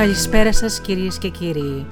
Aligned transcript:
Καλησπέρα 0.00 0.52
σας 0.52 0.80
κυρίες 0.80 1.18
και 1.18 1.28
κύριοι. 1.28 1.86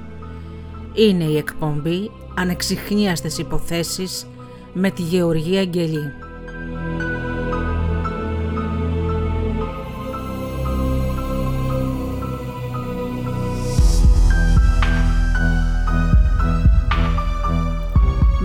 Είναι 0.93 1.23
η 1.23 1.37
εκπομπή 1.37 2.11
«Ανεξιχνίαστες 2.35 3.37
υποθέσεις» 3.37 4.27
με 4.73 4.91
τη 4.91 5.01
Γεωργία 5.01 5.59
Αγγελή. 5.59 6.11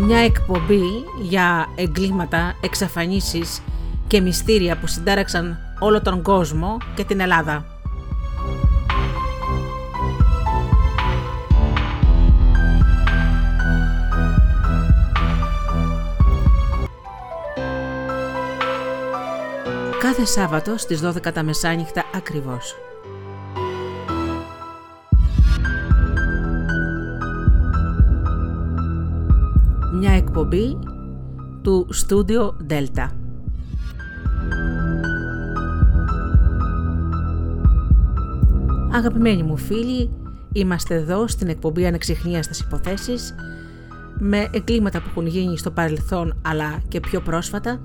Μια 0.06 0.18
εκπομπή 0.18 0.82
για 1.22 1.66
εγκλήματα, 1.76 2.54
εξαφανίσεις 2.60 3.62
και 4.06 4.20
μυστήρια 4.20 4.78
που 4.78 4.86
συντάραξαν 4.86 5.58
όλο 5.78 6.02
τον 6.02 6.22
κόσμο 6.22 6.76
και 6.94 7.04
την 7.04 7.20
Ελλάδα. 7.20 7.73
Κάθε 20.16 20.26
Σάββατο 20.26 20.76
στις 20.78 21.00
12 21.04 21.32
τα 21.32 21.42
μεσάνυχτα 21.42 22.04
ακριβώς. 22.14 22.74
Μια 29.92 30.12
εκπομπή 30.12 30.78
του 31.62 31.86
Στούντιο 31.90 32.56
Delta. 32.70 33.08
Αγαπημένοι 38.92 39.42
μου 39.42 39.56
φίλοι, 39.56 40.10
είμαστε 40.52 40.94
εδώ 40.94 41.28
στην 41.28 41.48
εκπομπή 41.48 41.86
Ανεξιχνίας 41.86 42.60
υποθέσεις 42.60 43.34
με 44.18 44.48
εγκλήματα 44.52 45.00
που 45.00 45.06
έχουν 45.08 45.26
γίνει 45.26 45.58
στο 45.58 45.70
παρελθόν 45.70 46.40
αλλά 46.42 46.82
και 46.88 47.00
πιο 47.00 47.20
πρόσφατα 47.20 47.80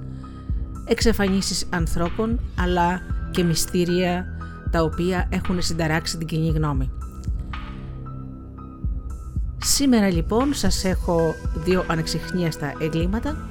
εξαφανίσεις 0.90 1.66
ανθρώπων 1.70 2.40
αλλά 2.60 3.02
και 3.32 3.44
μυστήρια 3.44 4.26
τα 4.72 4.82
οποία 4.84 5.28
έχουν 5.30 5.62
συνταράξει 5.62 6.18
την 6.18 6.28
κοινή 6.28 6.50
γνώμη. 6.50 6.92
Σήμερα 9.58 10.12
λοιπόν 10.12 10.54
σας 10.54 10.86
έχω 10.86 11.36
δύο 11.56 11.86
ανεξιχνίαστα 11.88 12.74
εγκλήματα 12.80 13.50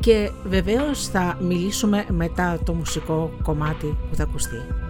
και 0.00 0.30
βεβαίως 0.44 1.08
θα 1.08 1.38
μιλήσουμε 1.40 2.04
μετά 2.08 2.58
το 2.64 2.74
μουσικό 2.74 3.38
κομμάτι 3.42 3.96
που 4.08 4.16
θα 4.16 4.22
ακουστεί. 4.22 4.89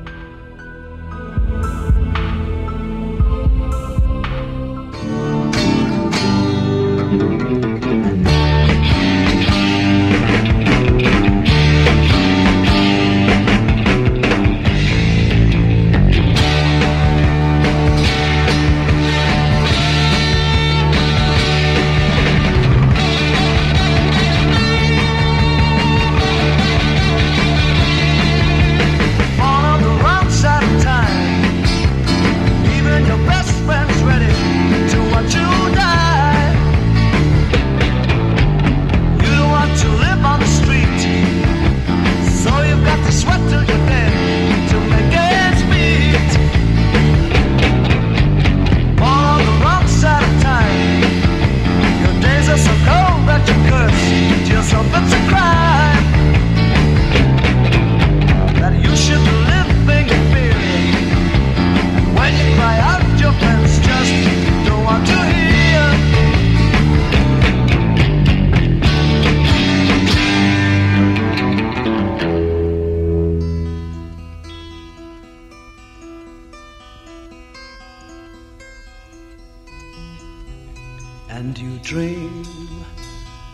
dream 81.90 82.44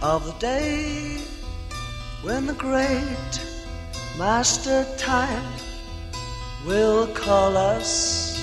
of 0.02 0.26
the 0.26 0.32
day 0.32 1.18
when 2.20 2.44
the 2.44 2.52
great 2.52 3.32
master 4.18 4.84
time 4.98 5.54
will 6.66 7.06
call 7.14 7.56
us 7.56 8.36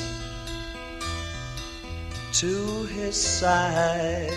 to 2.32 2.86
his 2.86 3.16
side. 3.16 4.34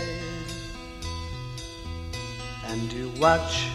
And 2.66 2.92
you 2.92 3.10
watch 3.18 3.66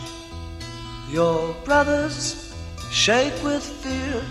your 1.10 1.56
brothers 1.66 2.54
shake 2.92 3.44
with 3.44 3.64
fear 3.64 4.24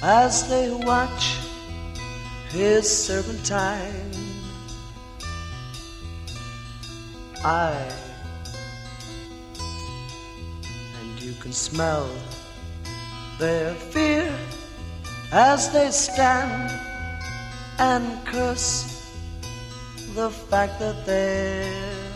as 0.00 0.48
they 0.48 0.70
watch 0.70 1.38
his 2.50 2.88
serpentine 2.88 4.11
I 7.44 7.74
and 11.00 11.20
you 11.20 11.32
can 11.40 11.52
smell 11.52 12.08
their 13.40 13.74
fear 13.74 14.32
as 15.32 15.72
they 15.72 15.90
stand 15.90 16.70
and 17.80 18.24
curse 18.26 19.10
the 20.14 20.30
fact 20.30 20.78
that 20.78 21.04
they're 21.04 22.12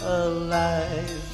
alive. 0.00 1.33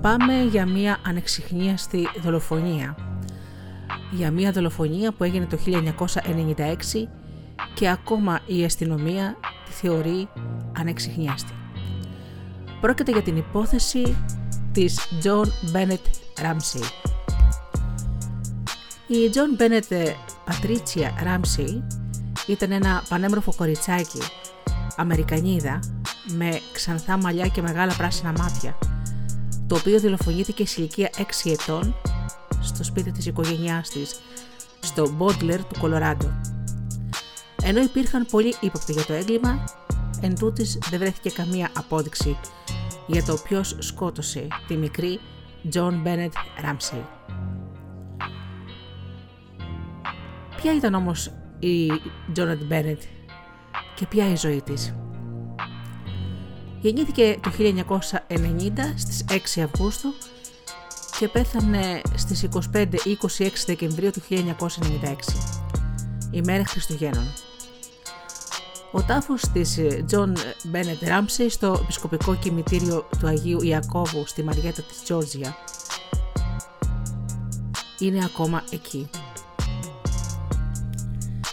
Πάμε 0.00 0.42
για 0.42 0.66
μια 0.66 0.98
ανεξιχνίαστη 1.06 2.08
δολοφονία. 2.22 2.96
Για 4.10 4.30
μια 4.30 4.52
δολοφονία 4.52 5.12
που 5.12 5.24
έγινε 5.24 5.46
το 5.46 5.58
1996 5.66 7.08
και 7.74 7.88
ακόμα 7.88 8.40
η 8.46 8.64
αστυνομία 8.64 9.36
τη 9.66 9.72
θεωρεί 9.72 10.28
ανεξιχνίαστη. 10.78 11.52
Πρόκειται 12.80 13.12
για 13.12 13.22
την 13.22 13.36
υπόθεση 13.36 14.16
της 14.72 15.00
John 15.22 15.76
Bennett 15.76 16.06
Ramsey. 16.40 16.84
Η 19.06 19.30
John 19.34 19.62
Bennett 19.62 20.12
Πατρίτσια 20.44 21.10
Ramsey 21.24 21.82
ήταν 22.46 22.72
ένα 22.72 23.02
πανέμορφο 23.08 23.54
κοριτσάκι, 23.56 24.20
Αμερικανίδα, 24.96 25.78
με 26.36 26.60
ξανθά 26.72 27.16
μαλλιά 27.16 27.46
και 27.46 27.62
μεγάλα 27.62 27.94
πράσινα 27.96 28.32
μάτια– 28.32 28.78
το 29.72 29.78
οποίο 29.78 30.00
δολοφονήθηκε 30.00 30.66
σε 30.66 30.80
ηλικία 30.80 31.10
6 31.16 31.22
ετών 31.44 31.94
στο 32.60 32.84
σπίτι 32.84 33.10
της 33.10 33.26
οικογένειάς 33.26 33.88
της, 33.88 34.20
στο 34.80 35.10
Μπόντλερ 35.10 35.64
του 35.64 35.78
Κολοράντο. 35.80 36.32
Ενώ 37.62 37.82
υπήρχαν 37.82 38.26
πολλοί 38.30 38.54
ύποπτοι 38.60 38.92
για 38.92 39.04
το 39.04 39.12
έγκλημα, 39.12 39.64
εν 40.20 40.38
τούτης 40.38 40.78
δεν 40.90 40.98
βρέθηκε 40.98 41.30
καμία 41.30 41.70
απόδειξη 41.76 42.38
για 43.06 43.22
το 43.22 43.38
ποιος 43.44 43.76
σκότωσε 43.78 44.46
τη 44.66 44.76
μικρή 44.76 45.20
John 45.72 46.02
Bennett 46.04 46.32
Ramsey. 46.64 47.02
Ποια 50.56 50.74
ήταν 50.76 50.94
όμως 50.94 51.32
η 51.58 51.86
Janet 52.36 52.72
Bennett 52.72 53.02
και 53.94 54.06
ποια 54.06 54.30
η 54.30 54.36
ζωή 54.36 54.62
της; 54.62 54.94
Γεννήθηκε 56.82 57.38
το 57.42 57.50
1990 57.58 58.72
στις 58.96 59.24
6 59.28 59.60
Αυγούστου 59.60 60.14
και 61.18 61.28
πέθανε 61.28 62.00
στις 62.16 62.48
25-26 62.72 62.88
Δεκεμβρίου 63.66 64.10
του 64.10 64.22
1996, 64.28 64.36
ημέρα 66.30 66.66
Χριστουγέννων. 66.66 67.26
Ο 68.92 69.02
τάφος 69.02 69.42
της 69.52 69.78
John 70.10 70.32
Bennett 70.72 71.08
Ramsey 71.08 71.46
στο 71.48 71.78
επισκοπικό 71.82 72.34
κημητήριο 72.34 73.08
του 73.18 73.26
Αγίου 73.26 73.62
Ιακώβου 73.62 74.26
στη 74.26 74.42
Μαριέτα 74.42 74.82
της 74.82 75.02
Τζόρτζια 75.02 75.56
είναι 77.98 78.24
ακόμα 78.24 78.64
εκεί. 78.70 79.10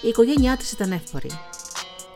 Η 0.02 0.08
οικογένειά 0.08 0.58
της 0.58 0.72
ήταν 0.72 0.92
εύπορη 0.92 1.30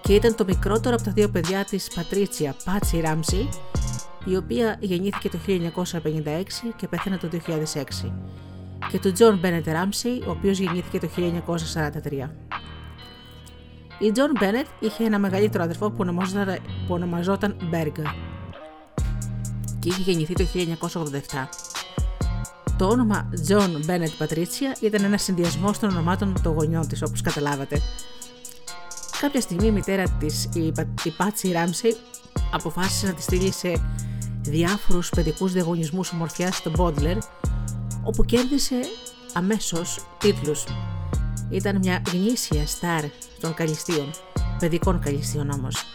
και 0.03 0.13
ήταν 0.13 0.35
το 0.35 0.45
μικρότερο 0.45 0.95
από 0.95 1.03
τα 1.03 1.11
δύο 1.11 1.29
παιδιά 1.29 1.65
της 1.65 1.87
Πατρίτσια 1.95 2.55
Πάτσι 2.63 2.99
Ράμσι, 2.99 3.49
η 4.25 4.35
οποία 4.35 4.77
γεννήθηκε 4.79 5.29
το 5.29 5.37
1956 5.47 5.53
και 6.75 6.87
πέθανε 6.87 7.17
το 7.17 7.29
2006, 8.03 8.11
και 8.91 8.99
του 8.99 9.11
Τζον 9.11 9.39
Μπένετ 9.39 9.67
Ράμσι, 9.67 10.23
ο 10.27 10.29
οποίος 10.29 10.59
γεννήθηκε 10.59 10.99
το 10.99 11.07
1943. 11.07 12.29
Η 13.99 14.11
Τζον 14.11 14.31
Μπένετ 14.39 14.65
είχε 14.79 15.03
ένα 15.03 15.19
μεγαλύτερο 15.19 15.63
αδερφό 15.63 15.89
που 15.89 15.97
ονομαζόταν, 15.99 16.57
που 16.87 16.93
ονομαζόταν 16.93 17.55
Μπερκ 17.69 18.15
και 19.79 19.89
είχε 19.89 20.11
γεννηθεί 20.11 20.33
το 20.33 20.45
1987. 20.53 21.47
Το 22.77 22.87
όνομα 22.87 23.29
John 23.47 23.89
Bennett 23.89 24.13
Πατρίτσια 24.17 24.77
ήταν 24.81 25.03
ένας 25.03 25.23
συνδυασμός 25.23 25.79
των 25.79 25.89
ονομάτων 25.89 26.35
των 26.43 26.53
γονιών 26.53 26.87
της 26.87 27.01
όπως 27.01 27.21
καταλάβατε 27.21 27.81
Κάποια 29.23 29.41
στιγμή 29.41 29.67
η 29.67 29.71
μητέρα 29.71 30.03
της, 30.19 30.49
η, 30.53 30.73
η 31.03 31.09
Πάτσι 31.17 31.51
Ράμσεϊ, 31.51 31.95
αποφάσισε 32.51 33.07
να 33.07 33.13
τη 33.13 33.21
στείλει 33.21 33.51
σε 33.51 33.81
διάφορους 34.41 35.09
παιδικούς 35.09 35.51
διαγωνισμούς 35.51 36.11
ομορφιάς 36.11 36.55
στο 36.55 36.69
Μπόντλερ, 36.69 37.17
όπου 38.03 38.25
κέρδισε 38.25 38.79
αμέσως 39.33 40.05
τίτλους. 40.17 40.63
Ήταν 41.49 41.77
μια 41.77 42.01
γνήσια 42.11 42.67
στάρ 42.67 43.03
των 43.39 43.53
καλυστίων, 43.53 44.09
παιδικών 44.59 44.99
καλυστίων 44.99 45.49
όμως. 45.49 45.85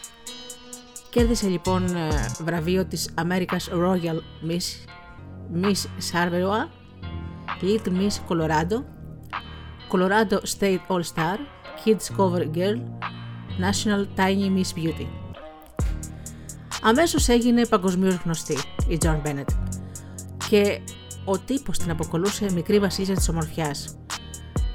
Κέρδισε 1.10 1.48
λοιπόν 1.48 1.96
ε, 1.96 2.08
βραβείο 2.44 2.84
της 2.84 3.08
America's 3.14 3.84
Royal 3.84 4.18
Miss, 4.48 4.86
Miss 5.62 5.84
Sarveroa, 6.12 6.68
Little 7.62 7.92
Miss 7.92 8.18
Colorado, 8.28 8.84
Colorado 9.92 10.40
State 10.56 10.80
All 10.88 11.02
Star, 11.14 11.38
Kids 11.84 12.16
Cover 12.16 12.44
Girl, 12.56 12.80
National 13.58 14.06
Tiny 14.16 14.48
Miss 14.56 14.78
Beauty. 14.78 15.06
Αμέσως 16.82 17.28
έγινε 17.28 17.66
παγκοσμίως 17.66 18.14
γνωστή 18.24 18.56
η 18.88 18.98
John 19.02 19.20
Bennett 19.22 19.54
και 20.48 20.80
ο 21.24 21.38
τύπος 21.38 21.78
την 21.78 21.90
αποκολούσε 21.90 22.52
μικρή 22.52 22.78
βασίλισσα 22.78 23.14
της 23.14 23.28
ομορφιάς. 23.28 23.96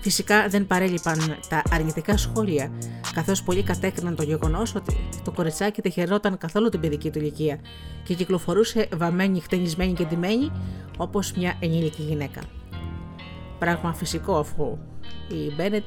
Φυσικά 0.02 0.48
δεν 0.48 0.68
παρέλειπαν 0.68 1.38
τα 1.50 1.62
αρνητικά 1.70 2.18
σχόλια, 2.18 2.72
καθώς 3.14 3.44
πολλοί 3.44 3.64
κατέκριναν 3.64 4.16
το 4.16 4.24
γεγονός 4.24 4.76
ότι 4.76 5.10
το 5.24 5.32
κοριτσάκι 5.32 5.82
δεν 5.82 5.92
χαιρόταν 5.92 6.38
καθόλου 6.38 6.70
την 6.70 6.80
παιδική 6.80 7.10
του 7.10 7.20
ηλικία 7.20 7.60
και 8.04 8.14
κυκλοφορούσε 8.14 8.88
βαμμένη, 8.96 9.40
χτενισμένη 9.40 9.94
και 9.94 10.06
ντυμένη 10.06 10.52
όπως 10.98 11.34
μια 11.34 11.56
ενήλικη 11.60 12.02
γυναίκα. 12.02 12.42
Πράγμα 13.60 13.94
φυσικό 13.94 14.38
αφού 14.38 14.78
η 15.28 15.54
Bennett 15.58 15.84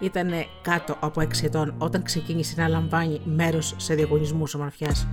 ήταν 0.00 0.30
κάτω 0.62 0.96
από 1.00 1.20
6 1.20 1.26
ετών 1.42 1.74
όταν 1.78 2.02
ξεκίνησε 2.02 2.54
να 2.56 2.68
λαμβάνει 2.68 3.20
μέρος 3.24 3.74
σε 3.76 3.94
διαγωνισμούς 3.94 4.54
ομορφιάς. 4.54 5.06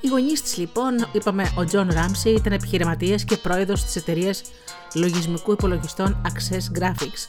Οι 0.00 0.08
γονείς 0.08 0.42
της, 0.42 0.56
λοιπόν, 0.56 0.94
είπαμε, 1.12 1.52
ο 1.56 1.64
Τζον 1.64 1.88
Ράμσι 1.90 2.30
ήταν 2.30 2.52
επιχειρηματίας 2.52 3.24
και 3.24 3.36
πρόεδρος 3.36 3.84
της 3.84 3.96
εταιρείας 3.96 4.42
λογισμικού 4.94 5.52
υπολογιστών 5.52 6.22
Access 6.26 6.78
Graphics, 6.80 7.28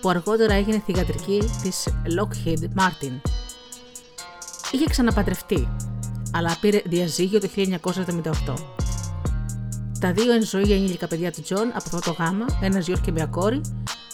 που 0.00 0.08
αργότερα 0.08 0.54
έγινε 0.54 0.82
θυγατρική 0.86 1.42
της 1.62 1.88
Lockheed 2.18 2.80
Martin. 2.80 3.20
Είχε 4.70 4.84
ξαναπαντρευτεί, 4.90 5.68
αλλά 6.32 6.56
πήρε 6.60 6.82
διαζύγιο 6.84 7.40
το 7.40 7.48
1978. 7.48 8.83
Τα 10.04 10.12
δύο 10.12 10.32
εν 10.32 10.42
ζωή 10.42 10.72
ενήλικα 10.72 11.06
παιδιά 11.06 11.32
του 11.32 11.42
Τζον 11.42 11.68
από 11.68 11.82
αυτό 11.84 11.98
το 11.98 12.16
γάμο, 12.18 12.46
ένας 12.62 12.86
γιος 12.86 13.00
και 13.00 13.12
μια 13.12 13.26
κόρη, 13.26 13.60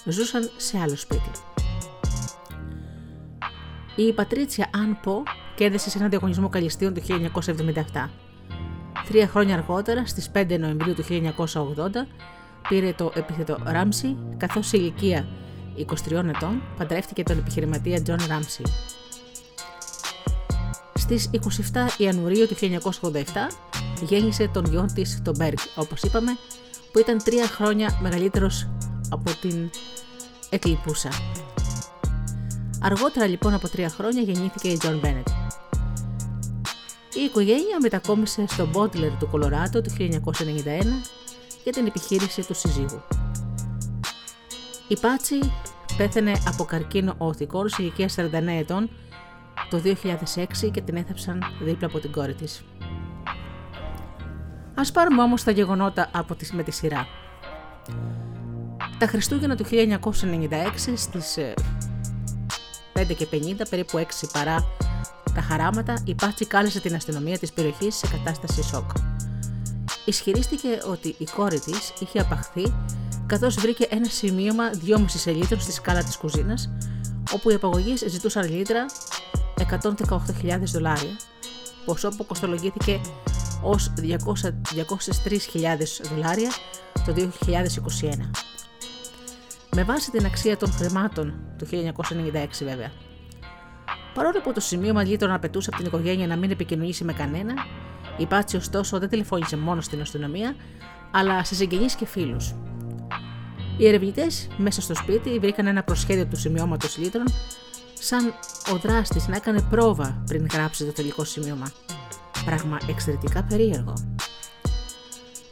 ζούσαν 0.05 0.51
σε 0.57 0.79
άλλο 0.79 0.97
σπίτι. 0.97 1.31
Η 3.97 4.13
Πατρίτσια 4.13 4.71
Αν 4.75 5.01
Πο 5.03 5.23
κέρδισε 5.55 5.91
σε 5.91 5.99
ένα 5.99 6.09
διαγωνισμό 6.09 6.49
καλλιστίων 6.49 6.95
το 6.95 7.01
1977. 7.07 8.09
Τρία 9.09 9.29
χρόνια 9.29 9.55
αργότερα, 9.55 10.07
στις 10.07 10.31
5 10.35 10.59
Νοεμβρίου 10.59 10.95
του 10.95 11.05
1980, 11.09 12.07
πήρε 12.69 12.93
το 12.93 13.13
επίθετο 13.15 13.59
Ράμσι, 13.65 14.17
καθώς 14.37 14.67
σε 14.67 14.77
ηλικία 14.77 15.27
23 15.77 15.85
ετών 16.13 16.63
παντρεύτηκε 16.79 17.23
τον 17.23 17.39
επιχειρηματία 17.39 18.03
Τζον 18.03 18.19
Ράμσι. 18.29 18.63
Στις 21.01 21.31
27 21.33 21.39
Ιανουαρίου 21.99 22.47
του 22.47 22.57
1987 23.01 23.13
γέννησε 24.03 24.49
τον 24.49 24.65
γιο 24.65 24.89
της, 24.95 25.21
τον 25.23 25.35
Μπερκ, 25.37 25.59
όπως 25.75 26.03
είπαμε, 26.03 26.37
που 26.93 26.99
ήταν 26.99 27.23
τρία 27.25 27.47
χρόνια 27.47 27.99
μεγαλύτερος 28.03 28.69
από 29.11 29.31
την 29.41 29.71
εκλιπούσα. 30.51 31.09
Αργότερα 32.83 33.27
λοιπόν 33.27 33.55
από 33.55 33.69
τρία 33.69 33.89
χρόνια 33.89 34.23
γεννήθηκε 34.23 34.69
η 34.69 34.77
Τζον 34.77 34.99
Μπένετ. 34.99 35.29
Η 37.15 37.21
οικογένεια 37.21 37.79
μετακόμισε 37.83 38.45
στο 38.49 38.67
Μπότλερ 38.67 39.11
του 39.17 39.29
Κολοράτο 39.31 39.81
το 39.81 39.91
1991 39.99 40.09
για 41.63 41.73
την 41.73 41.87
επιχείρηση 41.87 42.47
του 42.47 42.55
συζύγου. 42.55 43.03
Η 44.89 44.97
Πάτσι 45.01 45.53
πέθανε 45.97 46.33
από 46.47 46.65
καρκίνο 46.65 47.15
οθικών 47.19 47.69
σε 47.69 47.83
ηλικία 47.83 48.09
49 48.17 48.31
ετών 48.47 48.91
το 49.71 49.83
2006 49.85 50.71
και 50.71 50.81
την 50.81 50.97
έθεψαν 50.97 51.43
δίπλα 51.63 51.87
από 51.87 51.99
την 51.99 52.13
κόρη 52.13 52.35
της. 52.35 52.65
Ας 54.75 54.93
πάρουμε 54.93 55.23
όμως 55.23 55.45
τα 55.45 55.51
γεγονότα 55.51 56.09
από 56.13 56.35
τη, 56.35 56.55
με 56.57 56.63
τη 56.63 56.71
σειρά. 56.71 57.07
Τα 58.99 59.07
Χριστούγεννα 59.07 59.57
του 59.57 59.65
1996 59.65 59.71
στις 60.95 61.39
5 62.93 63.15
και 63.17 63.27
50, 63.31 63.37
περίπου 63.71 63.99
6 63.99 64.03
παρά 64.33 64.67
τα 65.35 65.41
χαράματα, 65.41 66.03
η 66.05 66.15
Πάτσι 66.15 66.47
κάλεσε 66.47 66.81
την 66.81 66.95
αστυνομία 66.95 67.39
της 67.39 67.53
περιοχής 67.53 67.95
σε 67.97 68.07
κατάσταση 68.07 68.63
σοκ. 68.63 68.91
Ισχυρίστηκε 70.05 70.69
ότι 70.91 71.15
η 71.19 71.25
κόρη 71.35 71.61
της 71.61 71.93
είχε 71.99 72.21
απαχθεί 72.21 72.73
καθώς 73.27 73.55
βρήκε 73.55 73.87
ένα 73.91 74.09
σημείωμα 74.09 74.65
2,5 74.87 75.05
σελίδων 75.07 75.61
στη 75.61 75.73
σκάλα 75.73 76.03
της 76.03 76.17
κουζίνας, 76.17 76.71
όπου 77.35 77.51
οι 77.51 77.55
απαγωγείς 77.55 78.05
ζητούσαν 78.07 78.49
λίτρα 78.49 78.87
118.000 79.71 80.59
δολάρια, 80.65 81.17
ποσό 81.85 82.09
που 82.09 82.27
κοστολογήθηκε 82.27 83.01
ως 83.63 83.93
203.000 83.97 84.17
δολάρια 86.11 86.51
το 87.07 87.15
2021. 87.15 88.31
Με 89.77 89.85
βάση 89.85 90.11
την 90.11 90.25
αξία 90.25 90.57
των 90.57 90.73
χρημάτων 90.73 91.35
του 91.59 91.67
1996 91.67 91.71
βέβαια. 92.63 92.93
Παρόλο 94.15 94.41
που 94.41 94.53
το 94.53 94.61
σημείο 94.61 95.01
λίτρων 95.01 95.33
απαιτούσε 95.33 95.69
από 95.73 95.83
την 95.83 95.87
οικογένεια 95.87 96.27
να 96.27 96.37
μην 96.37 96.51
επικοινωνήσει 96.51 97.05
με 97.05 97.13
κανένα, 97.13 97.55
η 98.19 98.27
Πάτσι 98.27 98.57
ωστόσο 98.57 98.99
δεν 98.99 99.09
τηλεφώνησε 99.09 99.57
μόνο 99.57 99.81
στην 99.81 100.01
αστυνομία, 100.01 100.55
αλλά 101.11 101.45
σε 101.45 101.55
συγγενείς 101.55 101.95
και 101.95 102.07
φίλους. 102.07 102.55
Οι 103.81 103.87
ερευνητές 103.87 104.49
μέσα 104.57 104.81
στο 104.81 104.95
σπίτι 104.95 105.39
βρήκαν 105.39 105.67
ένα 105.67 105.83
προσχέδιο 105.83 106.27
του 106.27 106.37
σημειώματος 106.37 106.99
λίτρων, 106.99 107.25
σαν 107.99 108.35
ο 108.73 108.77
δράστης 108.77 109.29
να 109.29 109.37
έκανε 109.37 109.63
πρόβα 109.71 110.23
πριν 110.27 110.47
γράψει 110.53 110.85
το 110.85 110.93
τελικό 110.93 111.25
σημείωμα. 111.25 111.73
Πράγμα 112.45 112.79
εξαιρετικά 112.89 113.43
περίεργο. 113.43 113.95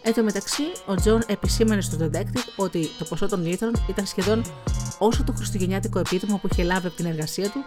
Εν 0.02 0.14
τω 0.14 0.22
μεταξύ, 0.22 0.62
ο 0.86 0.94
Τζον 0.94 1.22
επισήμανε 1.26 1.80
στον 1.80 2.10
detective 2.10 2.52
ότι 2.56 2.88
το 2.98 3.04
ποσό 3.04 3.28
των 3.28 3.46
λύτρων 3.46 3.72
ήταν 3.88 4.06
σχεδόν 4.06 4.42
όσο 4.98 5.24
το 5.24 5.32
χριστουγεννιάτικο 5.32 5.98
επίδομα 5.98 6.38
που 6.38 6.48
είχε 6.52 6.62
λάβει 6.62 6.86
από 6.86 6.96
την 6.96 7.06
εργασία 7.06 7.50
του, 7.50 7.64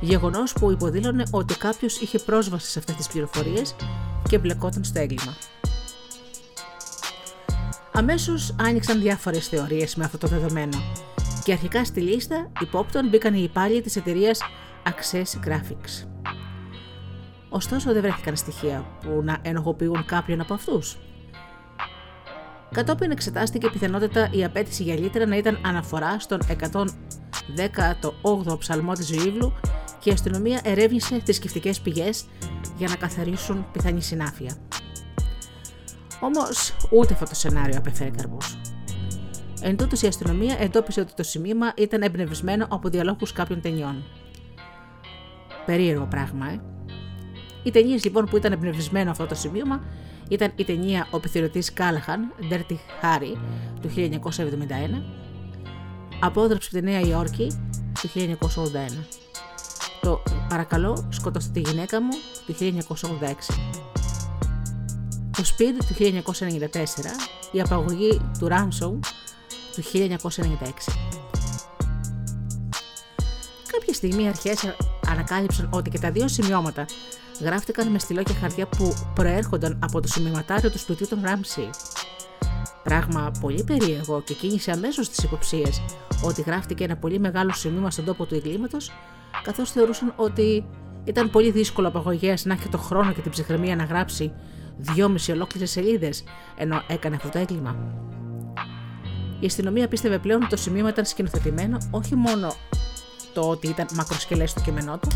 γεγονός 0.00 0.52
που 0.52 0.70
υποδήλωνε 0.70 1.24
ότι 1.30 1.56
κάποιος 1.56 2.00
είχε 2.00 2.18
πρόσβαση 2.18 2.70
σε 2.70 2.78
αυτές 2.78 2.96
τις 2.96 3.06
πληροφορίες 3.06 3.74
και 4.28 4.38
μπλεκόταν 4.38 4.84
στο 4.84 5.00
έγκλημα. 5.00 5.36
Αμέσως 7.94 8.54
άνοιξαν 8.60 9.00
διάφορες 9.00 9.48
θεωρίες 9.48 9.94
με 9.94 10.04
αυτό 10.04 10.18
το 10.18 10.26
δεδομένο 10.26 10.78
και 11.44 11.52
αρχικά 11.52 11.84
στη 11.84 12.00
λίστα 12.00 12.50
υπόπτων 12.60 13.08
μπήκαν 13.08 13.34
οι 13.34 13.42
υπάλληλοι 13.42 13.80
της 13.80 13.96
εταιρείας 13.96 14.40
Access 14.84 15.48
Graphics. 15.48 16.06
Ωστόσο 17.48 17.92
δεν 17.92 18.02
βρέθηκαν 18.02 18.36
στοιχεία 18.36 18.86
που 19.00 19.22
να 19.22 19.38
ενοχοποιούν 19.42 20.04
κάποιον 20.04 20.40
από 20.40 20.54
αυτούς. 20.54 20.98
Κατόπιν 22.70 23.10
η 23.10 23.70
πιθανότητα 23.72 24.28
η 24.32 24.44
απέτηση 24.44 24.82
για 24.82 24.94
λίτρα 24.94 25.26
να 25.26 25.36
ήταν 25.36 25.58
αναφορά 25.64 26.20
στον 26.20 26.40
118ο 28.22 28.58
ψαλμό 28.58 28.92
της 28.92 29.06
Ζουίβλου 29.06 29.52
και 29.98 30.10
η 30.10 30.12
αστυνομία 30.12 30.60
ερεύνησε 30.64 31.20
θρησκευτικέ 31.24 31.72
πηγές 31.82 32.24
για 32.76 32.88
να 32.88 32.96
καθαρίσουν 32.96 33.66
πιθανή 33.72 34.02
συνάφεια. 34.02 34.56
Όμως 36.24 36.76
ούτε 36.90 37.12
αυτό 37.12 37.24
το 37.24 37.34
σενάριο 37.34 37.78
απέφερε 37.78 38.10
καρπούς. 38.10 38.56
Εν 39.62 39.76
τούτος 39.76 40.02
η 40.02 40.06
αστυνομία 40.06 40.56
εντόπισε 40.60 41.00
ότι 41.00 41.12
το 41.14 41.22
σημείωμα 41.22 41.72
ήταν 41.76 42.02
εμπνευσμένο 42.02 42.66
από 42.70 42.88
διαλόγους 42.88 43.32
κάποιων 43.32 43.60
ταινιών. 43.60 44.04
Περίεργο 45.66 46.06
πράγμα, 46.10 46.46
ε. 46.50 46.60
Οι 47.62 47.70
ταινίες 47.70 48.04
λοιπόν 48.04 48.24
που 48.24 48.36
ήταν 48.36 48.52
εμπνευσμένο 48.52 49.10
αυτό 49.10 49.26
το 49.26 49.34
σημείωμα 49.34 49.84
ήταν 50.28 50.52
η 50.56 50.64
ταινία 50.64 51.06
Ο 51.10 51.16
επιθεωρητής 51.16 51.72
Κάλαχαν, 51.72 52.32
Dirty 52.50 52.76
Harry, 53.02 53.36
του 53.80 53.90
1971, 53.96 54.10
Απόδραψη 56.20 56.68
από 56.72 56.78
τη 56.78 56.90
Νέα 56.90 57.00
Υόρκη, 57.00 57.46
του 58.00 58.08
1981. 58.14 59.04
Το 60.00 60.22
Παρακαλώ, 60.48 61.08
σκοτώστε 61.10 61.60
τη 61.60 61.70
γυναίκα 61.70 62.02
μου, 62.02 62.10
του 62.46 62.54
1986. 62.54 63.91
Το 65.36 65.42
Speed 65.56 65.84
του 65.86 65.94
1994, 65.94 66.74
η 67.52 67.60
απαγωγή 67.60 68.20
του 68.38 68.48
Ransom 68.50 68.98
του 69.74 69.82
1996. 69.92 70.12
Κάποια 73.72 73.94
στιγμή 73.94 74.22
οι 74.22 74.28
αρχές 74.28 74.74
ανακάλυψαν 75.08 75.68
ότι 75.72 75.90
και 75.90 75.98
τα 75.98 76.10
δύο 76.10 76.28
σημειώματα 76.28 76.86
γράφτηκαν 77.40 77.88
με 77.88 77.98
στυλό 77.98 78.22
και 78.22 78.32
χαρτιά 78.32 78.66
που 78.66 78.94
προέρχονταν 79.14 79.78
από 79.82 80.00
το 80.00 80.08
σημειωματάριο 80.08 80.70
του 80.70 80.78
σπιτιού 80.78 81.08
των 81.08 81.20
Ράμψη. 81.22 81.70
Πράγμα 82.82 83.30
πολύ 83.40 83.64
περίεργο 83.64 84.22
και 84.22 84.34
κίνησε 84.34 84.70
αμέσως 84.70 85.08
τις 85.08 85.24
υποψίες 85.24 85.82
ότι 86.24 86.42
γράφτηκε 86.42 86.84
ένα 86.84 86.96
πολύ 86.96 87.18
μεγάλο 87.18 87.52
σημείωμα 87.52 87.90
στον 87.90 88.04
τόπο 88.04 88.26
του 88.26 88.34
εγκλήματο, 88.34 88.78
καθώς 89.42 89.70
θεωρούσαν 89.70 90.12
ότι 90.16 90.64
ήταν 91.04 91.30
πολύ 91.30 91.50
δύσκολο 91.50 91.88
απαγωγέας 91.88 92.44
να 92.44 92.54
έχει 92.54 92.68
το 92.68 92.78
χρόνο 92.78 93.12
και 93.12 93.20
την 93.20 93.30
ψυχραιμία 93.30 93.76
να 93.76 93.84
γράψει 93.84 94.32
δυόμιση 94.78 95.32
ολόκληρες 95.32 95.70
σελίδες 95.70 96.24
ενώ 96.56 96.82
έκανε 96.86 97.16
αυτό 97.16 97.28
το 97.28 97.38
έγκλημα. 97.38 97.76
Η 99.40 99.46
αστυνομία 99.46 99.88
πίστευε 99.88 100.18
πλέον 100.18 100.40
ότι 100.40 100.50
το 100.50 100.56
σημείωμα 100.56 100.88
ήταν 100.88 101.04
σκηνοθετημένο 101.04 101.78
όχι 101.90 102.14
μόνο 102.14 102.54
το 103.32 103.40
ότι 103.40 103.68
ήταν 103.68 103.86
μακροσκελές 103.94 104.50
στο 104.50 104.60
κείμενό 104.60 104.98
του, 104.98 105.08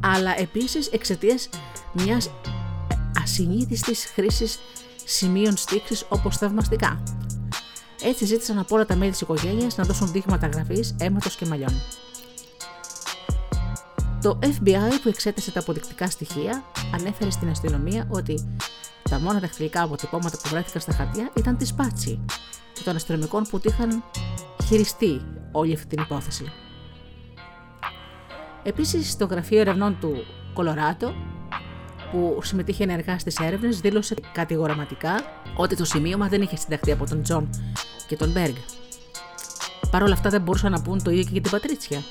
αλλά 0.00 0.38
επίσης 0.40 0.86
εξαιτίας 0.86 1.48
μιας 1.92 2.30
ασυνήθιστης 3.22 4.04
χρήσης 4.14 4.58
σημείων 5.04 5.56
στήξης 5.56 6.06
όπως 6.08 6.36
θαυμαστικά. 6.36 7.02
Έτσι 8.02 8.24
ζήτησαν 8.24 8.58
από 8.58 8.74
όλα 8.74 8.86
τα 8.86 8.96
μέλη 8.96 9.10
της 9.10 9.20
οικογένειας 9.20 9.76
να 9.76 9.84
δώσουν 9.84 10.12
δείγματα 10.12 10.46
γραφής, 10.46 10.94
αίματος 10.98 11.36
και 11.36 11.46
μαλλιών. 11.46 11.74
Το 14.22 14.38
FBI 14.42 15.00
που 15.02 15.08
εξέτασε 15.08 15.50
τα 15.50 15.60
αποδεικτικά 15.60 16.10
στοιχεία 16.10 16.64
ανέφερε 16.94 17.30
στην 17.30 17.48
αστυνομία 17.48 18.06
ότι 18.10 18.58
τα 19.10 19.20
μόνα 19.20 19.38
δαχτυλικά 19.38 19.82
αποτυπώματα 19.82 20.36
που 20.42 20.48
βρέθηκαν 20.48 20.80
στα 20.80 20.92
χαρτιά 20.92 21.30
ήταν 21.36 21.56
της 21.56 21.74
Πάτσι 21.74 22.20
και 22.72 22.82
των 22.84 22.96
αστυνομικών 22.96 23.42
που 23.42 23.60
είχαν 23.64 24.02
χειριστεί 24.66 25.20
όλη 25.52 25.74
αυτή 25.74 25.86
την 25.86 26.02
υπόθεση. 26.02 26.52
Επίσης, 28.62 29.16
το 29.16 29.24
Γραφείο 29.24 29.60
Ερευνών 29.60 29.96
του 30.00 30.12
Κολοράτο, 30.54 31.14
που 32.10 32.38
συμμετείχε 32.42 32.82
ενεργά 32.82 33.18
στις 33.18 33.38
έρευνες, 33.38 33.80
δήλωσε 33.80 34.14
κατηγορηματικά 34.32 35.14
ότι 35.56 35.76
το 35.76 35.84
σημείωμα 35.84 36.28
δεν 36.28 36.42
είχε 36.42 36.56
συνταχθεί 36.56 36.92
από 36.92 37.08
τον 37.08 37.22
Τζον 37.22 37.50
και 38.06 38.16
τον 38.16 38.30
Μπερκ. 38.30 38.54
Παρ' 39.90 40.02
όλα 40.02 40.12
αυτά 40.12 40.30
δεν 40.30 40.40
μπορούσαν 40.40 40.72
να 40.72 40.82
πούν 40.82 41.02
το 41.02 41.10
ίδιο 41.10 41.24
και 41.24 41.30
για 41.32 41.40
την 41.40 41.50
Πατρίτσια, 41.50 42.02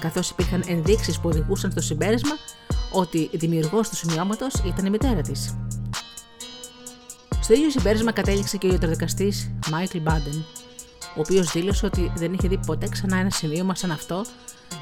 καθώς 0.00 0.30
υπήρχαν 0.30 0.62
ενδείξεις 0.66 1.20
που 1.20 1.28
οδηγούσαν 1.28 1.70
στο 1.70 1.80
συμπέρασμα 1.80 2.32
ότι 2.92 3.30
δημιουργός 3.32 3.88
του 3.88 3.96
σημειώματος 3.96 4.54
ήταν 4.66 4.86
η 4.86 4.90
μητέρα 4.90 5.20
της. 5.20 5.56
Στο 7.40 7.54
ίδιο 7.54 7.70
συμπέρασμα 7.70 8.12
κατέληξε 8.12 8.56
και 8.56 8.66
ο 8.66 8.70
ιατροδικαστής 8.70 9.50
Μάικλ 9.70 9.98
Μπάντεν, 9.98 10.44
ο 11.16 11.20
οποίος 11.20 11.52
δήλωσε 11.52 11.86
ότι 11.86 12.12
δεν 12.16 12.32
είχε 12.32 12.48
δει 12.48 12.58
ποτέ 12.66 12.88
ξανά 12.88 13.16
ένα 13.16 13.30
σημείωμα 13.30 13.74
σαν 13.74 13.90
αυτό 13.90 14.24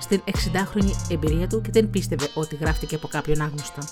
στην 0.00 0.22
60χρονη 0.26 0.90
εμπειρία 1.10 1.46
του 1.46 1.60
και 1.60 1.70
δεν 1.72 1.90
πίστευε 1.90 2.28
ότι 2.34 2.56
γράφτηκε 2.56 2.94
από 2.94 3.08
κάποιον 3.08 3.40
άγνωστο. 3.40 3.82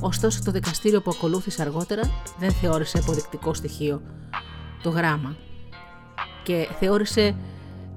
Ωστόσο, 0.00 0.42
το 0.44 0.50
δικαστήριο 0.50 1.02
που 1.02 1.10
ακολούθησε 1.14 1.62
αργότερα 1.62 2.10
δεν 2.38 2.52
θεώρησε 2.52 2.98
αποδεικτικό 2.98 3.54
στοιχείο 3.54 4.02
το 4.82 4.90
γράμμα 4.90 5.36
και 6.42 6.68
θεώρησε 6.78 7.36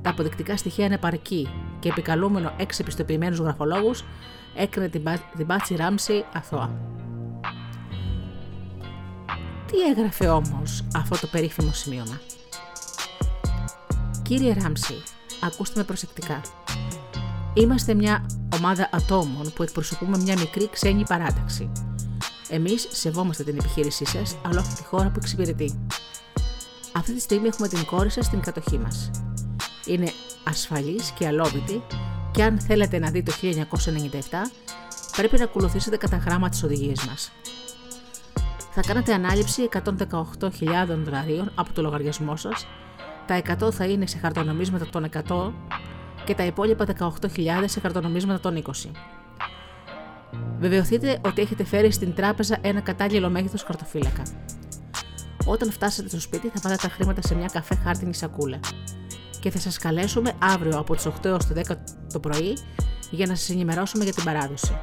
τα 0.08 0.14
αποδεικτικά 0.14 0.58
στοιχεία 0.58 0.86
ανεπαρκή 0.86 1.50
και 1.80 1.90
επικαλούμενο 1.90 2.54
έξι 2.58 2.82
επιστοποιημένους 2.82 3.40
γραφολόγους 3.40 4.04
έκρινε 4.56 4.88
την, 4.88 5.04
την 5.38 5.48
Πάτσι 5.48 5.76
Ράμψη 5.76 6.26
αθώα. 6.34 6.70
Τι 9.66 9.80
έγραφε 9.80 10.28
όμως 10.28 10.84
αυτό 10.96 11.20
το 11.20 11.28
περίφημο 11.28 11.72
σημείωμα; 11.74 12.20
Κύριε 14.22 14.54
Ράμψη, 14.62 14.94
ακούστε 15.44 15.80
με 15.80 15.86
προσεκτικά. 15.86 16.42
Είμαστε 17.54 17.94
μια 17.94 18.26
ομάδα 18.56 18.90
ατόμων 18.92 19.52
που 19.56 19.64
εκπροσωπούμε 19.64 20.18
μια 20.18 20.38
μικρή 20.40 20.70
ξένη 20.70 21.04
παράταξη. 21.08 21.72
Εμείς 22.50 22.88
σεβόμαστε 22.92 23.44
την 23.44 23.58
επιχείρησή 23.58 24.06
σας, 24.06 24.38
αλλά 24.46 24.60
όχι 24.60 24.74
τη 24.74 24.84
χώρα 24.84 25.10
που 25.10 25.20
εξυπηρετεί. 25.22 25.88
Αυτή 26.94 27.14
τη 27.14 27.20
στιγμή 27.20 27.48
έχουμε 27.48 27.68
την 27.68 27.86
κόρη 27.86 28.10
σας 28.10 28.26
στην 28.26 28.40
κατοχή 28.40 28.78
μας. 28.78 29.10
Είναι 29.88 30.12
ασφαλής 30.44 31.12
και 31.12 31.28
αλόβητη 31.28 31.84
και 32.32 32.44
αν 32.44 32.60
θέλετε 32.60 33.00
να 33.00 33.10
δείτε 33.10 33.32
το 33.32 33.38
1997, 33.42 34.52
πρέπει 35.16 35.38
να 35.38 35.44
ακολουθήσετε 35.44 35.98
κατά 35.98 36.18
γράμμα 36.18 36.50
τις 36.50 36.64
οδηγίες 36.64 37.06
μας. 37.06 37.32
Θα 38.72 38.82
κάνετε 38.82 39.14
ανάληψη 39.14 39.70
118.000 39.72 40.50
δολαρίων 41.04 41.52
από 41.56 41.74
το 41.74 41.82
λογαριασμό 41.82 42.36
σας. 42.36 42.68
Τα 43.26 43.42
100 43.62 43.72
θα 43.72 43.86
είναι 43.86 44.08
σε 44.08 44.18
χαρτονομίσματα 44.18 44.86
των 44.90 45.10
100 45.28 45.54
και 46.26 46.36
τα 46.36 46.46
υπόλοιπα 46.46 46.86
18.000 47.00 47.64
σε 47.66 47.80
χαρτονομίσματα 47.80 48.40
των 48.40 48.64
20. 48.66 48.72
Βεβαιωθείτε 50.60 51.20
ότι 51.26 51.42
έχετε 51.42 51.64
φέρει 51.64 51.92
στην 51.92 52.14
τράπεζα 52.14 52.58
ένα 52.62 52.80
κατάλληλο 52.80 53.30
μέγεθος 53.30 53.64
χαρτοφύλακα. 53.64 54.24
Όταν 55.46 55.72
φτάσετε 55.72 56.10
στο 56.10 56.20
σπίτι, 56.20 56.50
θα 56.50 56.60
πάτε 56.60 56.76
τα 56.76 56.90
χρήματα 56.90 57.22
σε 57.22 57.36
μια 57.36 57.50
καφέ 57.52 57.76
χάρτινη 57.76 58.14
σακούλα. 58.14 58.60
Και 59.48 59.54
θα 59.54 59.60
σας 59.60 59.78
καλέσουμε 59.78 60.34
αύριο 60.40 60.78
από 60.78 60.96
τις 60.96 61.06
8 61.06 61.12
έως 61.26 61.48
το 61.48 61.54
10 61.54 61.76
το 62.14 62.20
πρωί 62.20 62.58
για 63.12 63.26
να 63.26 63.36
σας 63.36 63.50
ενημερώσουμε 63.50 64.04
για 64.04 64.14
την 64.14 64.24
παράδοση. 64.24 64.78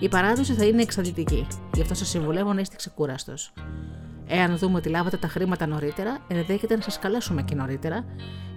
Η 0.00 0.08
παράδοση 0.08 0.52
θα 0.52 0.64
είναι 0.64 0.82
εξαντλητική, 0.82 1.46
γι' 1.74 1.80
αυτό 1.80 1.94
σας 1.94 2.08
συμβουλεύω 2.08 2.52
να 2.52 2.60
είστε 2.60 2.76
ξεκούραστος. 2.76 3.52
Εάν 4.26 4.58
δούμε 4.58 4.76
ότι 4.76 4.88
λάβατε 4.88 5.16
τα 5.16 5.28
χρήματα 5.28 5.66
νωρίτερα, 5.66 6.18
ενδέχεται 6.28 6.76
να 6.76 6.82
σας 6.82 6.98
καλέσουμε 6.98 7.42
και 7.42 7.54
νωρίτερα 7.54 8.04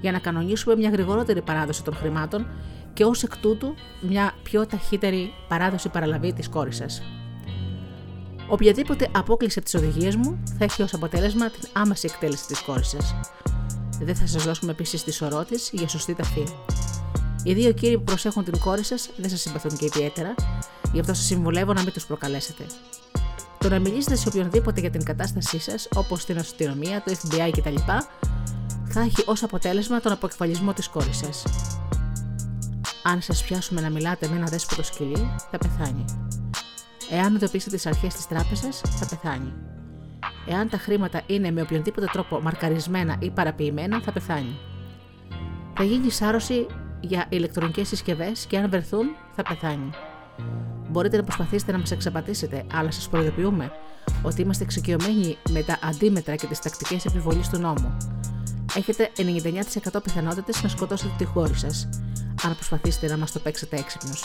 για 0.02 0.12
να 0.12 0.20
κανονίσουμε 0.20 0.76
μια 0.76 0.90
γρηγορότερη 0.90 1.42
παράδοση 1.42 1.84
των 1.84 1.96
χρημάτων 1.96 2.48
και 2.94 3.04
ως 3.04 3.24
εκ 3.24 3.38
τούτου 3.38 3.74
μια 4.02 4.34
πιο 4.44 4.66
ταχύτερη 4.66 5.34
παράδοση 5.48 5.90
παραλαβή 5.90 6.34
της 6.34 6.50
κόρης 6.50 6.76
σας. 6.76 7.02
Οποιαδήποτε 8.50 9.08
απόκληση 9.12 9.60
από 9.60 9.70
τις 9.70 9.82
οδηγίες 9.82 10.16
μου 10.16 10.44
θα 10.58 10.64
έχει 10.64 10.82
ως 10.82 10.94
αποτέλεσμα 10.94 11.50
την 11.50 11.70
άμεση 11.74 12.08
εκτέλεση 12.12 12.48
της 12.48 12.62
κόρης 12.62 12.88
σας. 12.88 13.16
Δεν 14.00 14.16
θα 14.16 14.27
σας 14.27 14.44
δώσουμε 14.44 14.72
επίσης 14.72 15.04
τη 15.04 15.12
σωρό 15.12 15.46
για 15.72 15.88
σωστή 15.88 16.13
ταφή. 16.13 16.44
Οι 17.44 17.54
δύο 17.54 17.72
κύριοι 17.72 17.98
που 17.98 18.04
προσέχουν 18.04 18.44
την 18.44 18.60
κόρη 18.60 18.84
σας 18.84 19.10
δεν 19.18 19.30
σας 19.30 19.42
συμπαθούν 19.42 19.77
και 19.77 19.86
ιδιαίτερα, 19.86 20.36
γι' 20.94 21.00
αυτό 21.00 21.13
σας 21.13 21.25
συμβουλεύω 21.25 21.74
να 21.74 21.84
μην 21.84 21.94
τους 21.94 22.06
προκαλέσετε. 22.06 22.66
Το 23.58 23.70
να 23.70 23.80
μιλήσετε 23.80 24.16
σε 24.16 24.27
οποιονδήποτε 24.27 24.80
για 24.80 24.89
την 24.89 25.04
κατάστασή 25.04 25.60
σας, 25.60 25.88
όπως 25.96 26.25
την 26.25 26.38
αστυνομία, 26.38 27.04
το 27.06 27.16
FBI 27.22 27.50
κτλ., 27.51 27.75
θα 28.89 29.01
έχει 29.01 29.24
ως 29.25 29.44
αποτέλεσμα 29.44 30.00
τον 30.00 30.12
αποκεφαλισμό 30.12 30.74
της 30.74 30.88
κόρης 30.88 31.18
σας. 31.18 31.44
Αν 33.04 33.22
σας 33.22 33.44
πιάσουμε 33.44 33.82
να 33.82 33.89
μιλάτε 33.89 34.27
με 34.27 34.36
ένα 34.36 34.46
δέσποτο 34.46 34.84
σκυλί, 34.84 35.32
θα 35.51 35.58
πεθάνει. 35.58 36.06
Εάν 37.10 37.36
ειδοποιήσετε 37.36 37.75
τις 37.75 37.86
αρχές 37.86 38.13
της 38.13 38.27
τράπεζας, 38.27 38.82
θα 39.00 39.06
πεθάνει. 39.06 39.54
Εάν 40.50 40.70
τα 40.70 40.77
χρήματα 40.77 41.22
είναι 41.25 41.51
με 41.51 41.62
οποιονδήποτε 41.62 42.08
τρόπο 42.12 42.39
μαρκαρισμένα 42.42 43.16
ή 43.20 43.30
παραποιημένα, 43.30 44.01
θα 44.01 44.12
πεθάνει. 44.12 44.58
Θα 45.75 45.84
γίνει 45.84 46.10
σάρωση 46.10 46.68
για 47.00 47.25
ηλεκτρονικές 47.30 47.88
συσκευές 47.88 48.46
και 48.46 48.58
αν 48.58 48.70
βρεθούν, 48.70 49.06
θα 49.36 49.44
πεθάνει. 49.44 49.89
Μπορείτε 50.89 51.18
να 51.18 51.24
προσπαθήσετε 51.24 51.72
να 51.72 51.77
μας 51.77 51.92
εξαπατήσετε, 51.92 52.66
αλλά 52.74 52.92
σας 52.92 53.10
προειδοποιούμε 53.10 53.72
ότι 54.24 54.42
είμαστε 54.42 54.63
εξοικειωμένοι 54.63 55.38
με 55.50 55.63
τα 55.63 55.80
αντίμετρα 55.84 56.36
και 56.36 56.48
τις 56.48 56.60
τακτικές 56.60 57.06
επιβολής 57.06 57.50
του 57.50 57.60
νόμου. 57.60 57.98
Έχετε 58.75 59.12
99% 59.18 60.04
πιθανότητες 60.04 60.63
να 60.63 60.70
σκοτώσετε 60.70 61.13
τη 61.18 61.25
χώρη 61.25 61.56
σας, 61.56 61.89
αν 62.44 62.54
προσπαθήσετε 62.54 63.08
να 63.08 63.18
μας 63.18 63.32
το 63.32 63.39
παίξετε 63.39 63.77
έξυπνος. 63.77 64.24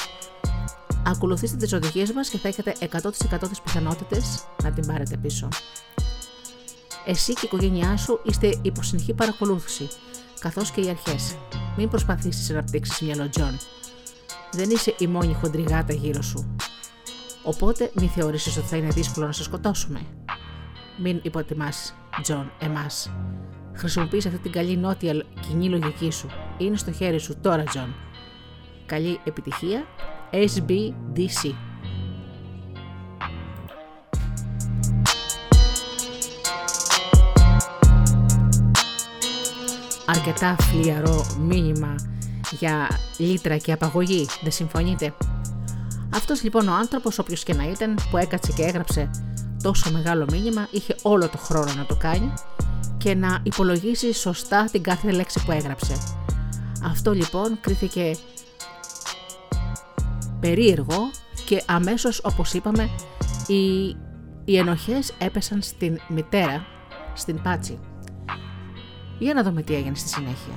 Ακολουθήστε 1.07 1.57
τις 1.57 1.73
οδηγίες 1.73 2.13
μας 2.13 2.29
και 2.29 2.39
θα 2.39 2.49
έχετε 2.49 2.75
100% 2.81 3.49
τις 3.49 3.61
πιθανότητες 3.65 4.45
να 4.63 4.71
την 4.71 4.87
πάρετε 4.87 5.17
πίσω. 5.17 5.49
Εσύ 7.07 7.33
και 7.33 7.41
η 7.43 7.49
οικογένειά 7.53 7.97
σου 7.97 8.21
είστε 8.23 8.59
υπό 8.63 8.83
συνεχή 8.83 9.15
παρακολούθηση, 9.15 9.89
καθώς 10.41 10.71
και 10.71 10.81
οι 10.81 10.89
αρχές. 10.89 11.37
Μην 11.77 11.89
προσπαθήσεις 11.89 12.49
να 12.49 12.55
αναπτύξεις 12.57 13.05
μυαλό 13.05 13.29
Τζον. 13.29 13.59
Δεν 14.53 14.71
είσαι 14.71 14.95
η 14.99 15.07
μόνη 15.07 15.35
χοντρή 15.35 15.72
γάτα 15.72 15.93
γύρω 15.93 16.23
σου. 16.23 16.57
Οπότε 17.45 17.91
μην 17.95 18.09
θεωρήσεις 18.09 18.57
ότι 18.57 18.67
θα 18.67 18.77
είναι 18.77 18.89
δύσκολο 18.89 19.27
να 19.27 19.33
σε 19.33 19.43
σκοτώσουμε. 19.43 20.01
Μην 21.03 21.21
υποτιμάς, 21.23 21.95
Τζον, 22.23 22.53
εμάς. 22.59 23.13
Χρησιμοποίησε 23.75 24.27
αυτή 24.27 24.39
την 24.39 24.53
καλή 24.53 24.77
νότια 24.77 25.25
κοινή 25.49 25.69
λογική 25.69 26.11
σου. 26.11 26.27
Είναι 26.59 26.77
στο 26.77 26.93
χέρι 26.93 27.19
σου 27.19 27.37
τώρα, 27.41 27.63
Τζον. 27.63 27.95
Καλή 28.87 29.21
επιτυχία. 29.25 29.85
SBTC. 30.31 31.55
Αρκετά 40.07 40.57
φλύαρο 40.61 41.27
μήνυμα 41.41 41.95
για 42.51 43.01
λύτρα 43.17 43.57
και 43.57 43.73
απαγωγή. 43.73 44.27
Δεν 44.43 44.53
συμφωνείτε; 44.53 45.15
Αυτός 46.15 46.43
λοιπόν 46.43 46.69
ο 46.69 46.73
άνθρωπος, 46.73 47.19
όποιος 47.19 47.43
και 47.43 47.55
να 47.55 47.69
ήταν, 47.69 47.99
που 48.11 48.17
έκατσε 48.17 48.53
και 48.53 48.63
έγραψε 48.63 49.11
τόσο 49.63 49.91
μεγάλο 49.91 50.27
μήνυμα, 50.31 50.69
είχε 50.71 50.97
όλο 51.03 51.29
το 51.29 51.39
χρόνο 51.39 51.73
να 51.77 51.87
το 51.87 51.97
κάνει 51.97 52.33
και 52.99 53.15
να 53.15 53.41
υπολογίσει 53.43 54.13
σωστά 54.13 54.65
την 54.73 54.83
κάθε 54.83 55.11
λέξη 55.11 55.45
που 55.45 55.53
έγραψε. 55.53 55.97
Αυτό 56.85 57.13
λοιπόν 57.13 57.61
κρίθηκε 57.61 58.17
περίεργο 60.41 61.11
και 61.47 61.63
αμέσως 61.67 62.21
όπως 62.25 62.53
είπαμε 62.53 62.91
οι, 63.47 63.89
οι 64.45 64.57
ενοχές 64.57 65.13
έπεσαν 65.19 65.63
στην 65.63 65.99
μητέρα, 66.09 66.67
στην 67.15 67.43
Πάτσι. 67.43 67.79
Για 69.23 69.35
να 69.35 69.43
δούμε 69.43 69.63
τι 69.63 69.75
έγινε 69.75 69.95
στη 69.95 70.09
συνέχεια. 70.09 70.53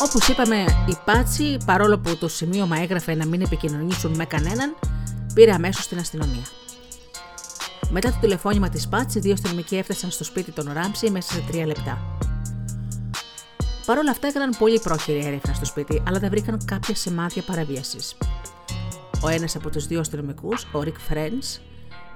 Όπως 0.00 0.28
είπαμε, 0.28 0.56
η 0.88 0.96
Πάτσι, 1.04 1.56
παρόλο 1.64 1.98
που 1.98 2.16
το 2.16 2.28
σημείωμα 2.28 2.78
έγραφε 2.78 3.14
να 3.14 3.26
μην 3.26 3.40
επικοινωνήσουν 3.40 4.14
με 4.14 4.24
κανέναν, 4.24 4.76
πήρε 5.34 5.52
αμέσως 5.52 5.88
την 5.88 5.98
αστυνομία. 5.98 6.44
Μετά 7.96 8.10
το 8.10 8.16
τηλεφώνημα 8.20 8.68
της 8.68 8.88
Πάτσι, 8.88 9.20
δύο 9.20 9.32
αστυνομικοί 9.32 9.76
έφτασαν 9.76 10.10
στο 10.10 10.24
σπίτι 10.24 10.52
των 10.52 10.72
Ράμψη 10.72 11.10
μέσα 11.10 11.32
σε 11.32 11.44
τρία 11.48 11.66
λεπτά. 11.66 11.98
Παρ' 13.86 13.98
όλα 13.98 14.10
αυτά 14.10 14.26
έκαναν 14.26 14.54
πολύ 14.58 14.80
πρόχειρη 14.80 15.18
έρευνα 15.26 15.54
στο 15.54 15.64
σπίτι, 15.64 16.02
αλλά 16.06 16.18
δεν 16.18 16.30
βρήκαν 16.30 16.64
κάποια 16.64 16.94
σημάδια 16.94 17.42
παραβίασης. 17.42 18.16
Ο 19.22 19.28
ένας 19.28 19.56
από 19.56 19.70
τους 19.70 19.86
δύο 19.86 20.00
αστυνομικούς, 20.00 20.66
ο 20.72 20.82
Ρικ 20.82 20.98
Φρέντ, 20.98 21.42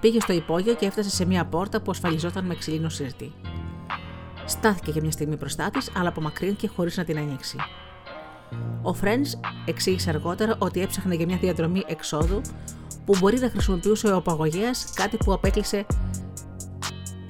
πήγε 0.01 0.21
στο 0.21 0.33
υπόγειο 0.33 0.75
και 0.75 0.87
έφτασε 0.87 1.11
σε 1.11 1.25
μια 1.25 1.45
πόρτα 1.45 1.81
που 1.81 1.91
ασφαλιζόταν 1.91 2.45
με 2.45 2.55
ξυλίνο 2.55 2.88
σύρτη. 2.88 3.33
Στάθηκε 4.45 4.91
για 4.91 5.01
μια 5.01 5.11
στιγμή 5.11 5.37
μπροστά 5.37 5.71
της, 5.71 5.91
αλλά 5.97 6.09
απομακρύνθηκε 6.09 6.69
χωρίς 6.69 6.97
να 6.97 7.05
την 7.05 7.19
ανοίξει. 7.19 7.57
Ο 8.83 8.95
Φρέντ 8.95 9.27
εξήγησε 9.64 10.11
αργότερα 10.11 10.57
ότι 10.59 10.81
έψαχνε 10.81 11.14
για 11.14 11.27
μια 11.27 11.37
διαδρομή 11.37 11.85
εξόδου 11.87 12.41
που 13.09 13.16
μπορεί 13.18 13.38
να 13.38 13.51
χρησιμοποιούσε 13.51 14.07
ο 14.07 14.16
απαγωγέας 14.16 14.92
κάτι 14.94 15.16
που 15.16 15.33
απέκλεισε 15.33 15.87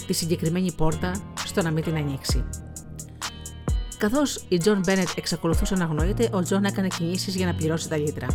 τη 0.06 0.12
συγκεκριμένη 0.12 0.72
πόρτα 0.72 1.12
στο 1.44 1.62
να 1.62 1.70
μην 1.70 1.82
την 1.82 1.96
ανοίξει. 1.96 2.44
Καθώς 3.98 4.44
η 4.48 4.58
Τζον 4.58 4.80
Μπένετ 4.84 5.08
εξακολουθούσε 5.16 5.74
να 5.74 5.84
αγνοείται, 5.84 6.28
ο 6.32 6.42
Τζον 6.42 6.64
έκανε 6.64 6.88
κινήσεις 6.88 7.36
για 7.36 7.46
να 7.46 7.54
πληρώσει 7.54 7.88
τα 7.88 7.96
λύτρα. 7.96 8.26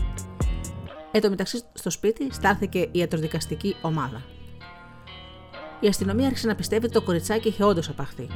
Εν 1.12 1.22
τω 1.22 1.30
μεταξύ, 1.30 1.62
στο 1.74 1.90
σπίτι 1.90 2.34
στάθηκε 2.34 2.80
η 2.80 3.00
ιατροδικαστική 3.00 3.76
ομάδα. 3.82 4.22
Η 5.80 5.88
αστυνομία 5.88 6.26
άρχισε 6.26 6.48
να 6.48 6.56
πιστεύει 6.56 6.86
ότι 6.86 6.94
το 6.94 7.02
κοριτσάκι 7.02 7.48
είχε 7.48 7.64
όντως 7.64 7.90
απαχθεί. 7.90 8.28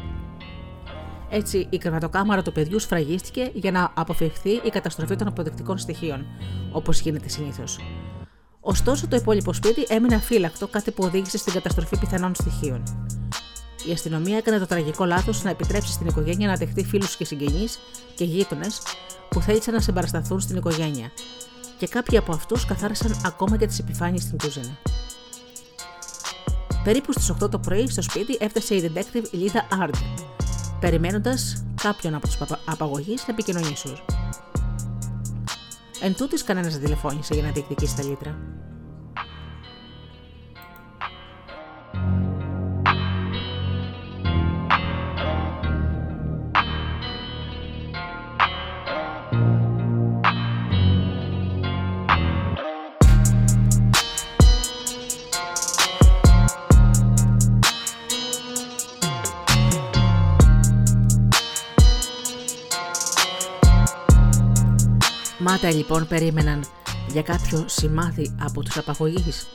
Έτσι, 1.29 1.67
η 1.69 1.77
κρεβατοκάμαρα 1.77 2.41
του 2.41 2.51
παιδιού 2.51 2.79
σφραγίστηκε 2.79 3.51
για 3.53 3.71
να 3.71 3.91
αποφευχθεί 3.95 4.49
η 4.49 4.69
καταστροφή 4.69 5.15
των 5.15 5.27
αποδεκτικών 5.27 5.77
στοιχείων, 5.77 6.25
όπως 6.71 6.99
γίνεται 6.99 7.29
συνήθως. 7.29 7.79
Ωστόσο, 8.69 9.07
το 9.07 9.15
υπόλοιπο 9.15 9.53
σπίτι 9.53 9.85
έμεινε 9.87 10.15
αφύλακτο, 10.15 10.67
κάτι 10.67 10.91
που 10.91 11.03
οδήγησε 11.03 11.37
στην 11.37 11.53
καταστροφή 11.53 11.97
πιθανών 11.97 12.35
στοιχείων. 12.35 12.83
Η 13.87 13.91
αστυνομία 13.91 14.37
έκανε 14.37 14.59
το 14.59 14.65
τραγικό 14.65 15.05
λάθος 15.05 15.43
να 15.43 15.49
επιτρέψει 15.49 15.91
στην 15.91 16.07
οικογένεια 16.07 16.47
να 16.47 16.55
δεχτεί 16.55 16.83
φίλους 16.83 17.15
και 17.15 17.25
συγγενείς 17.25 17.79
και 18.15 18.23
γείτονες 18.23 18.81
που 19.29 19.41
θέλησαν 19.41 19.73
να 19.73 19.79
συμπαρασταθούν 19.79 20.39
στην 20.39 20.57
οικογένεια, 20.57 21.11
και 21.77 21.87
κάποιοι 21.87 22.17
από 22.17 22.31
αυτούς 22.33 22.65
καθάρισαν 22.65 23.21
ακόμα 23.25 23.57
και 23.57 23.67
τις 23.67 23.79
επιφάνειες 23.79 24.23
στην 24.23 24.37
κουζίνα. 24.37 24.77
Περίπου 26.83 27.11
στις 27.11 27.31
8 27.41 27.49
το 27.49 27.59
πρωί 27.59 27.89
στο 27.89 28.01
σπίτι 28.01 28.37
έφτασε 28.39 28.75
η 28.75 28.91
detective 28.93 29.25
Λίδα 29.31 29.67
Άρντ, 29.81 29.95
περιμένοντας 30.79 31.63
κάποιον 31.81 32.13
από 32.13 32.27
τους 32.27 32.37
απαγωγείς 32.65 33.27
να 33.27 33.33
επικοινωνήσουν. 33.33 33.99
Εν 36.01 36.15
τούτης 36.15 36.43
κανένας 36.43 36.73
δεν 36.73 36.81
τηλεφώνησε 36.81 37.33
για 37.33 37.43
να 37.43 37.51
διεκδικήσει 37.51 37.95
τα 37.95 38.03
λίτρα. 38.03 38.37
Μάτα 65.49 65.71
λοιπόν 65.71 66.07
περίμεναν 66.07 66.63
για 67.11 67.21
κάποιο 67.21 67.65
σημάδι 67.67 68.35
από 68.41 68.63
τους 68.63 68.77
απαγωγείς. 68.77 69.47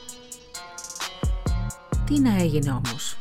Τι 2.04 2.20
να 2.20 2.36
έγινε 2.36 2.70
όμως; 2.70 3.16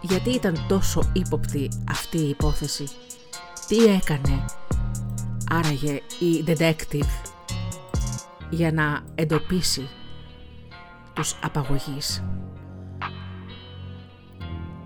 Γιατί 0.00 0.30
ήταν 0.30 0.64
τόσο 0.68 1.10
ύποπτη 1.12 1.68
αυτή 1.90 2.18
η 2.18 2.28
υπόθεση; 2.28 2.84
Τι 3.68 3.84
έκανε; 3.84 4.44
Άραγε 5.50 6.00
η 6.18 6.44
detective 6.46 7.32
για 8.50 8.72
να 8.72 9.00
εντοπίσει 9.14 9.88
τους 11.12 11.36
απαγωγείς. 11.42 12.22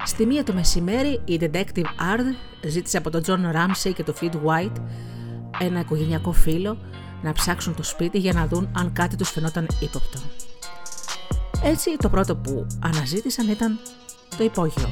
Στη 0.05 0.27
μία 0.27 0.45
το 0.45 0.53
μεσημέρι 0.53 1.21
η 1.25 1.39
detective 1.41 1.85
Ard 1.85 2.35
ζήτησε 2.67 2.97
από 2.97 3.11
τον 3.11 3.23
John 3.27 3.55
Ramsey 3.55 3.93
και 3.95 4.03
τον 4.03 4.15
Fleet 4.21 4.35
White 4.45 4.81
ένα 5.61 5.81
οικογενειακό 5.81 6.33
φίλο 6.33 6.79
να 7.23 7.33
ψάξουν 7.33 7.75
το 7.75 7.83
σπίτι 7.83 8.19
για 8.19 8.33
να 8.33 8.47
δουν 8.47 8.69
αν 8.77 8.93
κάτι 8.93 9.17
τους 9.17 9.31
φαινόταν 9.31 9.67
ύποπτο. 9.81 10.19
Έτσι 11.63 11.97
το 11.97 12.09
πρώτο 12.09 12.37
που 12.37 12.67
αναζήτησαν 12.81 13.49
ήταν 13.49 13.79
το 14.37 14.45
υπόγειο. 14.45 14.89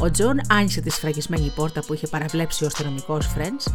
Ο 0.00 0.10
Τζον 0.10 0.40
άνοιξε 0.48 0.80
τη 0.80 0.90
σφραγισμένη 0.90 1.52
πόρτα 1.54 1.80
που 1.86 1.94
είχε 1.94 2.06
παραβλέψει 2.06 2.64
ο 2.64 2.66
αστυνομικός 2.66 3.26
Φρεντς 3.26 3.74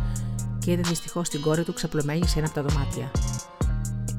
και 0.60 0.72
είδε 0.72 0.82
δυστυχώς 0.82 1.30
την 1.30 1.42
κόρη 1.42 1.64
του 1.64 1.74
ξαπλωμένη 1.74 2.28
σε 2.28 2.40
ένα 2.40 2.48
από 2.48 2.56
τα 2.56 2.62
δωμάτια. 2.62 3.12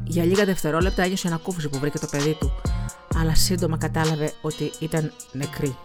Για 0.05 0.25
λίγα 0.25 0.45
δευτερόλεπτα 0.45 1.03
ένιωσε 1.03 1.27
ανακούφιση 1.27 1.69
που 1.69 1.79
βρήκε 1.79 1.99
το 1.99 2.07
παιδί 2.11 2.37
του, 2.41 2.53
αλλά 3.17 3.35
σύντομα 3.35 3.77
κατάλαβε 3.77 4.33
ότι 4.41 4.73
ήταν 4.79 5.13
νεκρή. 5.33 5.77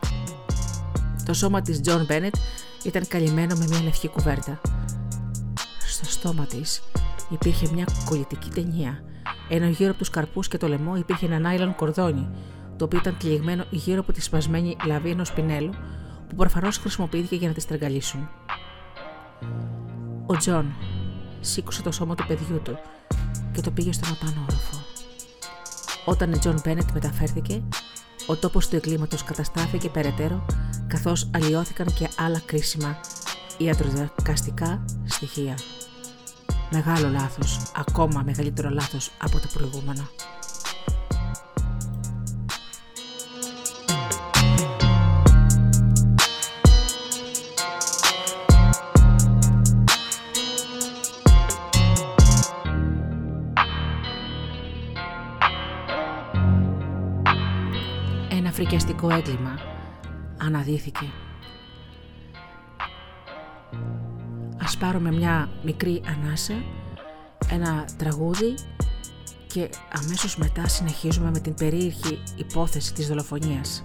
Το 1.26 1.34
σώμα 1.34 1.62
της 1.62 1.82
Τζον 1.82 2.06
Μπένετ 2.06 2.36
ήταν 2.84 3.08
καλυμμένο 3.08 3.56
με 3.56 3.66
μια 3.70 3.82
λευκή 3.82 4.08
κουβέρτα. 4.08 4.62
Στο 6.06 6.14
στόμα 6.14 6.46
της 6.46 6.82
υπήρχε 7.30 7.70
μια 7.74 7.88
κολλητική 8.06 8.50
ταινία, 8.50 9.04
ενώ 9.50 9.68
γύρω 9.68 9.90
από 9.90 10.00
τους 10.00 10.10
καρπούς 10.10 10.48
και 10.48 10.58
το 10.58 10.68
λαιμό 10.68 10.96
υπήρχε 10.96 11.26
ένα 11.26 11.40
νάιλον 11.40 11.76
κορδόνι, 11.76 12.30
το 12.78 12.86
οποίο 12.86 13.00
ήταν 13.00 13.18
τυλιγμένο 13.18 13.66
γύρω 13.70 14.00
από 14.00 14.12
τη 14.12 14.22
σπασμένη 14.22 14.76
λαβή 14.86 15.10
ενός 15.10 15.34
πινέλου, 15.34 15.74
που 16.30 16.36
προφανώς 16.36 16.78
χρησιμοποιήθηκε 16.78 17.36
για 17.36 17.48
να 17.48 17.54
τη 17.54 17.62
στραγγαλίσουν. 17.62 18.30
Ο 20.26 20.38
Τζον 20.38 20.74
σήκωσε 21.40 21.82
το 21.82 21.92
σώμα 21.92 22.16
του 22.16 22.26
παιδιού 22.28 22.62
του 22.64 22.78
και 23.52 23.62
το 23.62 23.72
πήγε 23.72 23.92
στον 23.92 24.12
απάνω 24.12 24.46
όροφο. 24.50 24.78
Όταν 26.06 26.32
η 26.32 26.38
Τζον 26.38 26.62
Μπένετ 26.64 26.92
μεταφέρθηκε, 26.94 27.64
ο 28.28 28.36
τόπος 28.36 28.68
του 28.68 28.76
εγκλήματος 28.76 29.24
καταστάθηκε 29.24 29.90
περαιτέρω 29.90 30.46
καθώς 30.88 31.30
αλλοιώθηκαν 31.34 31.94
και 31.94 32.10
άλλα 32.20 32.42
κρίσιμα 32.46 32.98
ιατροδικαστικά 33.58 34.86
στοιχεία. 35.06 35.58
Μεγάλο 36.76 37.10
λάθος, 37.10 37.72
ακόμα 37.76 38.22
μεγαλύτερο 38.26 38.70
λάθος 38.70 39.12
από 39.22 39.40
το 39.40 39.48
προηγούμενο. 39.54 40.10
φρικιαστικό 58.56 59.10
έγκλημα 59.10 59.60
αναδύθηκε. 60.38 61.06
Ας 64.66 64.78
πάρουμε 64.78 65.12
μια 65.12 65.50
μικρή 65.64 66.02
ανάσα, 66.08 66.54
ένα 67.50 67.88
τραγούδι 67.98 68.54
και 69.48 69.70
αμέσως 69.92 70.38
μετά 70.38 70.68
συνεχίζουμε 70.68 71.30
με 71.30 71.40
την 71.40 71.54
περίεργη 71.54 72.24
υπόθεση 72.36 72.94
της 72.94 73.08
δολοφονίας. 73.08 73.84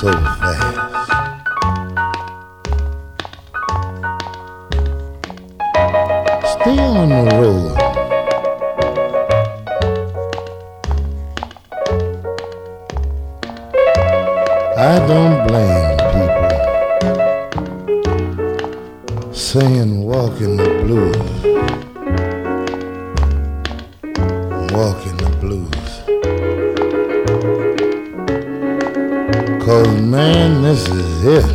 So 0.00 0.10
fast. 0.12 0.62
Stay 6.52 6.78
on 6.78 7.08
the 7.10 7.22
road. 7.36 7.76
I 14.78 14.80
don't 15.06 15.36
blame 15.46 15.98
people 16.14 16.54
saying 19.34 20.02
walking 20.02 20.56
the 20.56 20.68
blues. 20.82 21.30
Walking 24.72 25.16
the 25.18 25.28
blues. 25.42 25.99
Cause 29.70 30.00
man, 30.00 30.62
this 30.62 30.88
is 30.88 31.24
it. 31.24 31.46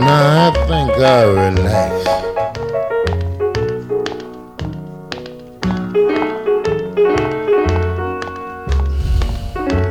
Now 0.00 0.48
I 0.48 0.52
think 0.66 0.92
I'll 0.98 1.34
relax. 1.34 2.04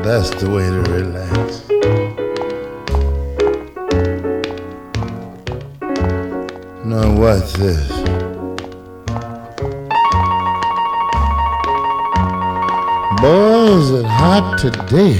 That's 0.03 0.31
the 0.31 0.49
way 0.49 0.65
to 0.67 0.81
relax. 0.81 1.00
Today. 14.61 15.19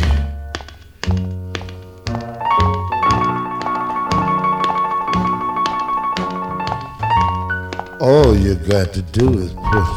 All 7.99 8.38
you 8.38 8.54
got 8.69 8.93
to 8.93 9.01
do 9.01 9.39
is 9.39 9.51
put 9.54 9.88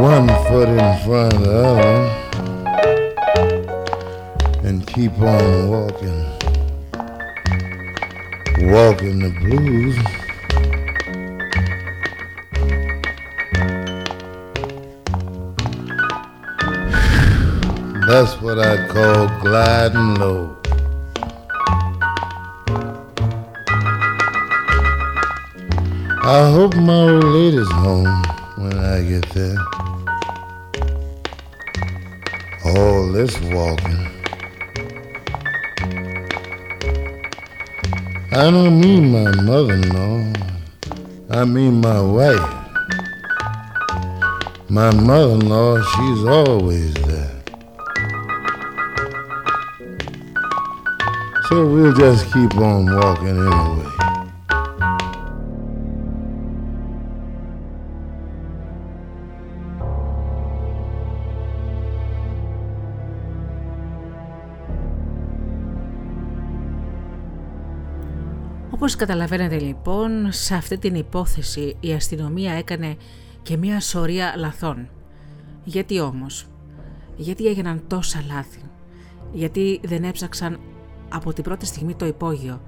one 0.00 0.26
foot 0.48 0.68
in 0.68 0.98
front 1.04 1.34
of 1.34 1.40
the 1.44 1.52
other 1.64 1.98
and 4.66 4.84
keep 4.88 5.12
on 5.20 5.68
walking. 5.70 6.24
Walking 8.72 9.18
the 9.20 9.30
blues. 9.38 10.17
I 18.58 18.86
call 18.88 19.28
gliding 19.40 20.14
low. 20.16 20.56
I 26.22 26.50
hope 26.50 26.74
my 26.76 27.08
old 27.08 27.24
lady's 27.24 27.70
home 27.70 28.22
when 28.56 28.76
I 28.78 29.02
get 29.02 29.28
there. 29.30 29.58
All 32.64 33.12
this 33.12 33.38
walking 33.40 34.08
I 38.30 38.50
don't 38.50 38.78
mean 38.80 39.10
my 39.10 39.34
mother, 39.42 39.76
no. 39.76 40.32
I 41.30 41.44
mean 41.44 41.80
my 41.80 42.00
wife. 42.00 42.48
My 44.68 44.94
mother 44.94 45.32
in 45.32 45.48
law, 45.48 45.80
she's 45.80 46.24
always 46.24 46.94
there. 46.94 47.07
So 51.50 51.64
we'll 51.64 51.94
just 51.94 52.24
keep 52.32 52.54
on 52.56 52.84
walking 52.96 53.38
anyway. 53.46 53.86
Όπως 68.70 68.96
καταλαβαίνετε 68.96 69.58
λοιπόν, 69.58 70.32
σε 70.32 70.54
αυτή 70.54 70.78
την 70.78 70.94
υπόθεση 70.94 71.76
η 71.80 71.92
αστυνομία 71.92 72.52
έκανε 72.52 72.96
και 73.42 73.56
μία 73.56 73.80
σωρεία 73.80 74.34
λαθών. 74.36 74.88
Γιατί 75.64 76.00
όμως, 76.00 76.46
γιατί 77.16 77.46
έγιναν 77.46 77.82
τόσα 77.86 78.24
λάθη, 78.28 78.62
γιατί 79.32 79.80
δεν 79.84 80.04
έψαξαν 80.04 80.58
από 81.08 81.32
την 81.32 81.44
πρώτη 81.44 81.66
στιγμή 81.66 81.94
το 81.94 82.06
υπόγειο, 82.06 82.60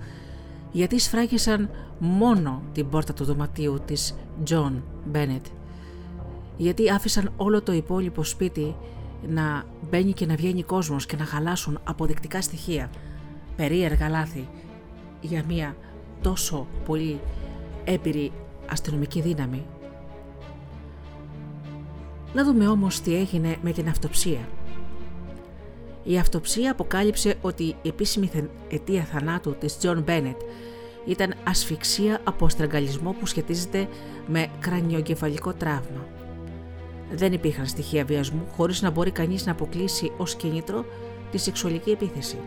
γιατί 0.72 0.98
σφράγισαν 0.98 1.70
μόνο 1.98 2.62
την 2.72 2.88
πόρτα 2.88 3.12
του 3.12 3.24
δωματίου 3.24 3.78
της 3.84 4.14
Τζον 4.44 4.82
Μπένετ, 5.06 5.46
γιατί 6.56 6.90
άφησαν 6.90 7.32
όλο 7.36 7.62
το 7.62 7.72
υπόλοιπο 7.72 8.24
σπίτι 8.24 8.76
να 9.28 9.64
μπαίνει 9.90 10.12
και 10.12 10.26
να 10.26 10.34
βγαίνει 10.34 10.62
κόσμος 10.62 11.06
και 11.06 11.16
να 11.16 11.24
χαλάσουν 11.24 11.78
αποδεικτικά 11.84 12.42
στοιχεία, 12.42 12.90
περίεργα 13.56 14.08
λάθη 14.08 14.48
για 15.20 15.44
μία 15.48 15.76
τόσο 16.20 16.66
πολύ 16.84 17.20
άπειρη 17.84 18.32
αστυνομική 18.70 19.20
δύναμη. 19.20 19.66
Να 22.34 22.44
δούμε 22.44 22.66
όμως 22.66 23.00
τι 23.00 23.16
έγινε 23.16 23.56
με 23.62 23.72
την 23.72 23.88
αυτοψία. 23.88 24.48
Η 26.02 26.18
αυτοψία 26.18 26.70
αποκάλυψε 26.70 27.34
ότι 27.40 27.62
η 27.62 27.88
επίσημη 27.88 28.30
αιτία 28.68 29.02
θανάτου 29.02 29.56
της 29.58 29.78
Τζον 29.78 30.02
Μπένετ 30.02 30.40
ήταν 31.04 31.34
ασφυξία 31.44 32.20
από 32.24 32.48
στραγγαλισμό 32.48 33.16
που 33.20 33.26
σχετίζεται 33.26 33.88
με 34.26 34.46
κρανιοεγκεφαλικό 34.60 35.52
τραύμα. 35.52 36.06
Δεν 37.12 37.32
υπήρχαν 37.32 37.66
στοιχεία 37.66 38.04
βιασμού 38.04 38.46
χωρίς 38.56 38.82
να 38.82 38.90
μπορεί 38.90 39.10
κανείς 39.10 39.46
να 39.46 39.52
αποκλείσει 39.52 40.12
ως 40.16 40.34
κίνητρο 40.34 40.84
τη 41.30 41.38
σεξουαλική 41.38 41.90
επίθεση 41.90 42.38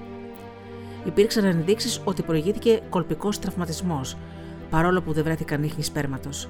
υπήρξαν 1.05 1.43
ενδείξεις 1.43 2.01
ότι 2.03 2.21
προηγήθηκε 2.21 2.81
κολπικός 2.89 3.39
τραυματισμός, 3.39 4.17
παρόλο 4.69 5.01
που 5.01 5.13
δεν 5.13 5.23
βρέθηκαν 5.23 5.63
ίχνη 5.63 5.83
σπέρματος. 5.83 6.49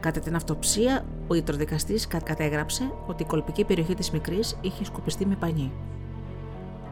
Κατά 0.00 0.20
την 0.20 0.34
αυτοψία, 0.34 1.04
ο 1.26 1.34
ιτροδικαστή 1.34 2.00
κατέγραψε 2.24 2.92
ότι 3.06 3.22
η 3.22 3.26
κολπική 3.26 3.64
περιοχή 3.64 3.94
της 3.94 4.10
μικρής 4.10 4.58
είχε 4.60 4.84
σκουπιστεί 4.84 5.26
με 5.26 5.36
πανί. 5.36 5.72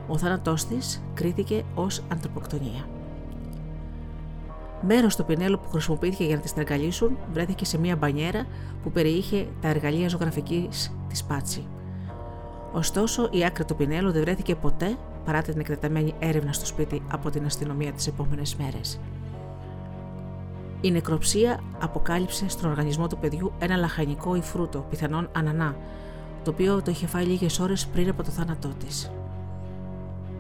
Ο 0.09 0.19
θάνατός 0.19 0.65
της 0.65 1.03
κρίθηκε 1.15 1.65
ως 1.75 2.03
ανθρωποκτονία. 2.09 2.89
Μέρος 4.81 5.17
του 5.17 5.25
πινέλου 5.25 5.59
που 5.59 5.69
χρησιμοποιήθηκε 5.69 6.25
για 6.25 6.37
να 6.37 6.43
τη 6.43 6.49
στραγγαλίσουν 6.49 7.17
βρέθηκε 7.33 7.65
σε 7.65 7.79
μια 7.79 7.97
μπανιέρα 7.97 8.47
που 8.83 8.91
περιείχε 8.91 9.47
τα 9.61 9.69
εργαλεία 9.69 10.09
ζωγραφικής 10.09 10.97
της 11.09 11.25
Πάτσι. 11.25 11.67
Ωστόσο, 12.73 13.29
η 13.33 13.45
άκρη 13.45 13.65
του 13.65 13.77
πινέλου 13.77 14.13
δεν 14.13 14.23
βρέθηκε 14.23 14.55
ποτέ 14.55 14.97
παρά 15.25 15.43
την 15.43 15.61
εκτεταμένη 15.61 16.15
έρευνα 16.19 16.53
στο 16.53 16.67
σπίτι 16.67 17.03
από 17.11 17.31
την 17.31 17.45
αστυνομία 17.45 17.93
τις 17.93 18.07
επόμενες 18.07 18.57
μέρες. 18.57 19.01
Η 20.81 20.91
νεκροψία 20.91 21.61
αποκάλυψε 21.81 22.49
στον 22.49 22.71
οργανισμό 22.71 23.07
του 23.07 23.19
παιδιού 23.19 23.53
ένα 23.59 23.77
λαχανικό 23.77 24.35
ή 24.35 24.41
φρούτο, 24.41 24.87
πιθανόν 24.91 25.29
ανανά, 25.33 25.77
το 26.45 26.51
οποίο 26.51 26.83
το 26.83 26.91
είχε 26.91 27.07
φάει 27.07 27.25
λίγες 27.25 27.59
ώρες 27.59 27.87
πριν 27.87 28.09
από 28.09 28.23
το 28.23 28.31
θάνατό 28.31 28.69
της. 28.69 29.11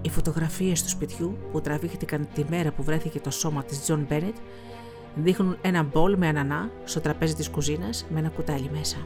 Οι 0.07 0.11
φωτογραφίες 0.11 0.83
του 0.83 0.89
σπιτιού 0.89 1.39
που 1.53 1.61
τραβήχτηκαν 1.61 2.29
τη 2.35 2.45
μέρα 2.49 2.73
που 2.73 2.83
βρέθηκε 2.83 3.21
το 3.21 3.31
σώμα 3.31 3.65
της 3.65 3.83
Τζον 3.83 4.07
Μπένετ 4.09 4.37
δείχνουν 5.15 5.57
ένα 5.61 5.83
μπολ 5.83 6.17
με 6.17 6.29
ανανά 6.29 6.71
στο 6.85 7.01
τραπέζι 7.01 7.35
της 7.35 7.49
κουζίνας 7.49 8.07
με 8.11 8.19
ένα 8.19 8.29
κουτάλι 8.29 8.71
μέσα. 8.73 8.97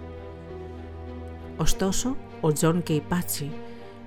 Ωστόσο, 1.56 2.16
ο 2.40 2.52
Τζον 2.52 2.82
και 2.82 2.92
η 2.92 3.00
Πάτσι 3.00 3.50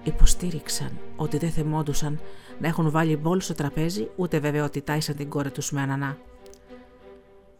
υποστήριξαν 0.03 0.99
ότι 1.15 1.37
δεν 1.37 1.49
θυμόντουσαν 1.49 2.19
να 2.59 2.67
έχουν 2.67 2.91
βάλει 2.91 3.17
μπολ 3.17 3.41
στο 3.41 3.53
τραπέζι, 3.53 4.09
ούτε 4.15 4.39
βέβαια 4.39 4.63
ότι 4.63 4.81
τάισαν 4.81 5.15
την 5.15 5.29
κόρη 5.29 5.51
τους 5.51 5.71
με 5.71 5.81
ανανά. 5.81 6.17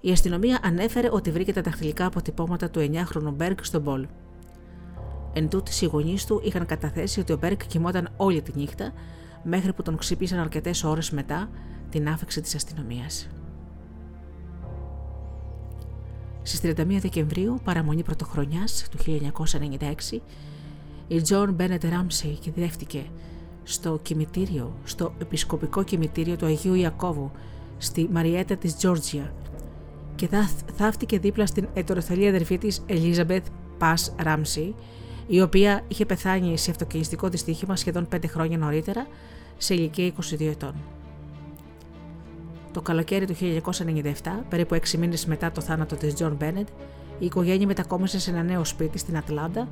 Η 0.02 0.12
αστυνομία 0.12 0.60
ανέφερε 0.64 1.10
ότι 1.12 1.32
βρήκε 1.32 1.54
τα 1.54 1.62
δαχτυλικά 1.62 2.06
αποτυπώματα 2.06 2.70
του 2.70 2.92
9χρονου 2.94 3.34
Μπερκ 3.36 3.58
στο 3.62 3.80
μπολ. 3.80 4.08
Εν 5.34 5.50
τούτοις, 5.50 5.82
οι 5.82 5.86
γονείς 5.86 6.26
του 6.26 6.42
είχαν 6.44 6.66
καταθέσει 6.66 7.20
ότι 7.20 7.34
ο 7.34 7.38
Μπερκ 7.38 7.58
κοιμόταν 7.68 8.10
όλη 8.18 8.42
τη 8.42 8.52
νύχτα, 8.56 8.94
μέχρι 9.44 9.74
που 9.74 9.82
τον 9.82 9.98
ξύπνησαν 9.98 10.40
αρκετές 10.40 10.84
ώρες 10.84 11.12
μετά 11.12 11.50
την 11.90 12.10
άφιξη 12.10 12.42
της 12.42 12.56
αστυνομίας. 12.56 13.30
Στις 16.42 16.60
31 16.60 17.00
Δεκεμβρίου, 17.00 17.60
παραμονή 17.64 18.04
πρωτοχρονιάς 18.04 18.88
του 18.92 18.98
1996, 18.98 20.22
η 21.08 21.22
Τζον 21.22 21.54
Μπένετ 21.54 21.84
Ράμσεϊ 21.84 22.38
κηδεύτηκε 22.40 23.06
στο 23.64 24.00
κοιμητήριο, 24.02 24.74
στο 24.84 25.14
επισκοπικό 25.22 25.84
κοιμητήριο 25.84 26.36
του 26.36 26.46
Αγίου 26.46 26.74
Ιακώβου, 26.74 27.32
στη 27.78 28.10
Μαριέτα 28.12 28.56
της 28.56 28.76
Τζόρτζια 28.76 29.34
και 30.16 30.30
θάφτηκε 30.76 31.20
δίπλα 31.20 31.46
στην 31.46 31.68
ετεροθαλή 31.74 32.28
αδερφή 32.28 32.58
της 32.58 32.84
Ελίζαμπεθ 32.86 33.48
Πας 33.78 34.16
Ράμσεϊ, 34.18 34.76
η 35.28 35.42
οποία 35.42 35.84
είχε 35.88 36.06
πεθάνει 36.06 36.58
σε 36.58 36.72
αυτοκινητιστικό 36.72 37.28
δυστύχημα 37.30 37.76
σχεδόν 37.76 38.08
5 38.16 38.18
χρόνια 38.28 38.58
νωρίτερα, 38.58 39.08
σε 39.58 39.74
ηλικία 39.74 40.12
22 40.32 40.42
ετών. 40.42 40.74
Το 42.74 42.82
καλοκαίρι 42.82 43.26
του 43.26 43.36
1997, 44.24 44.44
περίπου 44.50 44.76
6 44.76 44.98
μήνες 44.98 45.26
μετά 45.26 45.52
το 45.52 45.62
θάνατο 45.62 45.96
της 45.96 46.14
Τζον 46.14 46.36
Μπένετ, 46.36 46.68
η 47.20 47.26
οικογένεια 47.26 47.68
μετακόμισε 47.68 48.20
σε 48.20 48.30
ένα 48.30 48.44
νέο 48.44 48.64
σπίτι 48.64 48.98
στην 48.98 49.18
Ατλάντα 49.18 49.68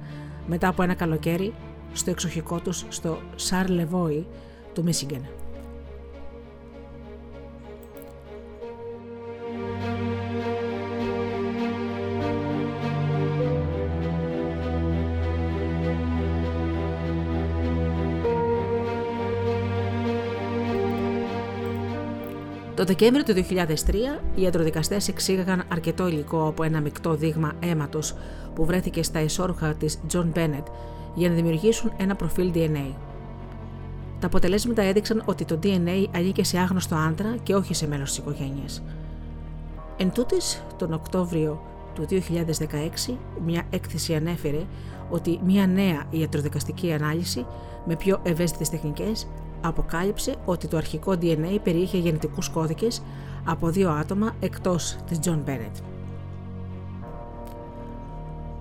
μετά 0.47 0.67
από 0.67 0.83
ένα 0.83 0.93
καλοκαίρι 0.93 1.53
στο 1.93 2.09
εξοχικό 2.09 2.59
τους 2.59 2.85
στο 2.89 3.17
Σαρλεβόι 3.35 4.27
του 4.73 4.83
Μίσιγκεν. 4.83 5.40
Το 22.81 22.87
Δεκέμβριο 22.87 23.23
του 23.23 23.33
2003, 23.33 23.93
οι 24.35 24.41
ιατροδικαστές 24.41 25.07
εξήγαγαν 25.07 25.63
αρκετό 25.67 26.07
υλικό 26.07 26.47
από 26.47 26.63
ένα 26.63 26.81
μεικτό 26.81 27.15
δείγμα 27.15 27.53
αίματος 27.59 28.15
που 28.55 28.65
βρέθηκε 28.65 29.03
στα 29.03 29.19
εσόρουχα 29.19 29.73
της 29.73 29.99
John 30.13 30.25
Bennett 30.33 30.63
για 31.15 31.29
να 31.29 31.35
δημιουργήσουν 31.35 31.91
ένα 31.97 32.15
προφίλ 32.15 32.51
DNA. 32.55 32.93
Τα 34.19 34.27
αποτελέσματα 34.27 34.81
έδειξαν 34.81 35.23
ότι 35.25 35.45
το 35.45 35.59
DNA 35.63 36.05
ανήκε 36.15 36.43
σε 36.43 36.57
άγνωστο 36.57 36.95
άντρα 36.95 37.35
και 37.43 37.55
όχι 37.55 37.73
σε 37.73 37.87
μέλος 37.87 38.09
της 38.09 38.17
οικογένειας. 38.17 38.83
Εν 39.97 40.11
τούτης, 40.11 40.63
τον 40.77 40.93
Οκτώβριο 40.93 41.61
του 41.95 42.05
2016, 42.09 43.17
μια 43.45 43.63
έκθεση 43.69 44.15
ανέφερε 44.15 44.65
ότι 45.09 45.39
μια 45.45 45.67
νέα 45.67 46.03
ιατροδικαστική 46.09 46.93
ανάλυση 46.93 47.45
με 47.85 47.95
πιο 47.95 48.19
ευαίσθητες 48.23 48.69
τεχνικές 48.69 49.27
αποκάλυψε 49.61 50.35
ότι 50.45 50.67
το 50.67 50.77
αρχικό 50.77 51.11
DNA 51.21 51.59
περιείχε 51.63 51.97
γενετικούς 51.97 52.49
κώδικες 52.49 53.01
από 53.45 53.69
δύο 53.69 53.89
άτομα 53.89 54.35
εκτός 54.39 54.97
της 55.07 55.19
John 55.23 55.39
Bennett. 55.45 55.81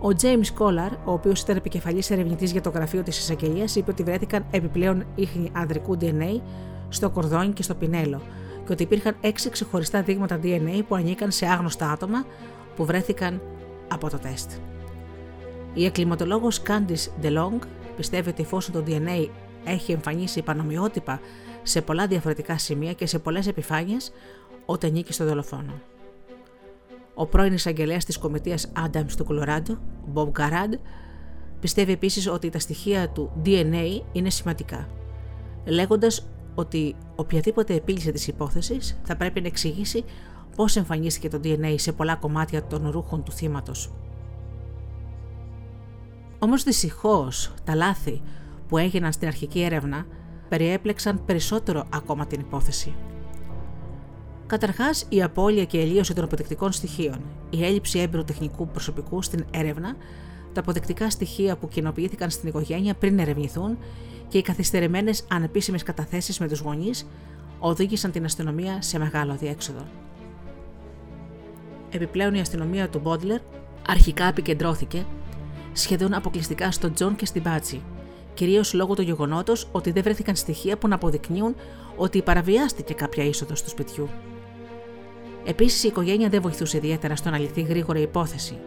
Ο 0.02 0.08
James 0.22 0.58
Collar, 0.58 0.90
ο 1.04 1.12
οποίος 1.12 1.40
ήταν 1.40 1.56
επικεφαλής 1.56 2.10
ερευνητής 2.10 2.52
για 2.52 2.60
το 2.60 2.70
γραφείο 2.70 3.02
της 3.02 3.18
εισαγγελίας, 3.18 3.76
είπε 3.76 3.90
ότι 3.90 4.02
βρέθηκαν 4.02 4.44
επιπλέον 4.50 5.04
ίχνη 5.14 5.50
ανδρικού 5.52 5.96
DNA 6.00 6.40
στο 6.88 7.10
κορδόνι 7.10 7.52
και 7.52 7.62
στο 7.62 7.74
πινέλο 7.74 8.20
και 8.66 8.72
ότι 8.72 8.82
υπήρχαν 8.82 9.16
έξι 9.20 9.50
ξεχωριστά 9.50 10.02
δείγματα 10.02 10.40
DNA 10.42 10.82
που 10.88 10.94
ανήκαν 10.94 11.30
σε 11.30 11.46
άγνωστα 11.46 11.90
άτομα 11.90 12.24
που 12.76 12.84
βρέθηκαν 12.84 13.40
από 13.88 14.10
το 14.10 14.18
τεστ. 14.18 14.50
Η 15.74 15.84
εκκληματολόγος 15.84 16.62
Candice 16.66 17.24
DeLong 17.24 17.58
πιστεύει 17.96 18.28
ότι 18.28 18.42
εφόσον 18.42 18.74
το 18.74 18.84
DNA 18.86 19.28
έχει 19.64 19.92
εμφανίσει 19.92 20.42
πανομοιότυπα 20.42 21.20
σε 21.62 21.80
πολλά 21.80 22.06
διαφορετικά 22.06 22.58
σημεία 22.58 22.92
και 22.92 23.06
σε 23.06 23.18
πολλές 23.18 23.46
επιφάνειες 23.46 24.12
όταν 24.66 24.92
νίκη 24.92 25.12
στο 25.12 25.24
δολοφόνο. 25.24 25.80
Ο 27.14 27.26
πρώην 27.26 27.52
εισαγγελέας 27.52 28.04
της 28.04 28.18
κομιτείας 28.18 28.72
Adams 28.86 29.12
του 29.16 29.24
Κολοράντο, 29.24 29.78
Bob 30.14 30.30
Garad, 30.38 30.78
πιστεύει 31.60 31.92
επίσης 31.92 32.28
ότι 32.28 32.50
τα 32.50 32.58
στοιχεία 32.58 33.08
του 33.08 33.42
DNA 33.44 34.00
είναι 34.12 34.30
σημαντικά, 34.30 34.88
λέγοντας 35.64 36.26
ότι 36.54 36.96
οποιαδήποτε 37.16 37.74
επίλυση 37.74 38.12
της 38.12 38.26
υπόθεσης 38.26 38.98
θα 39.02 39.16
πρέπει 39.16 39.40
να 39.40 39.46
εξηγήσει 39.46 40.04
πώς 40.56 40.76
εμφανίστηκε 40.76 41.28
το 41.28 41.40
DNA 41.44 41.74
σε 41.76 41.92
πολλά 41.92 42.16
κομμάτια 42.16 42.64
των 42.64 42.90
ρούχων 42.90 43.22
του 43.22 43.32
θύματος. 43.32 43.92
Όμως 46.38 46.62
δυστυχώς 46.62 47.52
τα 47.64 47.74
λάθη 47.74 48.22
που 48.70 48.78
έγιναν 48.78 49.12
στην 49.12 49.28
αρχική 49.28 49.62
έρευνα 49.62 50.06
περιέπλεξαν 50.48 51.24
περισσότερο 51.24 51.86
ακόμα 51.92 52.26
την 52.26 52.40
υπόθεση. 52.40 52.94
Καταρχάς, 54.46 55.06
η 55.08 55.22
απώλεια 55.22 55.64
και 55.64 55.80
ελίωση 55.80 56.14
των 56.14 56.24
αποδεικτικών 56.24 56.72
στοιχείων, 56.72 57.20
η 57.50 57.64
έλλειψη 57.64 57.98
έμπειρου 57.98 58.24
τεχνικού 58.24 58.68
προσωπικού 58.68 59.22
στην 59.22 59.44
έρευνα, 59.50 59.96
τα 60.52 60.60
αποδεικτικά 60.60 61.10
στοιχεία 61.10 61.56
που 61.56 61.68
κοινοποιήθηκαν 61.68 62.30
στην 62.30 62.48
οικογένεια 62.48 62.94
πριν 62.94 63.18
ερευνηθούν 63.18 63.78
και 64.28 64.38
οι 64.38 64.42
καθυστερημένες 64.42 65.24
ανεπίσημες 65.28 65.82
καταθέσεις 65.82 66.38
με 66.38 66.48
τους 66.48 66.60
γονείς 66.60 67.06
οδήγησαν 67.58 68.10
την 68.10 68.24
αστυνομία 68.24 68.82
σε 68.82 68.98
μεγάλο 68.98 69.36
διέξοδο. 69.36 69.86
Επιπλέον, 71.90 72.34
η 72.34 72.40
αστυνομία 72.40 72.88
του 72.88 72.98
Μπόλντερ 72.98 73.40
αρχικά 73.88 74.24
επικεντρώθηκε 74.24 75.06
σχεδόν 75.72 76.14
αποκλειστικά 76.14 76.70
στον 76.70 76.94
Τζον 76.94 77.16
και 77.16 77.26
στην 77.26 77.42
Πάτσι, 77.42 77.82
κυρίως 78.40 78.72
λόγω 78.72 78.94
του 78.94 79.02
γεγονότος 79.02 79.68
ότι 79.72 79.90
δεν 79.90 80.02
βρέθηκαν 80.02 80.36
στοιχεία 80.36 80.76
που 80.78 80.88
να 80.88 80.94
αποδεικνύουν 80.94 81.54
ότι 81.96 82.22
παραβιάστηκε 82.22 82.94
κάποια 82.94 83.24
είσοδος 83.24 83.62
του 83.62 83.68
σπιτιού. 83.68 84.08
Επίσης, 85.44 85.84
η 85.84 85.88
οικογένεια 85.88 86.28
δεν 86.28 86.42
βοηθούσε 86.42 86.76
ιδιαίτερα 86.76 87.16
στο 87.16 87.30
να 87.30 87.38
λυθεί 87.38 87.62
γρήγορα 87.62 87.98
η 87.98 88.02
υπόθεση. 88.02 88.58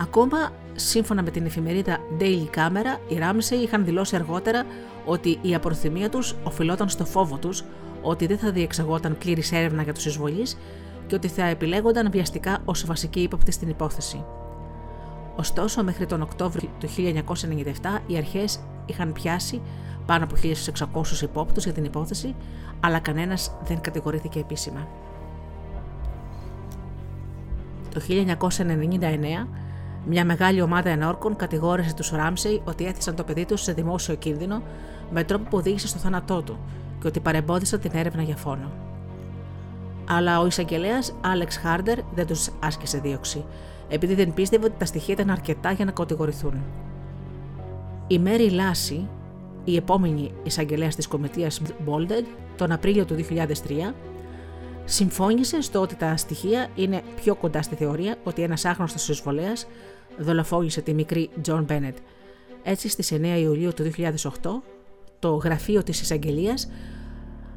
Ακόμα, 0.00 0.52
σύμφωνα 0.74 1.22
με 1.22 1.30
την 1.30 1.44
εφημερίδα 1.46 1.98
Daily 2.20 2.46
Camera, 2.54 2.98
οι 3.08 3.18
Ράμσεϊ 3.18 3.58
είχαν 3.58 3.84
δηλώσει 3.84 4.16
αργότερα 4.16 4.64
ότι 5.04 5.38
η 5.42 5.54
απροθυμία 5.54 6.10
τους 6.10 6.34
οφειλόταν 6.44 6.88
στο 6.88 7.04
φόβο 7.04 7.36
τους 7.36 7.64
ότι 8.02 8.26
δεν 8.26 8.38
θα 8.38 8.50
διεξαγόταν 8.50 9.18
πλήρης 9.18 9.52
έρευνα 9.52 9.82
για 9.82 9.94
τους 9.94 10.06
εισβολείς 10.06 10.58
και 11.06 11.14
ότι 11.14 11.28
θα 11.28 11.44
επιλέγονταν 11.44 12.10
βιαστικά 12.10 12.58
ως 12.64 12.86
βασική 12.86 13.20
ύποπτη 13.20 13.52
στην 13.52 13.68
υπόθεση. 13.68 14.24
Ωστόσο, 15.36 15.84
μέχρι 15.84 16.06
τον 16.06 16.22
Οκτώβριο 16.22 16.68
του 16.80 16.88
1997 16.88 18.02
οι 18.06 18.16
αρχές 18.16 18.60
είχαν 18.86 19.12
πιάσει 19.12 19.60
πάνω 20.06 20.24
από 20.24 20.34
1.600 20.42 21.22
υπόπτους 21.22 21.64
για 21.64 21.72
την 21.72 21.84
υπόθεση, 21.84 22.34
αλλά 22.80 22.98
κανένας 22.98 23.52
δεν 23.64 23.80
κατηγορήθηκε 23.80 24.38
επίσημα. 24.38 24.88
Το 27.94 28.00
1999, 28.00 29.48
μια 30.06 30.24
μεγάλη 30.24 30.60
ομάδα 30.60 30.90
ενόρκων 30.90 31.36
κατηγόρησε 31.36 31.94
τους 31.94 32.10
Ράμσεϊ 32.10 32.62
ότι 32.64 32.86
έθεσαν 32.86 33.14
το 33.14 33.24
παιδί 33.24 33.44
τους 33.44 33.62
σε 33.62 33.72
δημόσιο 33.72 34.14
κίνδυνο 34.14 34.62
με 35.10 35.24
τρόπο 35.24 35.48
που 35.50 35.56
οδήγησε 35.56 35.86
στο 35.86 35.98
θάνατό 35.98 36.42
του 36.42 36.58
και 37.00 37.06
ότι 37.06 37.20
παρεμπόδισαν 37.20 37.80
την 37.80 37.90
έρευνα 37.94 38.22
για 38.22 38.36
φόνο. 38.36 38.70
Αλλά 40.08 40.40
ο 40.40 40.46
εισαγγελέας 40.46 41.14
Άλεξ 41.20 41.56
Χάρντερ 41.56 41.98
δεν 42.14 42.26
τους 42.26 42.50
άσκησε 42.60 42.98
δίωξη, 42.98 43.44
επειδή 43.88 44.14
δεν 44.14 44.34
πίστευε 44.34 44.64
ότι 44.64 44.74
τα 44.78 44.84
στοιχεία 44.84 45.14
ήταν 45.14 45.30
αρκετά 45.30 45.72
για 45.72 45.84
να 45.84 45.90
κατηγορηθούν. 45.90 46.62
Η 48.06 48.18
Μέρι 48.18 48.50
Λάση, 48.50 49.08
η 49.64 49.76
επόμενη 49.76 50.32
εισαγγελέα 50.42 50.88
της 50.88 51.06
κομιτεία 51.06 51.50
Bolded, 51.86 52.24
τον 52.56 52.72
Απρίλιο 52.72 53.04
του 53.04 53.14
2003, 53.14 53.94
συμφώνησε 54.84 55.60
στο 55.60 55.80
ότι 55.80 55.94
τα 55.94 56.16
στοιχεία 56.16 56.68
είναι 56.74 57.02
πιο 57.22 57.34
κοντά 57.34 57.62
στη 57.62 57.74
θεωρία 57.74 58.16
ότι 58.24 58.42
ένας 58.42 58.64
άγνωστος 58.64 59.08
εισβολέας 59.08 59.66
δολοφόνησε 60.18 60.80
τη 60.80 60.94
μικρή 60.94 61.30
Τζον 61.42 61.64
Μπένετ. 61.64 61.96
Έτσι, 62.62 62.88
στις 62.88 63.12
9 63.12 63.38
Ιουλίου 63.38 63.72
του 63.74 63.82
2008, 63.82 64.62
το 65.18 65.34
γραφείο 65.34 65.82
της 65.82 66.00
εισαγγελίας 66.00 66.70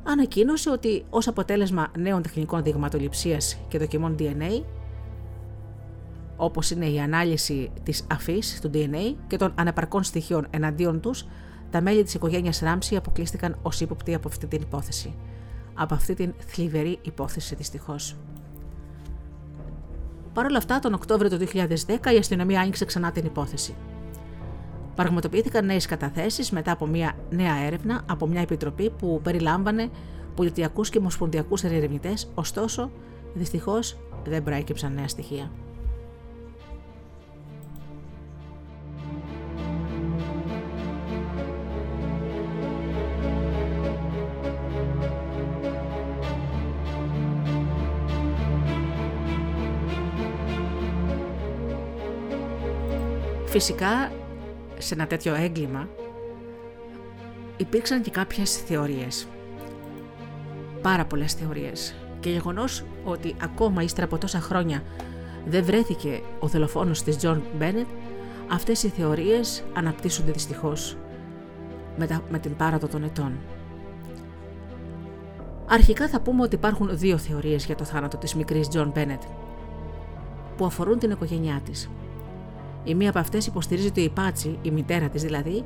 ανακοίνωσε 0.04 0.70
ότι 0.70 1.04
ως 1.10 1.28
αποτέλεσμα 1.28 1.92
νέων 1.98 2.22
τεχνικών 2.22 2.64
δειγματοληψίας 2.64 3.58
και 3.68 3.78
δοκιμών 3.78 4.16
DNA 4.20 4.64
όπως 6.42 6.72
είναι 6.72 6.86
η 6.86 7.00
ανάλυση 7.00 7.72
της 7.84 8.06
αφής 8.12 8.60
του 8.62 8.72
DNA 8.74 9.16
και 9.28 9.38
των 9.38 9.54
ανεπαρκών 9.56 10.04
στοιχείων 10.04 10.48
εναντίον 10.50 11.00
τους, 11.00 11.26
τα 11.70 11.82
μέλη 11.82 12.04
της 12.04 12.14
οικογένειας 12.14 12.60
Ράμσεϊ 12.60 12.96
αποκλείστηκαν 12.96 13.60
ως 13.62 13.82
ύποπτοι 13.82 14.14
από 14.14 14.28
αυτή 14.28 14.48
την 14.48 14.62
υπόθεση. 14.62 15.16
Από 15.74 15.94
αυτή 15.94 16.14
την 16.14 16.34
θλιβερή 16.38 17.00
υπόθεση 17.02 17.56
δυστυχώς. 17.56 18.16
Παρ' 20.34 20.46
όλα 20.46 20.58
αυτά, 20.58 20.80
τον 20.80 20.94
Οκτώβριο 20.94 21.30
του 21.30 21.38
2010 21.38 22.14
η 22.14 22.18
αστυνομία 22.18 22.62
άνοιξε 22.62 22.86
ξανά 22.86 23.12
την 23.12 23.26
υπόθεση. 23.26 23.76
Πραγματοποιήθηκαν 24.96 25.66
νέες 25.66 25.86
καταθέσεις 25.86 26.52
μετά 26.52 26.72
από 26.72 26.86
μια 26.86 27.16
νέα 27.30 27.56
έρευνα 27.56 28.02
από 28.10 28.28
μια 28.28 28.42
επιτροπή 28.42 28.90
που 28.90 29.20
περιλάμβανε 29.24 29.90
πολιτιακούς 30.36 30.90
και 30.90 30.98
ομοσπονδιακούς 30.98 31.64
ερευνητές, 31.64 32.32
ωστόσο, 32.36 32.92
δυστυχώς 33.34 33.98
δεν 34.26 34.44
προέκυψαν 34.44 34.94
νέα 34.94 35.08
στοιχεία. 35.08 35.52
Φυσικά, 53.60 54.12
σε 54.78 54.94
ένα 54.94 55.08
τέτοιο 55.08 55.36
έγκλημα 55.36 55.88
υπήρξαν 57.58 58.02
και 58.02 58.12
κάποιες 58.12 58.58
θεωρίες. 58.58 59.28
Πάρα 60.82 61.06
πολλές 61.06 61.34
θεωρίες. 61.34 61.96
Και 62.20 62.30
γεγονός 62.30 62.84
ότι 63.04 63.36
ακόμα 63.42 63.82
ύστερα 63.82 64.06
από 64.06 64.18
τόσα 64.18 64.40
χρόνια 64.40 64.84
δεν 65.46 65.64
βρέθηκε 65.64 66.22
ο 66.40 66.48
δολοφόνος 66.48 67.04
της 67.04 67.18
Τζον 67.18 67.44
Μπένετ, 67.58 67.88
αυτές 68.52 68.84
οι 68.84 68.90
θεωρίες 68.90 69.64
αναπτύσσονται 69.74 70.32
δυστυχώς 70.32 70.98
με, 71.98 72.22
με 72.30 72.40
την 72.40 72.56
πάροδο 72.56 72.88
των 72.88 73.04
ετών. 73.04 73.38
Αρχικά 75.68 76.08
θα 76.08 76.22
πούμε 76.22 76.44
ότι 76.44 76.56
υπάρχουν 76.56 76.98
δύο 76.98 77.18
θεωρίες 77.18 77.66
για 77.66 77.76
το 77.76 77.84
θάνατο 77.84 78.18
της 78.18 78.36
μικρής 78.36 78.68
Τζον 78.68 78.92
Μπένετ 78.96 79.22
που 80.58 80.66
αφορούν 80.66 81.00
την 81.00 81.12
οικογένειά 81.12 81.62
της. 81.66 81.90
Η 82.84 82.96
μία 82.96 83.10
από 83.10 83.20
αυτές 83.20 83.48
υποστηρίζει 83.48 83.88
ότι 83.88 84.02
η 84.02 84.10
Πάτσι, 84.10 84.58
η 84.62 84.72
μητέρα 84.72 85.10
της 85.10 85.22
δηλαδή, 85.22 85.64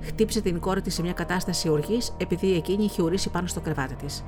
χτύπησε 0.00 0.40
την 0.40 0.60
κόρη 0.60 0.80
της 0.80 0.94
σε 0.94 1.02
μια 1.02 1.12
κατάσταση 1.12 1.68
οργής 1.68 2.14
επειδή 2.16 2.54
εκείνη 2.54 2.84
είχε 2.84 3.02
ουρήσει 3.02 3.30
πάνω 3.30 3.46
στο 3.46 3.60
κρεβάτι 3.60 3.94
της. 3.94 4.24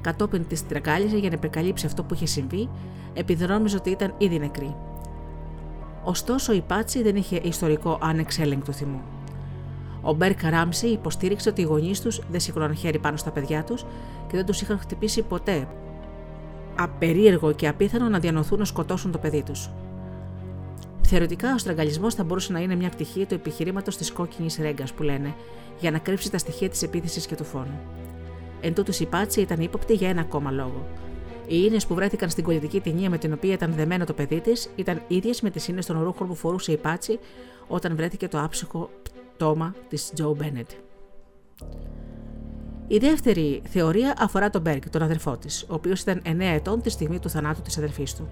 Κατόπιν 0.00 0.46
της 0.46 0.66
τρεκάλιζε 0.66 1.16
για 1.16 1.28
να 1.28 1.34
επεκαλύψει 1.34 1.86
αυτό 1.86 2.02
που 2.02 2.14
είχε 2.14 2.26
συμβεί, 2.26 2.68
επειδή 3.14 3.46
νόμιζε 3.46 3.76
ότι 3.76 3.90
ήταν 3.90 4.14
ήδη 4.18 4.38
νεκρή. 4.38 4.76
Ωστόσο, 6.04 6.52
η 6.52 6.60
Πάτσι 6.60 7.02
δεν 7.02 7.16
είχε 7.16 7.40
ιστορικό 7.42 7.98
ανεξέλεγκτο 8.00 8.72
θυμό. 8.72 9.02
Ο 10.02 10.12
Μπέρκ 10.12 10.42
Ράμσι 10.42 10.86
υποστήριξε 10.86 11.48
ότι 11.48 11.60
οι 11.60 11.64
γονείς 11.64 12.00
τους 12.00 12.20
δεν 12.30 12.40
σήκωναν 12.40 12.76
χέρι 12.76 12.98
πάνω 12.98 13.16
στα 13.16 13.30
παιδιά 13.30 13.64
τους 13.64 13.82
και 14.28 14.36
δεν 14.36 14.46
τους 14.46 14.60
είχαν 14.60 14.78
χτυπήσει 14.78 15.22
ποτέ. 15.22 15.68
Απερίεργο 16.78 17.52
και 17.52 17.68
απίθανο 17.68 18.08
να 18.08 18.18
διανοηθούν 18.18 18.58
να 18.58 18.64
σκοτώσουν 18.64 19.12
το 19.12 19.18
παιδί 19.18 19.42
τους. 19.42 19.70
Θεωρητικά, 21.10 21.54
ο 21.54 21.58
στραγγαλισμός 21.58 22.14
θα 22.14 22.24
μπορούσε 22.24 22.52
να 22.52 22.60
είναι 22.60 22.74
μια 22.74 22.88
πτυχή 22.88 23.26
του 23.26 23.34
επιχειρήματος 23.34 23.96
της 23.96 24.12
κόκκινης 24.12 24.56
ρέγγα 24.56 24.84
που 24.96 25.02
λένε, 25.02 25.34
για 25.80 25.90
να 25.90 25.98
κρύψει 25.98 26.30
τα 26.30 26.38
στοιχεία 26.38 26.68
της 26.68 26.82
επίθεσης 26.82 27.26
και 27.26 27.34
του 27.34 27.44
φόνου. 27.44 27.80
Εν 28.60 28.74
τούτου, 28.74 28.92
η 28.98 29.06
Πάτση 29.06 29.40
ήταν 29.40 29.60
ύποπτη 29.60 29.94
για 29.94 30.08
ένα 30.08 30.20
ακόμα 30.20 30.50
λόγο. 30.50 30.86
Οι 31.46 31.64
ίνες 31.66 31.86
που 31.86 31.94
βρέθηκαν 31.94 32.30
στην 32.30 32.44
κολλητική 32.44 32.80
ταινία 32.80 33.10
με 33.10 33.18
την 33.18 33.32
οποία 33.32 33.52
ήταν 33.52 33.72
δεμένο 33.72 34.04
το 34.04 34.12
παιδί 34.12 34.40
της 34.40 34.70
ήταν 34.76 35.02
ίδιες 35.08 35.40
με 35.40 35.50
τις 35.50 35.68
ίνες 35.68 35.86
των 35.86 36.02
ρούχων 36.02 36.28
που 36.28 36.34
φορούσε 36.34 36.72
η 36.72 36.76
Πάτσι 36.76 37.18
όταν 37.68 37.96
βρέθηκε 37.96 38.28
το 38.28 38.40
άψυχο 38.40 38.90
πτώμα 39.36 39.74
της 39.88 40.10
Τζο 40.14 40.34
Μπένετ. 40.34 40.70
Η 42.86 42.98
δεύτερη 42.98 43.62
θεωρία 43.68 44.14
αφορά 44.18 44.50
τον 44.50 44.60
Μπέρκ, 44.60 44.90
τον 44.90 45.02
αδερφό 45.02 45.36
της, 45.36 45.62
ο 45.62 45.74
οποίος 45.74 46.00
ήταν 46.00 46.22
9 46.24 46.40
ετών 46.40 46.82
τη 46.82 46.90
στιγμή 46.90 47.18
του 47.18 47.30
θανάτου 47.30 47.62
της 47.62 47.78
αδερφής 47.78 48.14
του. 48.14 48.28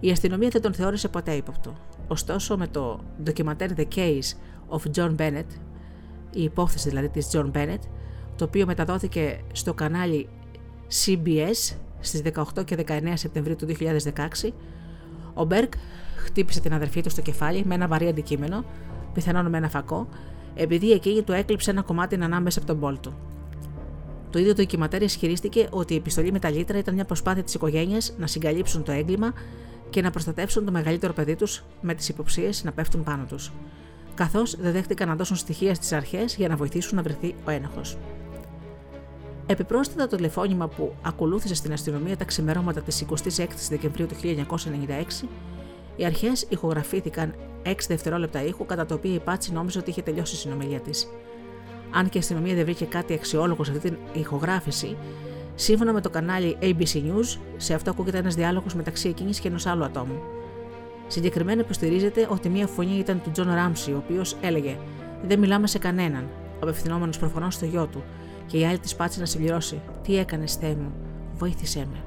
Η 0.00 0.10
αστυνομία 0.10 0.48
δεν 0.48 0.62
τον 0.62 0.74
θεώρησε 0.74 1.08
ποτέ 1.08 1.32
ύποπτο. 1.32 1.74
Ωστόσο, 2.08 2.56
με 2.56 2.66
το 2.66 3.00
ντοκιματέρ 3.22 3.70
The 3.76 3.84
Case 3.94 4.32
of 4.68 4.80
John 4.94 5.16
Bennett, 5.16 5.46
η 6.32 6.42
υπόθεση 6.42 6.88
δηλαδή 6.88 7.08
της 7.08 7.30
John 7.32 7.50
Bennett, 7.52 7.80
το 8.36 8.44
οποίο 8.44 8.66
μεταδόθηκε 8.66 9.40
στο 9.52 9.74
κανάλι 9.74 10.28
CBS 11.04 11.76
στις 12.00 12.22
18 12.56 12.64
και 12.64 12.84
19 12.86 13.12
Σεπτεμβρίου 13.14 13.56
του 13.56 13.66
2016, 14.44 14.50
ο 15.34 15.44
Μπέρκ 15.44 15.72
χτύπησε 16.16 16.60
την 16.60 16.72
αδερφή 16.74 17.00
του 17.00 17.10
στο 17.10 17.22
κεφάλι 17.22 17.64
με 17.66 17.74
ένα 17.74 17.86
βαρύ 17.86 18.08
αντικείμενο, 18.08 18.64
πιθανόν 19.12 19.46
με 19.46 19.56
ένα 19.56 19.68
φακό, 19.68 20.08
επειδή 20.54 20.90
εκείνη 20.90 21.22
του 21.22 21.32
έκλειψε 21.32 21.70
ένα 21.70 21.82
κομμάτι 21.82 22.14
ανάμεσα 22.14 22.58
από 22.58 22.68
τον 22.68 22.76
μπόλ 22.76 23.00
του. 23.00 23.14
Το 24.30 24.38
ίδιο 24.38 24.54
το 24.54 24.62
ντοκιματέρ 24.62 25.02
ισχυρίστηκε 25.02 25.68
ότι 25.70 25.94
η 25.94 25.96
επιστολή 25.96 26.32
με 26.32 26.38
τα 26.38 26.50
λίτρα 26.50 26.78
ήταν 26.78 26.94
μια 26.94 27.04
προσπάθεια 27.04 27.42
της 27.42 27.54
οικογένειας 27.54 28.14
να 28.18 28.26
συγκαλύψουν 28.26 28.82
το 28.82 28.92
έγκλημα 28.92 29.32
και 29.90 30.02
να 30.02 30.10
προστατεύσουν 30.10 30.64
το 30.64 30.70
μεγαλύτερο 30.70 31.12
παιδί 31.12 31.36
τους 31.36 31.64
με 31.80 31.94
τις 31.94 32.08
υποψίες 32.08 32.64
να 32.64 32.72
πέφτουν 32.72 33.04
πάνω 33.04 33.24
τους. 33.24 33.52
καθώς 34.14 34.56
δεν 34.56 34.72
δέχτηκαν 34.72 35.08
να 35.08 35.16
δώσουν 35.16 35.36
στοιχεία 35.36 35.74
στις 35.74 35.92
αρχές 35.92 36.36
για 36.36 36.48
να 36.48 36.56
βοηθήσουν 36.56 36.96
να 36.96 37.02
βρεθεί 37.02 37.34
ο 37.44 37.50
ένοχος. 37.50 37.96
Επιπρόσθετα, 39.46 40.06
το 40.06 40.16
τηλεφώνημα 40.16 40.68
που 40.68 40.94
ακολούθησε 41.02 41.54
στην 41.54 41.72
αστυνομία 41.72 42.16
τα 42.16 42.24
ξημερώματα 42.24 42.80
της 42.80 43.04
26η 43.10 43.48
Δεκεμβρίου 43.68 44.06
του 44.06 44.14
1996, 44.14 45.28
οι 45.96 46.04
αρχές 46.04 46.46
ηχογραφήθηκαν 46.48 47.34
6 47.64 47.74
δευτερόλεπτα 47.88 48.44
ήχου, 48.44 48.66
κατά 48.66 48.86
το 48.86 48.94
οποίο 48.94 49.14
η 49.14 49.18
Πάτσι 49.18 49.52
νόμιζε 49.52 49.78
ότι 49.78 49.90
είχε 49.90 50.02
τελειώσει 50.02 50.34
η 50.34 50.38
συνομιλία 50.38 50.80
της. 50.80 51.08
Αν 51.90 52.08
και 52.08 52.16
η 52.16 52.20
αστυνομία 52.20 52.54
δεν 52.54 52.64
βρήκε 52.64 52.84
κάτι 52.84 53.14
αξιόλογο 53.14 53.64
σε 53.64 53.70
αυτή 53.70 53.88
την 53.88 53.98
ηχογράφηση, 54.12 54.96
σύμφωνα 55.60 55.92
με 55.92 56.00
το 56.00 56.10
κανάλι 56.10 56.56
ABC 56.60 56.94
News, 56.94 57.38
σε 57.56 57.74
αυτό 57.74 57.90
ακούγεται 57.90 58.18
ένας 58.18 58.34
διάλογος 58.34 58.74
μεταξύ 58.74 59.08
εκείνης 59.08 59.40
και 59.40 59.48
ενός 59.48 59.66
άλλου 59.66 59.84
ατόμου. 59.84 60.20
Συγκεκριμένα 61.06 61.60
υποστηρίζεται 61.60 62.26
ότι 62.30 62.48
μία 62.48 62.66
φωνή 62.66 62.98
ήταν 62.98 63.20
του 63.22 63.30
Τζον 63.30 63.54
Ράμσεϊ, 63.54 63.92
ο 63.92 64.02
οποίος 64.04 64.36
έλεγε: 64.40 64.78
Δεν 65.26 65.38
μιλάμε 65.38 65.66
σε 65.66 65.78
κανέναν, 65.78 66.28
απευθυνόμενος 66.60 67.18
προφανώς 67.18 67.54
στο 67.54 67.64
γιο 67.64 67.86
του, 67.86 68.02
και 68.46 68.58
η 68.58 68.66
άλλη 68.66 68.78
της 68.78 68.96
Πάτσι 68.96 69.20
να 69.20 69.26
συμπληρώσει: 69.26 69.80
Τι 70.02 70.18
έκανες, 70.18 70.54
Θεέ 70.54 70.74
μου, 70.74 70.92
βοήθησέ 71.38 71.86
με. 71.92 72.02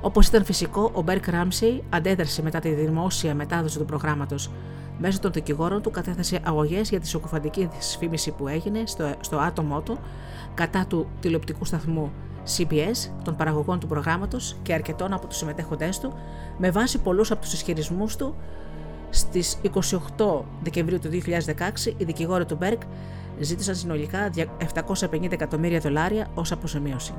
Όπως 0.00 0.26
ήταν 0.26 0.44
φυσικό, 0.44 0.90
ο 0.94 1.02
Μπέρκ 1.02 1.28
Ράμσι 1.28 1.82
αντέδρασε 1.90 2.42
μετά 2.42 2.58
τη 2.58 2.68
δημόσια 2.68 3.34
μετάδοση 3.34 3.78
του 3.78 3.84
προγράμματος. 3.84 4.50
Μέσω 4.98 5.20
των 5.20 5.32
δικηγόρων 5.32 5.82
του 5.82 5.90
κατέθεσε 5.90 6.40
αγωγές 6.44 6.88
για 6.90 7.00
τη 7.00 7.08
σοκοφαντική 7.08 7.68
δυσφήμιση 7.76 8.30
που 8.30 8.48
έγινε 8.48 8.82
στο, 8.86 9.14
στο 9.20 9.36
άτομό 9.36 9.80
του 9.80 9.98
κατά 10.54 10.86
του 10.86 11.06
τηλεοπτικού 11.20 11.64
σταθμού 11.64 12.12
CBS, 12.56 13.10
των 13.24 13.36
παραγωγών 13.36 13.80
του 13.80 13.86
προγράμματος 13.86 14.56
και 14.62 14.72
αρκετών 14.72 15.12
από 15.12 15.26
τους 15.26 15.36
συμμετέχοντές 15.36 15.98
του, 15.98 16.14
με 16.58 16.70
βάση 16.70 16.98
πολλούς 16.98 17.30
από 17.30 17.40
τους 17.40 17.52
ισχυρισμούς 17.52 18.16
του. 18.16 18.34
Στις 19.10 19.60
28 20.18 20.42
Δεκεμβρίου 20.62 20.98
του 20.98 21.08
2016, 21.08 21.94
οι 21.96 22.04
δικηγόροι 22.04 22.44
του 22.44 22.56
Μπέρκ 22.56 22.82
ζήτησαν 23.40 23.74
συνολικά 23.74 24.30
750 25.00 25.32
εκατομμύρια 25.32 25.78
δολάρια 25.78 26.26
ως 26.34 26.52
αποζημίωση. 26.52 27.14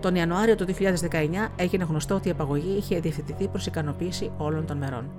Τον 0.00 0.14
Ιανουάριο 0.14 0.54
του 0.54 0.64
2019 0.64 1.48
έγινε 1.56 1.84
γνωστό 1.84 2.14
ότι 2.14 2.28
η 2.28 2.30
απαγωγή 2.30 2.76
είχε 2.76 3.00
διευθετηθεί 3.00 3.48
προς 3.48 3.66
ικανοποίηση 3.66 4.30
όλων 4.36 4.66
των 4.66 4.76
μερών. 4.76 5.10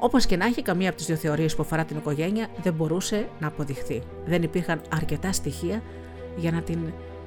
Όπως 0.00 0.26
και 0.26 0.36
να 0.36 0.44
έχει, 0.46 0.62
καμία 0.62 0.88
από 0.88 0.96
τις 0.96 1.06
δύο 1.06 1.16
θεωρίες 1.16 1.54
που 1.54 1.62
αφορά 1.62 1.84
την 1.84 1.96
οικογένεια 1.96 2.48
δεν 2.62 2.72
μπορούσε 2.74 3.28
να 3.40 3.46
αποδειχθεί. 3.46 4.02
Δεν 4.26 4.42
υπήρχαν 4.42 4.80
αρκετά 4.94 5.32
στοιχεία 5.32 5.82
για 6.36 6.50
να 6.50 6.62
την 6.62 6.78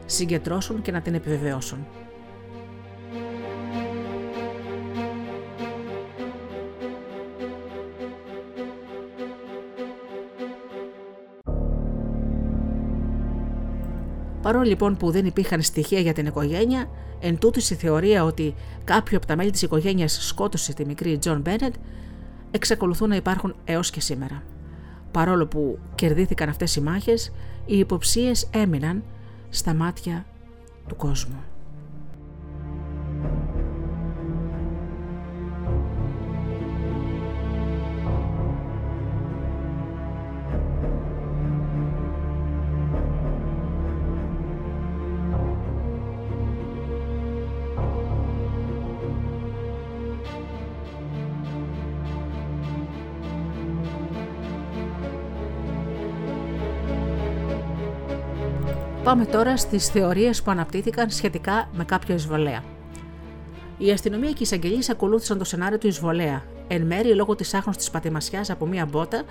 συγκεντρώσουν 0.05 0.81
και 0.81 0.91
να 0.91 1.01
την 1.01 1.13
επιβεβαιώσουν. 1.13 1.87
Παρόλο 14.41 14.63
λοιπόν 14.63 14.97
που 14.97 15.11
δεν 15.11 15.25
υπήρχαν 15.25 15.61
στοιχεία 15.61 15.99
για 15.99 16.13
την 16.13 16.25
οικογένεια, 16.25 16.89
εν 17.19 17.37
τούτοις 17.37 17.69
η 17.69 17.75
θεωρία 17.75 18.23
ότι 18.23 18.55
κάποιο 18.83 19.17
από 19.17 19.25
τα 19.25 19.35
μέλη 19.35 19.51
της 19.51 19.61
οικογένειας 19.61 20.27
σκότωσε 20.27 20.73
τη 20.73 20.85
μικρή 20.85 21.17
Τζον 21.17 21.41
Μπένετ 21.41 21.73
εξακολουθούν 22.51 23.09
να 23.09 23.15
υπάρχουν 23.15 23.55
έως 23.65 23.89
και 23.89 24.01
σήμερα. 24.01 24.43
Παρόλο 25.11 25.47
που 25.47 25.79
κερδίθηκαν 25.95 26.49
αυτές 26.49 26.75
οι 26.75 26.81
μάχες, 26.81 27.33
οι 27.65 27.77
υποψίες 27.77 28.49
έμειναν 28.51 29.03
στα 29.49 29.73
μάτια 29.73 30.25
του 30.87 30.95
κόσμου. 30.95 31.43
Πάμε 59.11 59.25
τώρα 59.25 59.57
στις 59.57 59.87
θεωρίες 59.87 60.41
που 60.41 60.51
αναπτύχθηκαν 60.51 61.09
σχετικά 61.09 61.69
με 61.73 61.83
κάποιο 61.83 62.15
εισβολέα. 62.15 62.63
Η 63.77 63.91
αστυνομία 63.91 64.29
και 64.29 64.37
οι 64.37 64.41
εισαγγελείς 64.41 64.79
ακολούθησαν 64.89 65.37
το 65.37 65.43
σενάριο 65.43 65.77
του 65.77 65.87
εισβολέα, 65.87 66.43
εν 66.67 66.81
μέρει 66.81 67.15
λόγω 67.15 67.35
της 67.35 67.53
άγνωστης 67.53 67.87
πατημασιάς 67.91 68.49
από 68.49 68.65
μία 68.65 68.85
μπότα 68.85 69.23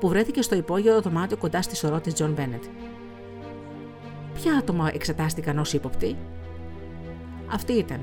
που 0.00 0.08
βρέθηκε 0.08 0.42
στο 0.42 0.54
υπόγειο 0.54 1.00
δωμάτιο 1.00 1.36
κοντά 1.36 1.62
στη 1.62 1.76
σορό 1.76 2.00
της 2.00 2.14
Τζον 2.14 2.32
Μπένετ. 2.32 2.62
Ποια 4.34 4.56
άτομα 4.56 4.90
εξετάστηκαν 4.94 5.58
ως 5.58 5.72
ύποπτοι, 5.72 6.16
Αυτοί 7.52 7.72
ήταν 7.72 8.00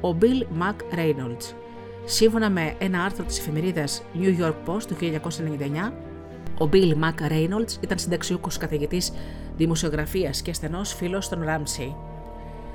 ο 0.00 0.16
Bill 0.20 0.62
McReynolds. 0.62 1.54
Σύμφωνα 2.04 2.50
με 2.50 2.74
ένα 2.78 3.02
άρθρο 3.04 3.24
της 3.24 3.38
εφημερίδας 3.38 4.02
New 4.14 4.40
York 4.40 4.54
Post 4.66 4.82
του 4.82 4.94
1999, 4.94 5.92
ο 6.58 6.68
Bill 6.72 6.92
McReynolds 6.92 7.76
ήταν 7.80 7.98
συνταξιούχος 7.98 8.56
καθηγητής 8.56 9.12
δημοσιογραφίας 9.56 10.42
και 10.42 10.52
στενός 10.52 10.84
φίλος 10.84 11.28
των 11.28 11.42
Ράμσεϊ. 11.42 11.96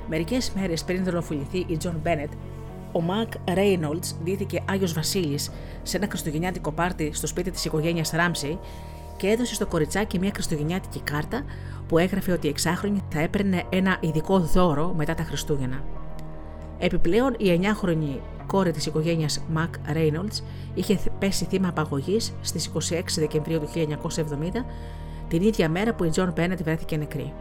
Μερικές 0.08 0.52
μέρες 0.56 0.84
πριν 0.84 1.04
δολοφονηθεί 1.04 1.64
η 1.68 1.76
Τζον 1.76 2.00
Μπένετ, 2.02 2.32
ο 2.92 3.00
Μακ 3.00 3.32
Ρέινολντς 3.54 4.04
ντύθηκε 4.22 4.62
Άγιος 4.68 4.92
Βασίλης 4.92 5.50
σε 5.82 5.96
ένα 5.96 6.06
χριστουγεννιάτικο 6.08 6.72
πάρτι 6.72 7.10
στο 7.12 7.26
σπίτι 7.26 7.50
της 7.50 7.64
οικογένειας 7.64 8.10
Ράμσεϊ 8.10 8.58
και 9.16 9.28
έδωσε 9.28 9.54
στο 9.54 9.66
κοριτσάκι 9.66 10.18
μια 10.18 10.30
χριστουγεννιάτικη 10.34 11.00
κάρτα 11.00 11.44
που 11.88 11.98
έγραφε 11.98 12.32
ότι 12.32 12.46
η 12.46 12.50
εξάχρονη 12.50 13.00
θα 13.08 13.20
έπαιρνε 13.20 13.62
ένα 13.68 13.96
ειδικό 14.00 14.38
δώρο 14.38 14.94
μετά 14.96 15.14
τα 15.14 15.22
Χριστούγεννα. 15.22 15.84
Επιπλέον, 16.78 17.34
η 17.38 17.60
9χρονη 17.62 18.20
κόρη 18.52 18.70
της 18.70 18.86
οικογένειας 18.86 19.44
Μακ 19.52 19.74
Ρέινολντς 19.92 20.42
είχε 20.74 20.98
πέσει 21.18 21.44
θύμα 21.44 21.68
απαγωγής 21.68 22.32
στις 22.40 22.70
26 22.90 23.00
Δεκεμβρίου 23.16 23.60
του 23.60 23.68
1970 23.74 24.64
την 25.28 25.42
ίδια 25.42 25.68
μέρα 25.68 25.94
που 25.94 26.04
η 26.04 26.08
Τζον 26.08 26.32
Μπένετ 26.32 26.62
βρέθηκε 26.62 26.96
νεκρή. 26.96 27.32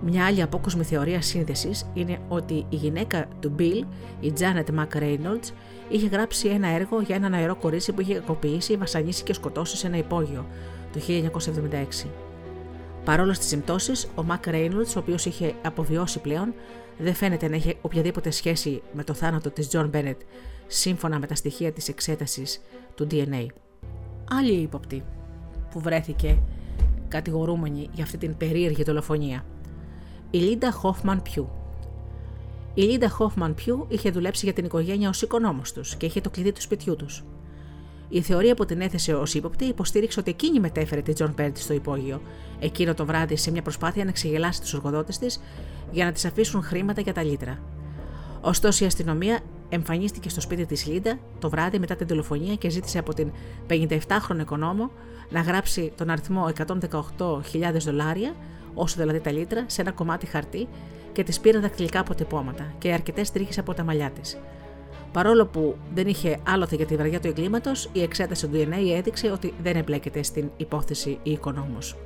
Μια 0.00 0.26
άλλη 0.26 0.42
απόκοσμη 0.42 0.84
θεωρία 0.84 1.22
σύνδεσης 1.22 1.86
είναι 1.94 2.18
ότι 2.28 2.54
η 2.54 2.76
γυναίκα 2.76 3.26
του 3.40 3.54
Bill, 3.58 3.82
η 4.20 4.32
Janet 4.38 4.80
McReynolds, 4.80 5.52
είχε 5.88 6.06
γράψει 6.06 6.48
ένα 6.48 6.68
έργο 6.68 7.00
για 7.00 7.16
ένα 7.16 7.28
νεαρό 7.28 7.56
κορίτσι 7.56 7.92
που 7.92 8.00
είχε 8.00 8.14
κακοποιήσει, 8.14 8.76
βασανίσει 8.76 9.22
και 9.22 9.32
σκοτώσει 9.32 9.76
σε 9.76 9.86
ένα 9.86 9.96
υπόγειο 9.96 10.46
το 10.92 11.00
1976. 12.04 12.06
Παρόλες 13.04 13.32
τις 13.32 13.44
συμπτώσεις, 13.44 14.08
ο 14.14 14.22
McReynolds, 14.22 14.94
ο 14.96 14.98
οποίος 14.98 15.26
είχε 15.26 15.54
αποβιώσει 15.62 16.20
πλέον, 16.20 16.54
δεν 16.98 17.14
φαίνεται 17.14 17.48
να 17.48 17.56
είχε 17.56 17.74
οποιαδήποτε 17.80 18.30
σχέση 18.30 18.82
με 18.92 19.04
το 19.04 19.14
θάνατο 19.14 19.50
της 19.50 19.68
Τζον 19.68 19.88
Μπένετ, 19.88 20.20
σύμφωνα 20.66 21.18
με 21.18 21.26
τα 21.26 21.34
στοιχεία 21.34 21.72
της 21.72 21.88
εξέτασης 21.88 22.60
του 22.94 23.06
DNA. 23.10 23.46
Άλλη 24.30 24.52
ύποπτη 24.52 25.04
που 25.70 25.80
βρέθηκε 25.80 26.38
κατηγορούμενη 27.08 27.88
για 27.92 28.04
αυτή 28.04 28.18
την 28.18 28.36
περίεργη 28.36 28.82
δολοφονία. 28.82 29.44
Η 30.30 30.38
Λίντα 30.38 30.72
Χόφμαν 30.72 31.22
Πιού. 31.22 31.48
Η 32.74 32.82
Λίντα 32.82 33.08
Χόφμαν 33.08 33.54
Πιού 33.54 33.86
είχε 33.88 34.10
δουλέψει 34.10 34.44
για 34.44 34.54
την 34.54 34.64
οικογένεια 34.64 35.08
ως 35.08 35.22
οικονόμος 35.22 35.72
τους 35.72 35.96
και 35.96 36.06
είχε 36.06 36.20
το 36.20 36.30
κλειδί 36.30 36.52
του 36.52 36.60
σπιτιού 36.60 36.96
τους. 36.96 37.24
Η 38.08 38.20
θεωρία 38.20 38.54
που 38.54 38.64
την 38.64 38.80
έθεσε 38.80 39.14
ως 39.14 39.34
ύποπτη 39.34 39.64
υποστήριξε 39.64 40.20
ότι 40.20 40.30
εκείνη 40.30 40.60
μετέφερε 40.60 41.00
την 41.00 41.14
Τζον 41.14 41.34
Πέρντ 41.34 41.56
στο 41.56 41.72
υπόγειο, 41.72 42.20
εκείνο 42.60 42.94
το 42.94 43.06
βράδυ 43.06 43.36
σε 43.36 43.50
μια 43.50 43.62
προσπάθεια 43.62 44.04
να 44.04 44.12
ξεγελάσει 44.12 44.60
τους 44.60 44.74
εργοδότες 44.74 45.18
της 45.18 45.40
για 45.90 46.04
να 46.04 46.12
τη 46.12 46.28
αφήσουν 46.28 46.62
χρήματα 46.62 47.00
για 47.00 47.12
τα 47.12 47.22
λίτρα. 47.22 47.58
Ωστόσο, 48.40 48.84
η 48.84 48.86
αστυνομία 48.86 49.40
εμφανίστηκε 49.68 50.28
στο 50.28 50.40
σπίτι 50.40 50.66
της 50.66 50.86
Λίντα 50.86 51.18
το 51.38 51.50
βράδυ 51.50 51.78
μετά 51.78 51.96
την 51.96 52.06
δολοφονία 52.06 52.54
και 52.54 52.68
ζήτησε 52.68 52.98
από 52.98 53.14
την 53.14 53.32
57χρονη 53.68 54.40
οικονόμο 54.40 54.90
να 55.30 55.40
γράψει 55.40 55.92
τον 55.96 56.10
αριθμό 56.10 56.50
118.000 57.18 57.40
δολάρια, 57.78 58.34
όσο 58.74 58.96
δηλαδή 59.00 59.20
τα 59.20 59.32
λίτρα, 59.32 59.64
σε 59.66 59.80
ένα 59.80 59.90
κομμάτι 59.90 60.26
χαρτί 60.26 60.68
και 61.12 61.22
τη 61.22 61.38
πήρε 61.40 61.58
δακτυλικά 61.58 62.00
αποτυπώματα 62.00 62.72
και 62.78 62.92
αρκετές 62.92 63.30
τρίχες 63.30 63.58
από 63.58 63.74
τα 63.74 63.82
μαλλιά 63.82 64.10
της. 64.10 64.38
Παρόλο 65.12 65.46
που 65.46 65.76
δεν 65.94 66.06
είχε 66.06 66.38
άλοθη 66.48 66.76
για 66.76 66.86
τη 66.86 66.96
βραδιά 66.96 67.20
του 67.20 67.26
εγκλήματος, 67.26 67.90
η 67.92 68.02
εξέταση 68.02 68.48
του 68.48 68.56
DNA 68.56 68.96
έδειξε 68.96 69.30
ότι 69.30 69.54
δεν 69.62 69.76
εμπλέκεται 69.76 70.22
στην 70.22 70.50
υπόθεση 70.56 71.18
η 71.22 71.30
οικονόμος. 71.30 71.96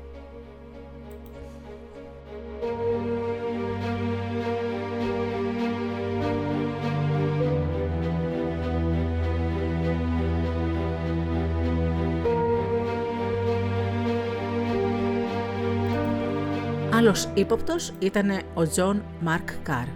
Άλλος 16.98 17.28
ύποπτος 17.34 17.92
ήταν 17.98 18.40
ο 18.54 18.68
Τζον 18.68 19.02
Μαρκ 19.20 19.50
Καρ. 19.62 19.86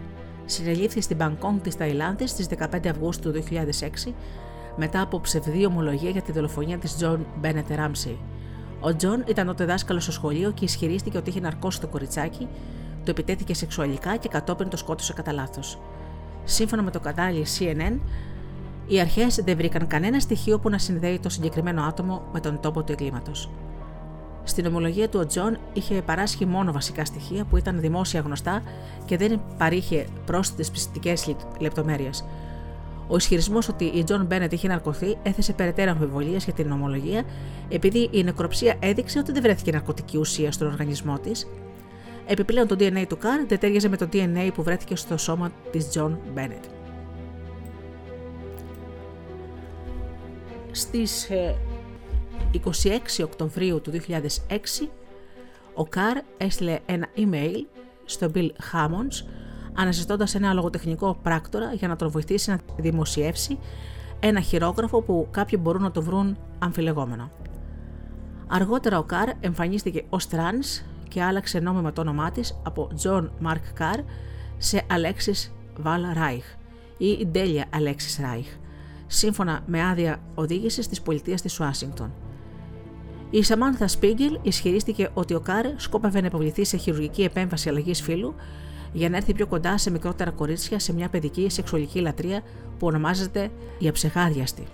Συνελήφθη 0.45 1.01
στην 1.01 1.17
Μπανγκόκ 1.17 1.61
της 1.61 1.77
Ταϊλάνδης 1.77 2.31
στις 2.31 2.47
15 2.47 2.89
Αυγούστου 2.89 3.33
του 3.33 3.43
2006 4.07 4.13
μετά 4.77 5.01
από 5.01 5.21
ψευδή 5.21 5.67
ομολογία 5.67 6.11
για 6.11 6.23
τη 6.23 6.33
δολοφονία 6.33 6.79
της 6.79 6.97
Τζον 6.97 7.27
Μπένετ 7.41 7.71
Ράμσι. 7.71 8.19
Ο 8.81 8.97
Τζον 8.97 9.25
ήταν 9.27 9.47
τότε 9.47 9.65
δάσκαλος 9.65 10.03
στο 10.03 10.13
σχολείο 10.13 10.51
και 10.51 10.65
ισχυρίστηκε 10.65 11.17
ότι 11.17 11.31
είχε 11.31 11.41
ναρκώσει 11.41 11.81
το 11.81 11.87
κοριτσάκι, 11.87 12.49
του 13.05 13.11
επιτέθηκε 13.11 13.55
σεξουαλικά 13.55 14.17
και 14.17 14.29
κατόπιν 14.29 14.69
το 14.69 14.77
σκότωσε 14.77 15.13
κατά 15.13 15.33
λάθος. 15.33 15.79
Σύμφωνα 16.45 16.83
με 16.83 16.91
το 16.91 17.01
κανάλι 17.01 17.47
CNN, 17.59 17.99
οι 18.87 19.01
αρχές 19.01 19.35
δεν 19.45 19.57
βρήκαν 19.57 19.87
κανένα 19.87 20.21
στοιχείο 20.21 20.59
που 20.59 20.69
να 20.69 20.79
συνδέει 20.79 21.19
το 21.19 21.29
συγκεκριμένο 21.29 21.83
άτομο 21.83 22.23
με 22.33 22.41
τον 22.41 22.61
τόπο 22.61 22.83
του 22.83 22.93
εγκλήματος. 22.93 23.51
Στην 24.45 24.67
ομολογία 24.67 25.09
του, 25.09 25.21
ο 25.21 25.27
Τζον 25.27 25.59
είχε 25.73 26.03
παράσχει 26.03 26.47
μόνο 26.47 26.73
βασικά 26.73 27.05
στοιχεία 27.05 27.45
που 27.45 27.57
ήταν 27.57 27.81
δημόσια 27.81 28.21
γνωστά 28.21 28.63
και 29.05 29.17
δεν 29.17 29.41
παρείχε 29.59 30.07
πρόσθετες 30.27 30.71
πειστικές 30.71 31.35
λεπτομέρειες. 31.59 32.25
Ο 33.09 33.17
ισχυρισμός 33.17 33.69
ότι 33.69 33.85
η 33.85 34.05
Τζον 34.05 34.25
Μπένετ 34.25 34.53
είχε 34.53 34.69
ναρκωθεί 34.69 35.17
έθεσε 35.23 35.53
περαιτέρω 35.53 35.91
αμφιβολίες 35.91 36.45
για 36.45 36.53
την 36.53 36.73
ομολογία, 36.73 37.23
επειδή 37.69 38.09
η 38.13 38.23
νεκροψία 38.25 38.77
έδειξε 38.79 39.19
ότι 39.19 39.33
δεν 39.33 39.43
βρέθηκε 39.43 39.73
ναρκωτική 39.73 40.19
ουσία 40.19 40.53
στον 40.53 40.67
οργανισμό 40.67 41.19
της. 41.19 41.47
Επιπλέον, 42.27 42.67
το 42.67 42.77
DNA 42.79 43.05
του 43.09 43.19
Καρ 43.19 43.47
δεν 43.47 43.59
ταίριαζε 43.59 43.89
με 43.89 43.97
το 43.97 44.09
DNA 44.13 44.51
που 44.55 44.63
βρέθηκε 44.63 44.97
στο 44.97 45.17
σώμα 45.17 45.51
της 45.71 45.89
Τζον 45.89 46.19
Μπένετ. 46.35 46.65
Στις 50.71 51.29
26 52.85 52.99
ε, 53.19 53.23
Οκτωβρίου 53.23 53.81
του 53.81 53.93
2006, 54.09 54.89
ο 55.75 55.85
Καρ 55.85 56.17
έστειλε 56.37 56.79
ένα 56.87 57.07
email 57.17 57.65
στο 58.05 58.31
Bill 58.35 58.49
Hammonds 58.73 59.27
αναζητώντας 59.75 60.35
ένα 60.35 60.53
λογοτεχνικό 60.53 61.19
πράκτορα 61.23 61.73
για 61.73 61.89
να 61.89 61.97
τον 61.97 62.11
βοηθήσει 62.11 62.51
να 62.51 62.61
δημοσιεύσει 62.77 63.59
ένα 64.21 64.41
χειρόγραφο 64.41 65.03
που 65.03 65.29
κάποιοι 65.31 65.59
μπορούν 65.63 65.83
να 65.83 65.91
το 65.91 66.03
βρουν 66.03 66.39
αμφιλεγόμενο. 66.59 67.31
Αργότερα 68.47 68.99
ο 68.99 69.03
Καρ 69.03 69.29
εμφανίστηκε 69.41 70.05
ως 70.09 70.27
τρανς 70.27 70.83
και 71.09 71.23
άλλαξε 71.23 71.59
νόμιμα 71.59 71.93
το 71.93 72.01
όνομά 72.01 72.31
της 72.31 72.61
από 72.63 72.91
John 73.03 73.29
Mark 73.47 73.81
Carr 73.81 74.05
σε 74.59 74.83
Alexis 74.91 75.51
Val 75.85 76.17
Reich 76.17 76.57
ή 76.99 77.29
Delia 77.35 77.79
Alexis 77.79 78.25
Reich, 78.25 78.59
σύμφωνα 79.07 79.63
με 79.67 79.83
άδεια 79.83 80.21
οδήγησης 80.35 80.89
της 80.89 81.03
πολιτείας 81.03 81.43
της 81.43 81.61
Ουάσιγκτον. 81.61 82.13
Η 83.35 83.43
Σαμάνθα 83.43 83.89
Σπίγκελ 83.89 84.39
ισχυρίστηκε 84.43 85.11
ότι 85.15 85.35
ο 85.35 85.41
Καρ 85.41 85.67
σκόπευε 85.77 86.21
να 86.21 86.27
υποβληθεί 86.27 86.65
σε 86.65 86.77
χειρουργική 86.77 87.23
επέμβαση 87.23 87.69
αλλαγής 87.69 88.03
φύλου 88.03 88.35
για 88.93 89.09
να 89.09 89.17
έρθει 89.17 89.35
πιο 89.35 89.47
κοντά 89.47 89.79
σε 89.79 89.91
μικρότερα 89.91 90.31
κορίτσια 90.31 90.79
σε 90.79 90.93
μια 90.93 91.09
παιδική 91.09 91.49
σεξουαλική 91.51 92.01
λατρεία 92.01 92.43
που 92.79 92.87
ονομάζεται 92.87 93.51
η 93.79 93.89
αψεγάδιαστη. 93.89 94.67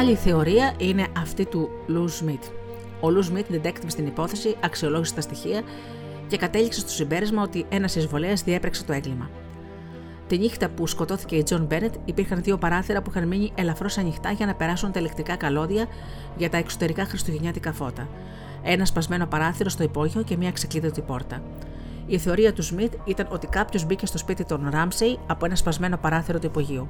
Άλλη 0.00 0.14
θεωρία 0.14 0.74
είναι 0.78 1.06
αυτή 1.16 1.46
του 1.46 1.70
Λου 1.86 2.08
Σμιτ. 2.08 2.42
Ο 3.00 3.10
Λου 3.10 3.22
Σμιτ, 3.22 3.46
detective 3.52 3.86
στην 3.86 4.06
υπόθεση, 4.06 4.56
αξιολόγησε 4.60 5.14
τα 5.14 5.20
στοιχεία 5.20 5.62
και 6.28 6.36
κατέληξε 6.36 6.80
στο 6.80 6.88
συμπέρασμα 6.88 7.42
ότι 7.42 7.66
ένας 7.68 7.96
εισβολέας 7.96 8.42
διέπραξε 8.42 8.84
το 8.84 8.92
έγκλημα. 8.92 9.30
Τη 10.26 10.38
νύχτα 10.38 10.68
που 10.68 10.86
σκοτώθηκε 10.86 11.36
η 11.36 11.42
Τζον 11.42 11.64
Μπένετ, 11.64 11.94
υπήρχαν 12.04 12.42
δύο 12.42 12.58
παράθυρα 12.58 13.02
που 13.02 13.10
είχαν 13.10 13.28
μείνει 13.28 13.52
ελαφρώς 13.54 13.98
ανοιχτά 13.98 14.30
για 14.30 14.46
να 14.46 14.54
περάσουν 14.54 14.92
τα 14.92 15.00
ηλεκτρικά 15.00 15.36
καλώδια 15.36 15.86
για 16.36 16.50
τα 16.50 16.56
εξωτερικά 16.56 17.04
χριστουγεννιάτικα 17.04 17.72
φώτα. 17.72 18.08
Ένα 18.62 18.84
σπασμένο 18.84 19.26
παράθυρο 19.26 19.68
στο 19.68 19.82
υπόγειο 19.82 20.22
και 20.22 20.36
μια 20.36 20.52
ξεκλείδωτη 20.52 21.00
πόρτα. 21.00 21.42
Η 22.06 22.18
θεωρία 22.18 22.52
του 22.52 22.62
Σμιτ 22.62 22.92
ήταν 23.04 23.26
ότι 23.30 23.46
κάποιος 23.46 23.84
μπήκε 23.84 24.06
στο 24.06 24.18
σπίτι 24.18 24.44
των 24.44 24.68
Ράμσεϊ 24.70 25.18
από 25.26 25.44
ένα 25.44 25.56
σπασμένο 25.56 25.96
παράθυρο 25.96 26.38
του 26.38 26.46
υπογείου. 26.46 26.88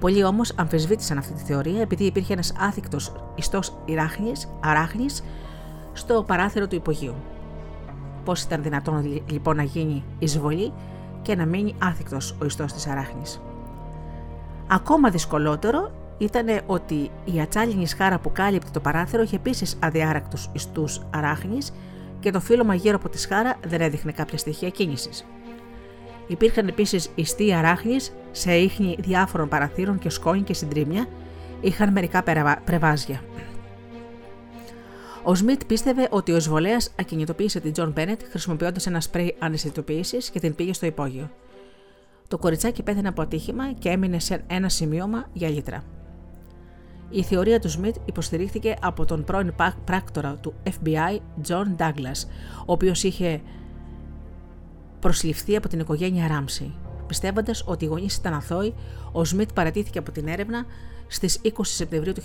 Πολλοί 0.00 0.24
όμως 0.24 0.52
αμφισβήτησαν 0.56 1.18
αυτή 1.18 1.32
τη 1.32 1.42
θεωρία 1.42 1.80
επειδή 1.80 2.04
υπήρχε 2.04 2.32
ένας 2.32 2.52
άθικτος 2.58 3.12
ιστός 3.34 3.78
αράχνη 4.60 5.06
στο 5.92 6.24
παράθυρο 6.26 6.66
του 6.66 6.74
υπογείου. 6.74 7.14
Πώς 8.24 8.42
ήταν 8.42 8.62
δυνατόν 8.62 9.22
λοιπόν 9.30 9.56
να 9.56 9.62
γίνει 9.62 10.04
εισβολή 10.18 10.72
και 11.22 11.34
να 11.36 11.46
μείνει 11.46 11.74
άθικτος 11.78 12.36
ο 12.42 12.44
ιστός 12.44 12.72
της 12.72 12.86
αράχνη. 12.86 13.22
Ακόμα 14.68 15.10
δυσκολότερο 15.10 15.90
ήταν 16.18 16.46
ότι 16.66 17.10
η 17.24 17.40
ατσάλινη 17.40 17.86
σχάρα 17.86 18.18
που 18.18 18.32
κάλυπτε 18.32 18.70
το 18.72 18.80
παράθυρο 18.80 19.22
είχε 19.22 19.36
επίσης 19.36 19.76
αδιάρακτου 19.80 20.38
ιστούς 20.52 21.00
αράχνη 21.10 21.58
και 22.20 22.30
το 22.30 22.40
φύλλωμα 22.40 22.74
γύρω 22.74 22.96
από 22.96 23.08
τη 23.08 23.18
σχάρα 23.18 23.56
δεν 23.66 23.80
έδειχνε 23.80 24.12
κάποια 24.12 24.38
στοιχεία 24.38 24.68
κίνησης. 24.68 25.24
Υπήρχαν 26.26 26.68
επίσης 26.68 27.10
ιστοί 27.14 27.54
αράχνη 27.54 27.96
σε 28.30 28.54
ίχνη 28.54 28.96
διάφορων 28.98 29.48
παραθύρων 29.48 29.98
και 29.98 30.08
σκόνη 30.08 30.42
και 30.42 30.54
συντρίμμια, 30.54 31.06
είχαν 31.60 31.92
μερικά 31.92 32.22
περβάζια. 32.64 33.22
Ο 35.24 35.34
Σμιτ 35.34 35.64
πίστευε 35.64 36.08
ότι 36.10 36.32
ο 36.32 36.36
εισβολέας 36.36 36.92
ακινητοποίησε 37.00 37.60
την 37.60 37.72
Τζον 37.72 37.92
Μπένετ 37.92 38.20
χρησιμοποιώντας 38.30 38.86
ένα 38.86 39.00
σπρέι 39.00 39.36
αναισθητοποίησης 39.38 40.30
και 40.30 40.40
την 40.40 40.54
πήγε 40.54 40.72
στο 40.72 40.86
υπόγειο. 40.86 41.30
Το 42.28 42.38
κοριτσάκι 42.38 42.82
πέθανε 42.82 43.08
από 43.08 43.22
ατύχημα 43.22 43.72
και 43.72 43.88
έμεινε 43.88 44.18
σε 44.18 44.44
ένα 44.46 44.68
σημείωμα 44.68 45.28
για 45.32 45.48
λίτρα. 45.48 45.84
Η 47.10 47.22
θεωρία 47.22 47.60
του 47.60 47.68
Σμιτ 47.68 47.96
υποστηρίχθηκε 48.04 48.76
από 48.82 49.04
τον 49.04 49.24
πρώην 49.24 49.54
πράκτορα 49.84 50.38
του 50.40 50.54
FBI, 50.64 51.18
John 51.48 51.76
Douglas, 51.78 52.28
ο 52.66 52.72
οποίος 52.72 53.02
είχε 53.02 53.40
προσληφθεί 55.06 55.56
από 55.56 55.68
την 55.68 55.80
οικογένεια 55.80 56.26
Ράμσι. 56.26 56.74
Πιστεύοντας 57.06 57.64
ότι 57.66 57.84
οι 57.84 57.88
γονείς 57.88 58.16
ήταν 58.16 58.34
αθώοι, 58.34 58.74
ο 59.12 59.24
Σμιτ 59.24 59.52
παρατήθηκε 59.52 59.98
από 59.98 60.10
την 60.10 60.28
έρευνα 60.28 60.64
στις 61.06 61.40
20 61.42 61.50
Σεπτεμβρίου 61.62 62.12
του 62.12 62.22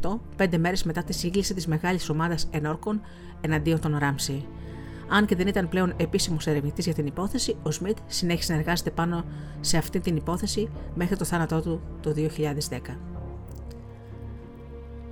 1998, 0.00 0.18
πέντε 0.36 0.58
μέρες 0.58 0.84
μετά 0.84 1.02
τη 1.02 1.12
σύγκληση 1.12 1.54
της 1.54 1.66
μεγάλης 1.66 2.08
ομάδας 2.08 2.48
ενόρκων 2.50 3.00
εναντίον 3.40 3.80
των 3.80 3.96
Ράμσι. 3.98 4.46
Αν 5.08 5.26
και 5.26 5.36
δεν 5.36 5.46
ήταν 5.46 5.68
πλέον 5.68 5.94
επίσημος 5.96 6.46
ερευνητής 6.46 6.84
για 6.84 6.94
την 6.94 7.06
υπόθεση, 7.06 7.56
ο 7.62 7.70
Σμιτ 7.70 7.96
συνέχισε 8.06 8.52
να 8.52 8.58
εργάζεται 8.58 8.90
πάνω 8.90 9.24
σε 9.60 9.76
αυτή 9.76 10.00
την 10.00 10.16
υπόθεση 10.16 10.68
μέχρι 10.94 11.16
το 11.16 11.24
θάνατό 11.24 11.60
του 11.60 11.80
το 12.00 12.14
2010. 12.16 12.96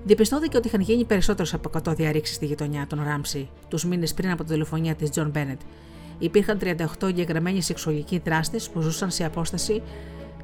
Διαπιστώθηκε 0.04 0.56
ότι 0.56 0.66
είχαν 0.66 0.80
γίνει 0.80 1.04
περισσότερες 1.04 1.54
από 1.54 1.70
100 1.84 1.94
διαρρήξεις 1.96 2.36
στη 2.36 2.46
γειτονιά 2.46 2.86
των 2.86 3.02
Ράμσι 3.02 3.48
τους 3.68 3.84
μήνες 3.84 4.14
πριν 4.14 4.30
από 4.30 4.44
τη 4.44 4.52
δολοφονία 4.52 4.94
της 4.94 5.10
Τζον 5.10 5.30
Μπένετ 5.30 5.60
υπήρχαν 6.18 6.58
38 6.62 7.08
εγγεγραμμένοι 7.08 7.62
σεξουαλικοί 7.62 8.20
δράστες 8.24 8.70
που 8.70 8.80
ζούσαν 8.80 9.10
σε 9.10 9.24
απόσταση 9.24 9.82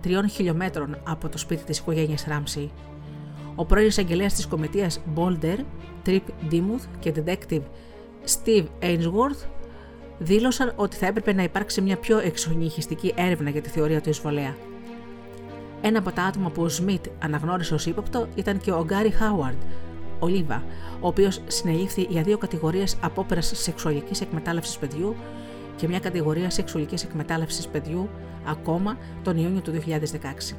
3 0.04 0.08
χιλιόμετρων 0.30 0.96
από 1.04 1.28
το 1.28 1.38
σπίτι 1.38 1.64
της 1.64 1.78
οικογένειας 1.78 2.24
Ράμσι. 2.28 2.70
Ο 3.54 3.64
πρώην 3.64 3.86
εισαγγελέας 3.86 4.34
της 4.34 4.46
κομιτείας 4.46 5.00
Boulder, 5.14 5.58
Trip 6.06 6.20
Dimuth 6.50 6.84
και 6.98 7.12
detective 7.16 7.62
Steve 8.26 8.66
Ainsworth 8.80 9.46
δήλωσαν 10.18 10.72
ότι 10.76 10.96
θα 10.96 11.06
έπρεπε 11.06 11.32
να 11.32 11.42
υπάρξει 11.42 11.80
μια 11.80 11.96
πιο 11.96 12.18
εξονυχιστική 12.18 13.12
έρευνα 13.16 13.50
για 13.50 13.60
τη 13.60 13.68
θεωρία 13.68 14.00
του 14.00 14.08
εισβολέα. 14.08 14.56
Ένα 15.80 15.98
από 15.98 16.10
τα 16.10 16.22
άτομα 16.22 16.50
που 16.50 16.62
ο 16.62 16.68
Σμιτ 16.68 17.06
αναγνώρισε 17.18 17.74
ως 17.74 17.86
ύποπτο 17.86 18.26
ήταν 18.34 18.60
και 18.60 18.72
ο 18.72 18.84
Γκάρι 18.84 19.10
Χάουαρντ, 19.10 19.62
ο 20.18 20.26
Λίβα, 20.26 20.64
ο 21.00 21.06
οποίος 21.06 21.40
συνελήφθη 21.46 22.06
για 22.10 22.22
δύο 22.22 22.38
κατηγορίες 22.38 22.96
απόπειρας 23.00 23.52
σεξουαλικής 23.54 24.20
εκμετάλλευσης 24.20 24.78
παιδιού 24.78 25.16
και 25.80 25.88
μια 25.88 25.98
κατηγορία 25.98 26.50
σεξουαλικής 26.50 27.04
εκμετάλλευσης 27.04 27.68
παιδιού 27.68 28.08
ακόμα 28.44 28.96
τον 29.22 29.36
Ιούνιο 29.36 29.60
του 29.60 29.72
2016. 29.72 30.56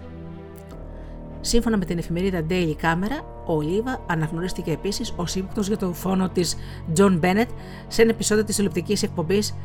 Σύμφωνα 1.41 1.77
με 1.77 1.85
την 1.85 1.97
εφημερίδα 1.97 2.45
Daily 2.49 2.75
Camera, 2.81 3.23
ο 3.45 3.53
Ολίβα 3.53 4.03
αναγνωρίστηκε 4.07 4.71
επίσης 4.71 5.13
ως 5.15 5.35
ύποπτος 5.35 5.67
για 5.67 5.77
το 5.77 5.93
φόνο 5.93 6.29
της 6.29 6.57
John 6.97 7.19
Bennett 7.19 7.47
σε 7.87 8.01
ένα 8.01 8.11
επεισόδιο 8.11 8.43
της 8.43 8.55
τηλεοπτικής 8.55 9.03
εκπομπής 9.03 9.55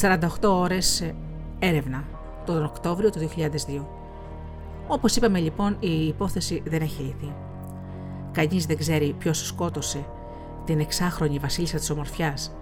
48 0.00 0.18
ώρες 0.42 1.12
έρευνα 1.58 2.04
τον 2.46 2.64
Οκτώβριο 2.64 3.10
του 3.10 3.18
2002. 3.18 3.84
Όπως 4.86 5.16
είπαμε 5.16 5.38
λοιπόν 5.38 5.76
η 5.80 6.06
υπόθεση 6.06 6.62
δεν 6.66 6.82
έχει 6.82 7.02
λυθεί. 7.02 7.34
Κανείς 8.32 8.66
δεν 8.66 8.76
ξέρει 8.76 9.14
ποιος 9.18 9.46
σκότωσε 9.46 10.06
την 10.64 10.80
εξάχρονη 10.80 11.38
βασίλισσα 11.38 11.78
της 11.78 11.90
ομορφιάς 11.90 12.52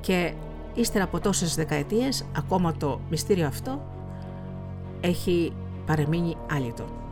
και 0.00 0.32
ύστερα 0.74 1.04
από 1.04 1.20
τόσες 1.20 1.54
δεκαετίες 1.54 2.24
ακόμα 2.36 2.72
το 2.72 3.00
μυστήριο 3.10 3.46
αυτό 3.46 3.82
έχει 5.00 5.52
παρεμείνει 5.86 6.36
άλυτο. 6.50 7.03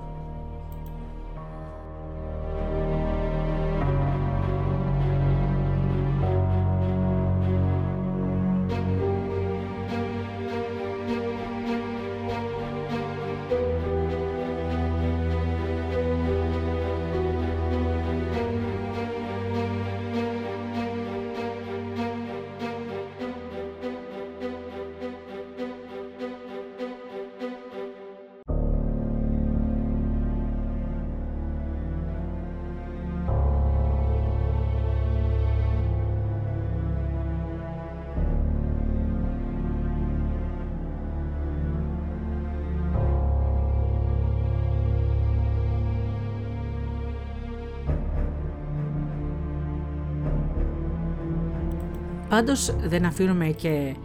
Πάντως 52.33 52.75
δεν 52.79 53.05
αφήνουμε 53.05 53.47
και 53.47 53.97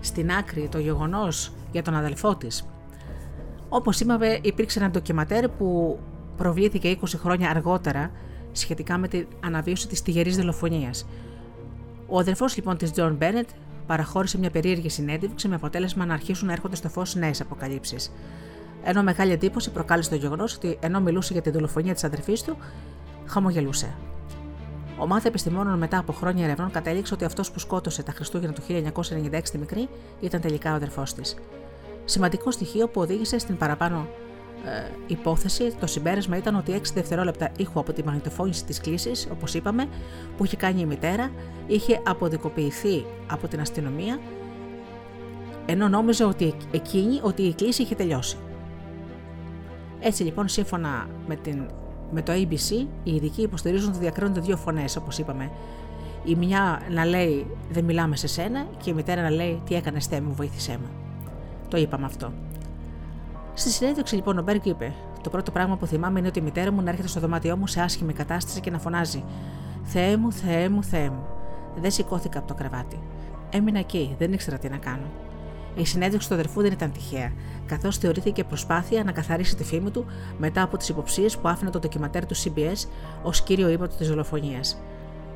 στην 0.00 0.30
άκρη 0.32 0.68
το 0.70 0.78
γεγονός 0.78 1.52
για 1.72 1.82
τον 1.82 1.94
αδελφό 1.94 2.36
της. 2.36 2.66
Όπως 3.68 4.00
είπαμε 4.00 4.38
υπήρξε 4.42 4.78
ένα 4.78 4.90
ντοκιμαντέρ 4.90 5.48
που 5.48 5.98
προβλήθηκε 6.36 6.98
20 7.00 7.06
χρόνια 7.06 7.50
αργότερα 7.50 8.10
σχετικά 8.52 8.98
με 8.98 9.08
την 9.08 9.26
αναβίωση 9.44 9.88
της 9.88 10.02
στυγερής 10.02 10.36
δολοφονίας. 10.36 11.06
Ο 12.06 12.18
αδελφός 12.18 12.56
λοιπόν 12.56 12.76
της 12.76 12.92
Τζον 12.92 13.14
Μπένετ 13.14 13.48
παραχώρησε 13.86 14.38
μια 14.38 14.50
περίεργη 14.50 14.88
συνέντευξη 14.88 15.48
με 15.48 15.54
αποτέλεσμα 15.54 16.06
να 16.06 16.14
αρχίσουν 16.14 16.46
να 16.46 16.52
έρχονται 16.52 16.76
στο 16.76 16.88
φως 16.88 17.14
νέες 17.14 17.40
αποκαλύψεις. 17.40 18.12
Ενώ 18.84 19.02
μεγάλη 19.02 19.32
εντύπωση 19.32 19.70
προκάλεσε 19.70 20.10
το 20.10 20.16
γεγονός 20.16 20.54
ότι 20.54 20.78
ενώ 20.80 21.00
μιλούσε 21.00 21.32
για 21.32 21.42
τη 21.42 21.50
δολοφονία 21.50 21.94
της 21.94 22.04
αδερφής 22.04 22.42
του, 22.42 22.56
χαμογελούσε. 23.26 23.94
Ομάδα 24.98 25.28
επιστημόνων 25.28 25.78
μετά 25.78 25.98
από 25.98 26.12
χρόνια 26.12 26.44
ερευνών 26.44 26.70
κατέληξε 26.70 27.14
ότι 27.14 27.24
αυτός 27.24 27.50
που 27.50 27.58
σκότωσε 27.58 28.02
τα 28.02 28.12
Χριστούγεννα 28.12 28.54
του 28.54 28.62
1996 28.68 29.40
στη 29.42 29.58
μικρή 29.58 29.88
ήταν 30.20 30.40
τελικά 30.40 30.72
ο 30.72 30.74
αδερφός 30.74 31.14
της. 31.14 31.36
Σημαντικό 32.04 32.50
στοιχείο 32.50 32.88
που 32.88 33.00
οδήγησε 33.00 33.38
στην 33.38 33.56
παραπάνω 33.56 34.08
ε, 34.64 34.90
υπόθεση, 35.06 35.74
το 35.80 35.86
συμπέρασμα 35.86 36.36
ήταν 36.36 36.56
ότι 36.56 36.80
6 36.80 36.80
δευτερόλεπτα 36.94 37.50
ήχου 37.56 37.78
από 37.78 37.92
τη 37.92 38.04
μαγνητοφώνηση 38.04 38.64
της 38.64 38.80
κλίση, 38.80 39.12
όπως 39.32 39.54
είπαμε, 39.54 39.88
που 40.36 40.44
είχε 40.44 40.56
κάνει 40.56 40.80
η 40.80 40.86
μητέρα, 40.86 41.30
είχε 41.66 42.00
αποδικοποιηθεί 42.06 43.04
από 43.26 43.48
την 43.48 43.60
αστυνομία, 43.60 44.18
ενώ 45.66 45.88
νόμιζε 45.88 46.24
ότι 46.24 46.54
εκείνη 46.70 47.20
ότι 47.22 47.42
η 47.42 47.54
κλίση 47.54 47.82
είχε 47.82 47.94
τελειώσει. 47.94 48.36
Έτσι 50.00 50.22
λοιπόν, 50.22 50.48
σύμφωνα 50.48 51.08
με, 51.26 51.36
την, 51.36 51.70
με 52.10 52.22
το 52.22 52.32
ABC, 52.32 52.86
οι 53.04 53.14
ειδικοί 53.14 53.42
υποστηρίζουν 53.42 53.88
ότι 53.88 53.98
διακρίνονται 53.98 54.40
δύο 54.40 54.56
φωνές, 54.56 54.96
όπως 54.96 55.18
είπαμε. 55.18 55.50
Η 56.24 56.34
μια 56.34 56.80
να 56.90 57.04
λέει 57.04 57.46
Δεν 57.70 57.84
μιλάμε 57.84 58.16
σε 58.16 58.26
σένα, 58.26 58.66
και 58.82 58.90
η 58.90 58.92
μητέρα 58.92 59.22
να 59.22 59.30
λέει 59.30 59.62
Τι 59.66 59.74
έκανες, 59.74 60.06
Θεέ 60.06 60.20
μου, 60.20 60.32
βοήθησέ 60.34 60.78
με. 60.82 60.88
Το 61.68 61.76
είπαμε 61.76 62.04
αυτό. 62.04 62.32
Στη 63.54 63.70
συνέντευξη 63.70 64.14
λοιπόν 64.14 64.38
ο 64.38 64.42
Μπέργκ 64.42 64.66
είπε: 64.66 64.92
Το 65.22 65.30
πρώτο 65.30 65.50
πράγμα 65.50 65.76
που 65.76 65.86
θυμάμαι 65.86 66.18
είναι 66.18 66.28
ότι 66.28 66.38
η 66.38 66.42
μητέρα 66.42 66.72
μου 66.72 66.82
να 66.82 66.90
έρχεται 66.90 67.08
στο 67.08 67.20
δωμάτιό 67.20 67.56
μου 67.56 67.66
σε 67.66 67.80
άσχημη 67.80 68.12
κατάσταση 68.12 68.60
και 68.60 68.70
να 68.70 68.78
φωνάζει: 68.78 69.24
Θεέ 69.82 70.16
μου, 70.16 70.32
Θεέ 70.32 70.68
μου, 70.68 70.82
Θεέ 70.82 71.10
μου. 71.10 71.26
Δεν 71.80 71.90
σηκώθηκα 71.90 72.38
από 72.38 72.48
το 72.48 72.54
κρεβάτι. 72.54 72.98
Έμεινα 73.50 73.78
εκεί, 73.78 74.14
δεν 74.18 74.32
ήξερα 74.32 74.58
τι 74.58 74.68
να 74.68 74.76
κάνω. 74.76 75.06
Η 75.76 75.84
συνέντευξη 75.84 76.28
του 76.28 76.34
αδερφού 76.34 76.62
δεν 76.62 76.72
ήταν 76.72 76.92
τυχαία, 76.92 77.32
καθώς 77.66 77.98
θεωρήθηκε 77.98 78.44
προσπάθεια 78.44 79.04
να 79.04 79.12
καθαρίσει 79.12 79.56
τη 79.56 79.64
φήμη 79.64 79.90
του 79.90 80.06
μετά 80.38 80.62
από 80.62 80.76
τις 80.76 80.88
υποψίες 80.88 81.36
που 81.36 81.48
άφηνε 81.48 81.70
το 81.70 81.78
ντοκιματέρ 81.78 82.26
του 82.26 82.36
CBS 82.36 82.88
ως 83.22 83.42
κύριο 83.42 83.68
ύπατο 83.68 83.96
της 83.96 84.08
δολοφονίας. 84.08 84.78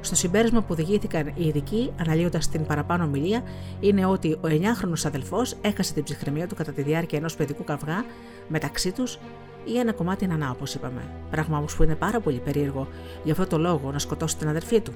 Στο 0.01 0.15
συμπέρασμα 0.15 0.61
που 0.61 0.67
οδηγήθηκαν 0.71 1.27
οι 1.27 1.47
ειδικοί, 1.47 1.93
αναλύοντας 2.01 2.49
την 2.49 2.67
παραπάνω 2.67 3.05
ομιλία, 3.05 3.43
είναι 3.81 4.07
ότι 4.07 4.33
ο 4.33 4.47
9χρονο 4.49 5.03
αδελφός 5.05 5.57
έχασε 5.61 5.93
την 5.93 6.03
ψυχραιμία 6.03 6.47
του 6.47 6.55
κατά 6.55 6.73
τη 6.73 6.83
διάρκεια 6.83 7.19
ενός 7.19 7.37
παιδικού 7.37 7.65
καυγά 7.65 8.05
μεταξύ 8.49 8.93
τους 8.93 9.19
ή 9.65 9.79
ένα 9.79 9.93
κομμάτι 9.93 10.27
νανά, 10.27 10.51
όπω 10.51 10.65
είπαμε. 10.75 11.03
Πράγμα 11.31 11.59
όμως 11.59 11.77
που 11.77 11.83
είναι 11.83 11.95
πάρα 11.95 12.21
πολύ 12.21 12.39
περίεργο 12.39 12.89
για 13.25 13.33
αυτό 13.33 13.47
το 13.47 13.59
λόγο 13.59 13.93
να 13.93 13.99
σκοτώσει 13.99 14.37
την 14.37 14.49
αδερφή 14.49 14.81
του. 14.81 14.93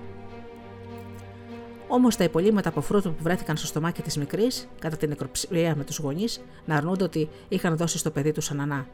Όμως 1.94 2.16
τα 2.16 2.24
υπολείμματα 2.24 2.68
από 2.68 2.80
φρούτο 2.80 3.10
που 3.10 3.22
βρέθηκαν 3.22 3.56
στο 3.56 3.66
στομάχι 3.66 4.02
της 4.02 4.16
μικρής, 4.16 4.68
κατά 4.78 4.96
την 4.96 5.08
νεκροψία 5.08 5.76
με 5.76 5.84
τους 5.84 5.98
γονείς, 5.98 6.40
να 6.64 6.76
αρνούνται 6.76 7.04
ότι 7.04 7.28
είχαν 7.48 7.76
δώσει 7.76 7.98
στο 7.98 8.10
παιδί 8.10 8.32
τους 8.32 8.50
ανανά. 8.50 8.86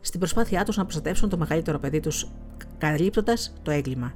Στην 0.00 0.20
προσπάθειά 0.20 0.64
τους 0.64 0.76
να 0.76 0.82
προστατεύσουν 0.82 1.28
το 1.28 1.36
μεγαλύτερο 1.36 1.78
παιδί 1.78 2.00
τους, 2.00 2.26
καλύπτοντας 2.78 3.52
το 3.62 3.70
έγκλημα, 3.70 4.14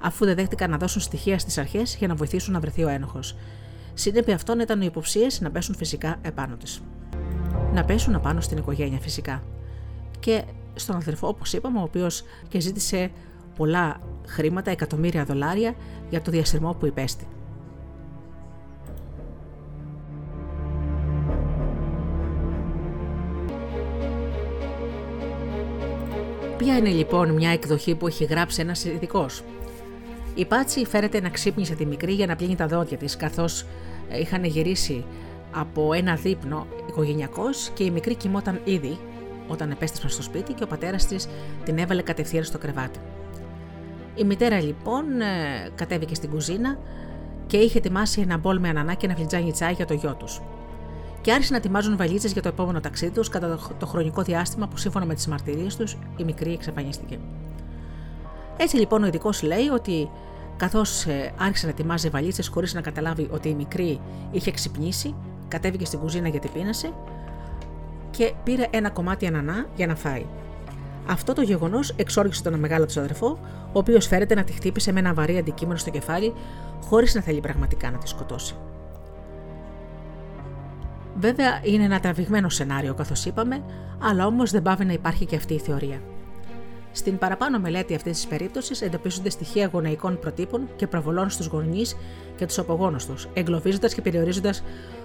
αφού 0.00 0.24
δεν 0.24 0.34
δέχτηκαν 0.34 0.70
να 0.70 0.76
δώσουν 0.76 1.00
στοιχεία 1.00 1.38
στις 1.38 1.58
αρχές 1.58 1.96
για 1.96 2.08
να 2.08 2.14
βοηθήσουν 2.14 2.52
να 2.52 2.60
βρεθεί 2.60 2.84
ο 2.84 2.88
ένοχος. 2.88 3.36
Συνέπεια 3.94 4.34
αυτών 4.34 4.60
ήταν 4.60 4.80
οι 4.80 4.86
υποψίες 4.88 5.40
να 5.40 5.50
πέσουν 5.50 5.74
φυσικά 5.74 6.16
επάνω 6.22 6.56
τη. 6.56 6.78
Να 7.72 7.84
πέσουν 7.84 8.14
απάνω 8.14 8.40
στην 8.40 8.58
οικογένεια 8.58 8.98
φυσικά. 8.98 9.42
Και 10.18 10.44
στον 10.74 10.96
αδερφό, 10.96 11.28
όπως 11.28 11.52
είπαμε, 11.52 11.78
ο 11.78 11.82
οποίος 11.82 12.22
και 12.48 12.60
ζήτησε 12.60 13.10
πολλά 13.56 14.00
χρήματα, 14.26 14.70
εκατομμύρια 14.70 15.24
δολάρια 15.24 15.74
για 16.10 16.22
το 16.22 16.30
διασυρμό 16.30 16.74
που 16.74 16.86
υπέστη. 16.86 17.26
Ποια 26.58 26.76
είναι 26.76 26.88
λοιπόν 26.88 27.30
μια 27.30 27.50
εκδοχή 27.50 27.94
που 27.94 28.06
έχει 28.06 28.24
γράψει 28.24 28.60
ένας 28.60 28.84
ειδικός; 28.84 29.42
Η 30.34 30.44
Πάτσι 30.44 30.86
φέρεται 30.86 31.20
να 31.20 31.28
ξύπνησε 31.28 31.74
τη 31.74 31.86
μικρή 31.86 32.12
για 32.12 32.26
να 32.26 32.36
πλύνει 32.36 32.54
τα 32.54 32.66
δόντια 32.66 32.96
της, 32.96 33.16
καθώς 33.16 33.66
ε, 34.08 34.20
είχαν 34.20 34.44
γυρίσει 34.44 35.04
από 35.52 35.92
ένα 35.92 36.14
δείπνο 36.14 36.66
οικογενειακός 36.88 37.70
και 37.74 37.84
η 37.84 37.90
μικρή 37.90 38.14
κοιμόταν 38.14 38.60
ήδη 38.64 38.98
όταν 39.48 39.70
επέστρεψαν 39.70 40.10
στο 40.10 40.22
σπίτι 40.22 40.52
και 40.52 40.62
ο 40.62 40.66
πατέρας 40.66 41.06
της 41.06 41.28
την 41.64 41.78
έβαλε 41.78 42.02
κατευθείαν 42.02 42.44
στο 42.44 42.58
κρεβάτι. 42.58 42.98
Η 44.14 44.24
μητέρα 44.24 44.60
λοιπόν 44.60 45.20
ε, 45.20 45.26
κατέβηκε 45.74 46.14
στην 46.14 46.30
κουζίνα 46.30 46.78
και 47.46 47.56
είχε 47.56 47.78
ετοιμάσει 47.78 48.20
ένα 48.20 48.36
μπολ 48.36 48.58
με 48.58 48.68
ανανά 48.68 48.94
και 48.94 49.06
ένα 49.06 49.14
φλιτζάνι 49.14 49.52
τσάι 49.52 49.72
για 49.72 49.86
το 49.86 49.94
γιο 49.94 50.14
τους 50.14 50.40
και 51.20 51.32
άρχισαν 51.32 51.52
να 51.52 51.58
ετοιμάζουν 51.58 51.96
βαλίτσες 51.96 52.32
για 52.32 52.42
το 52.42 52.48
επόμενο 52.48 52.80
ταξίδι 52.80 53.12
τους 53.12 53.28
κατά 53.28 53.58
το 53.78 53.86
χρονικό 53.86 54.22
διάστημα 54.22 54.68
που 54.68 54.76
σύμφωνα 54.76 55.04
με 55.04 55.14
τις 55.14 55.26
μαρτυρίες 55.26 55.76
τους 55.76 55.96
η 56.16 56.24
μικρή 56.24 56.52
εξαφανίστηκε. 56.52 57.18
Έτσι 58.56 58.76
λοιπόν 58.76 59.02
ο 59.02 59.06
ειδικός 59.06 59.42
λέει 59.42 59.68
ότι 59.68 60.10
καθώς 60.56 61.06
ε, 61.06 61.32
άρχισε 61.38 61.66
να 61.66 61.72
ετοιμάζει 61.72 62.08
βαλίτσες 62.08 62.48
χωρίς 62.48 62.74
να 62.74 62.80
καταλάβει 62.80 63.28
ότι 63.30 63.48
η 63.48 63.54
μικρή 63.54 64.00
είχε 64.30 64.50
ξυπνήσει, 64.50 65.14
κατέβηκε 65.48 65.84
στην 65.84 65.98
κουζίνα 65.98 66.28
γιατί 66.28 66.48
πείνασε 66.48 66.92
και 68.10 68.32
πήρε 68.44 68.66
ένα 68.70 68.90
κομμάτι 68.90 69.26
ανανά 69.26 69.66
για 69.76 69.86
να 69.86 69.94
φάει. 69.94 70.26
Αυτό 71.06 71.32
το 71.32 71.42
γεγονός 71.42 71.94
εξόργησε 71.96 72.42
τον 72.42 72.58
μεγάλο 72.58 72.86
του 72.86 73.00
αδερφό, 73.00 73.38
ο 73.72 73.78
οποίος 73.78 74.06
φέρεται 74.06 74.34
να 74.34 74.44
τη 74.44 74.52
χτύπησε 74.52 74.92
με 74.92 74.98
ένα 74.98 75.14
βαρύ 75.14 75.38
αντικείμενο 75.38 75.78
στο 75.78 75.90
κεφάλι, 75.90 76.34
χωρίς 76.84 77.14
να 77.14 77.20
θέλει 77.20 77.40
πραγματικά 77.40 77.90
να 77.90 77.98
τη 77.98 78.08
σκοτώσει. 78.08 78.54
Βέβαια 81.20 81.60
είναι 81.62 81.84
ένα 81.84 82.00
τραβηγμένο 82.00 82.48
σενάριο 82.48 82.94
καθώς 82.94 83.24
είπαμε, 83.24 83.64
αλλά 83.98 84.26
όμως 84.26 84.50
δεν 84.50 84.62
πάβει 84.62 84.84
να 84.84 84.92
υπάρχει 84.92 85.26
και 85.26 85.36
αυτή 85.36 85.54
η 85.54 85.58
θεωρία. 85.58 86.00
Στην 86.92 87.18
παραπάνω 87.18 87.58
μελέτη 87.58 87.94
αυτής 87.94 88.16
της 88.16 88.26
περίπτωσης 88.26 88.82
εντοπίζονται 88.82 89.30
στοιχεία 89.30 89.70
γονεϊκών 89.72 90.18
προτύπων 90.18 90.68
και 90.76 90.86
προβολών 90.86 91.30
στους 91.30 91.46
γονείς 91.46 91.96
και 92.36 92.46
τους 92.46 92.58
απογόνους 92.58 93.06
τους, 93.06 93.28
εγκλωβίζοντας 93.32 93.94
και 93.94 94.02
περιορίζοντας 94.02 94.62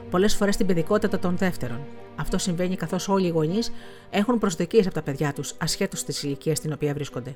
πολλές 0.09 0.36
φορές 0.36 0.57
την 0.57 0.66
παιδικότητα 0.66 1.20
των 1.20 1.38
δεύτερων. 1.38 1.80
Αυτό 2.16 2.38
συμβαίνει 2.38 2.76
καθώς 2.76 3.07
όλοι 3.07 3.26
οι 3.26 3.30
γονείς 3.30 3.72
έχουν 4.09 4.39
προσδοκίες 4.39 4.86
από 4.86 4.95
τα 4.95 5.01
παιδιά 5.01 5.34
τους, 5.34 5.53
ασχέτως 5.57 6.03
της 6.03 6.24
ηλικίας 6.24 6.57
στην 6.57 6.74
οποία 6.74 6.93
βρίσκονται. 6.93 7.36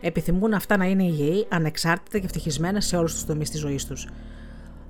Επιθυμούν 0.00 0.52
αυτά 0.52 0.76
να 0.76 0.84
είναι 0.84 1.02
υγιεί, 1.02 1.46
ανεξάρτητα 1.48 2.18
και 2.18 2.24
ευτυχισμένα 2.24 2.80
σε 2.80 2.96
όλους 2.96 3.12
τους 3.12 3.24
τομείς 3.24 3.50
της 3.50 3.60
ζωής 3.60 3.86
τους. 3.86 4.08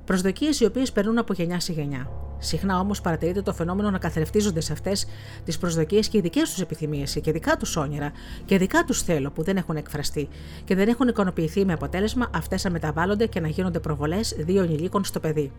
Προσδοκίες 0.08 0.60
οι 0.60 0.64
οποίες 0.64 0.92
περνούν 0.92 1.18
από 1.18 1.32
γενιά 1.32 1.60
σε 1.60 1.72
γενιά. 1.72 2.10
Συχνά 2.38 2.78
όμως 2.78 3.00
παρατηρείται 3.00 3.42
το 3.42 3.52
φαινόμενο 3.52 3.90
να 3.90 3.98
καθρεφτίζονται 3.98 4.60
σε 4.60 4.72
αυτές 4.72 5.06
τις 5.44 5.58
προσδοκίες 5.58 6.08
και 6.08 6.18
οι 6.18 6.20
δικές 6.20 6.50
τους 6.50 6.60
επιθυμίες 6.60 7.18
και 7.22 7.32
δικά 7.32 7.56
τους 7.56 7.76
όνειρα 7.76 8.12
και 8.44 8.58
δικά 8.58 8.84
τους 8.84 9.02
θέλω 9.02 9.30
που 9.30 9.42
δεν 9.42 9.56
έχουν 9.56 9.76
εκφραστεί 9.76 10.28
και 10.64 10.74
δεν 10.74 10.88
έχουν 10.88 11.08
ικανοποιηθεί 11.08 11.64
με 11.64 11.72
αποτέλεσμα 11.72 12.30
αυτές 12.34 12.64
να 12.64 12.70
μεταβάλλονται 12.70 13.26
και 13.26 13.40
να 13.40 13.48
γίνονται 13.48 13.80
προβολές 13.80 14.34
δύο 14.38 14.62
ενηλίκων 14.62 15.04
στο 15.04 15.20
παιδί. 15.20 15.52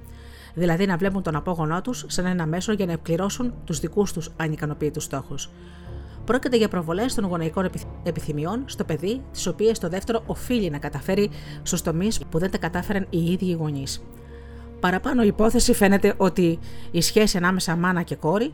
Δηλαδή 0.53 0.85
να 0.85 0.97
βλέπουν 0.97 1.23
τον 1.23 1.35
απόγονό 1.35 1.81
τους 1.81 2.05
σαν 2.07 2.25
ένα 2.25 2.45
μέσο 2.45 2.73
για 2.73 2.85
να 2.85 2.91
εκπληρώσουν 2.91 3.53
τους 3.65 3.79
δικούς 3.79 4.13
τους 4.13 4.29
ανικανοποιητούς 4.37 5.03
στόχους. 5.03 5.49
Πρόκειται 6.25 6.57
για 6.57 6.67
προβολές 6.67 7.13
των 7.13 7.25
γονεϊκών 7.25 7.69
επιθυμιών 8.03 8.63
στο 8.65 8.83
παιδί, 8.83 9.21
τις 9.31 9.47
οποίες 9.47 9.79
το 9.79 9.89
δεύτερο 9.89 10.23
οφείλει 10.25 10.69
να 10.69 10.77
καταφέρει 10.77 11.29
στους 11.63 11.81
τομείς 11.81 12.19
που 12.29 12.39
δεν 12.39 12.51
τα 12.51 12.57
κατάφεραν 12.57 13.07
οι 13.09 13.31
ίδιοι 13.31 13.45
οι 13.45 13.53
γονείς. 13.53 14.01
Παραπάνω 14.79 15.23
η 15.23 15.27
υπόθεση 15.27 15.73
φαίνεται 15.73 16.13
ότι 16.17 16.59
η 16.91 17.01
σχέση 17.01 17.37
ανάμεσα 17.37 17.75
μάνα 17.75 18.01
και 18.01 18.15
κόρη, 18.15 18.53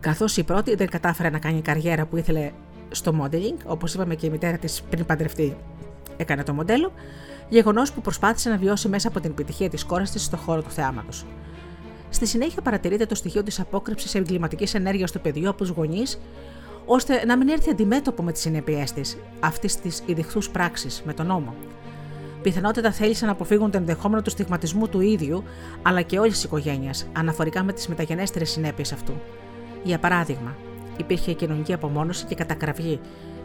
καθώς 0.00 0.36
η 0.36 0.42
πρώτη 0.42 0.74
δεν 0.74 0.88
κατάφερε 0.88 1.30
να 1.30 1.38
κάνει 1.38 1.60
καριέρα 1.60 2.06
που 2.06 2.16
ήθελε 2.16 2.50
στο 2.90 3.14
modeling, 3.22 3.56
όπως 3.66 3.94
είπαμε 3.94 4.14
και 4.14 4.26
η 4.26 4.30
μητέρα 4.30 4.56
της 4.56 4.82
πριν 4.90 5.06
παντρευτεί 5.06 5.56
έκανε 6.16 6.42
το 6.42 6.52
μοντέλο, 6.52 6.92
γεγονός 7.48 7.92
που 7.92 8.00
προσπάθησε 8.00 8.50
να 8.50 8.56
βιώσει 8.56 8.88
μέσα 8.88 9.08
από 9.08 9.20
την 9.20 9.30
επιτυχία 9.30 9.68
της 9.68 9.84
κόρη 9.84 10.08
της 10.08 10.24
στον 10.24 10.38
χώρο 10.38 10.62
του 10.62 10.70
θεάματος. 10.70 11.26
Στη 12.10 12.26
συνέχεια 12.26 12.62
παρατηρείται 12.62 13.06
το 13.06 13.14
στοιχείο 13.14 13.42
της 13.42 13.60
απόκρυψης 13.60 14.14
εγκληματικής 14.14 14.74
ενέργειας 14.74 15.12
του 15.12 15.20
παιδιού 15.20 15.48
από 15.48 15.58
τους 15.58 15.68
γονείς, 15.68 16.20
ώστε 16.86 17.24
να 17.26 17.36
μην 17.36 17.48
έρθει 17.48 17.70
αντιμέτωπο 17.70 18.22
με 18.22 18.32
τις 18.32 18.40
συνέπειές 18.40 18.92
της 18.92 19.18
αυτής 19.40 19.76
της 19.76 20.02
ειδιχθούς 20.06 20.50
πράξης 20.50 21.02
με 21.06 21.12
τον 21.12 21.26
νόμο 21.26 21.54
πιθανότητα 22.42 22.92
θέλησαν 22.92 23.26
να 23.26 23.32
αποφύγουν 23.32 23.70
το 23.70 23.78
ενδεχόμενο 23.78 24.22
του 24.22 24.30
στιγματισμού 24.30 24.88
του 24.88 25.00
ίδιου 25.00 25.42
αλλά 25.82 26.02
και 26.02 26.18
όλης 26.18 26.32
της 26.32 26.44
οικογένειας, 26.44 27.06
αναφορικά 27.12 27.62
με 27.62 27.72
τις 27.72 27.88
μεταγενέστερες 27.88 28.50
συνέπειες 28.50 28.92
αυτού. 28.92 29.12
Για 29.82 29.98
παράδειγμα, 29.98 30.56
υπήρχε 30.96 31.32
κοινωνική 31.32 31.72
απομόνωση 31.72 32.24
και 32.24 32.34
κατακραυγή, 32.34 33.00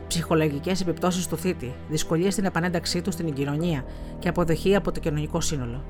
ψυχολογικές 0.08 0.82
επιπτώσεις 0.82 1.28
του 1.28 1.38
θήτη, 1.38 1.74
δυσκολίες 1.90 2.34
στην 2.34 2.46
επανένταξή 2.46 3.02
του 3.02 3.12
στην 3.12 3.34
κοινωνία 3.34 3.86
και 4.20 4.30
αποδοχή 4.30 4.76
από 4.76 4.92
το 4.92 5.00
κοινωνικό 5.00 5.42
σύνολο. 5.42 5.84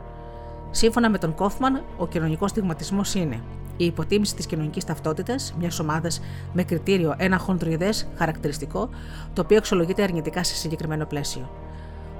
Σύμφωνα 0.72 1.10
με 1.10 1.18
τον 1.18 1.36
Κόφμαν, 1.36 1.84
ο 1.97 2.08
κοινωνικός 2.08 2.49
στιγματισμός 2.49 3.14
είναι 3.14 3.41
η 3.78 3.86
υποτίμηση 3.86 4.36
της 4.36 4.45
κοινωνικής 4.45 4.84
ταυτότητας 4.84 5.54
μιας 5.60 5.80
ομάδας 5.80 6.22
με 6.54 6.64
κριτήριο 6.64 7.16
ένα 7.18 7.38
χοντροειδέ 7.38 7.89
χαρακτηριστικό, 8.16 8.89
το 9.34 9.41
οποίο 9.41 9.58
εξολογείται 9.58 10.04
αρνητικά 10.04 10.43
σε 10.43 10.56
συγκεκριμένο 10.56 11.06
πλαίσιο. 11.06 11.49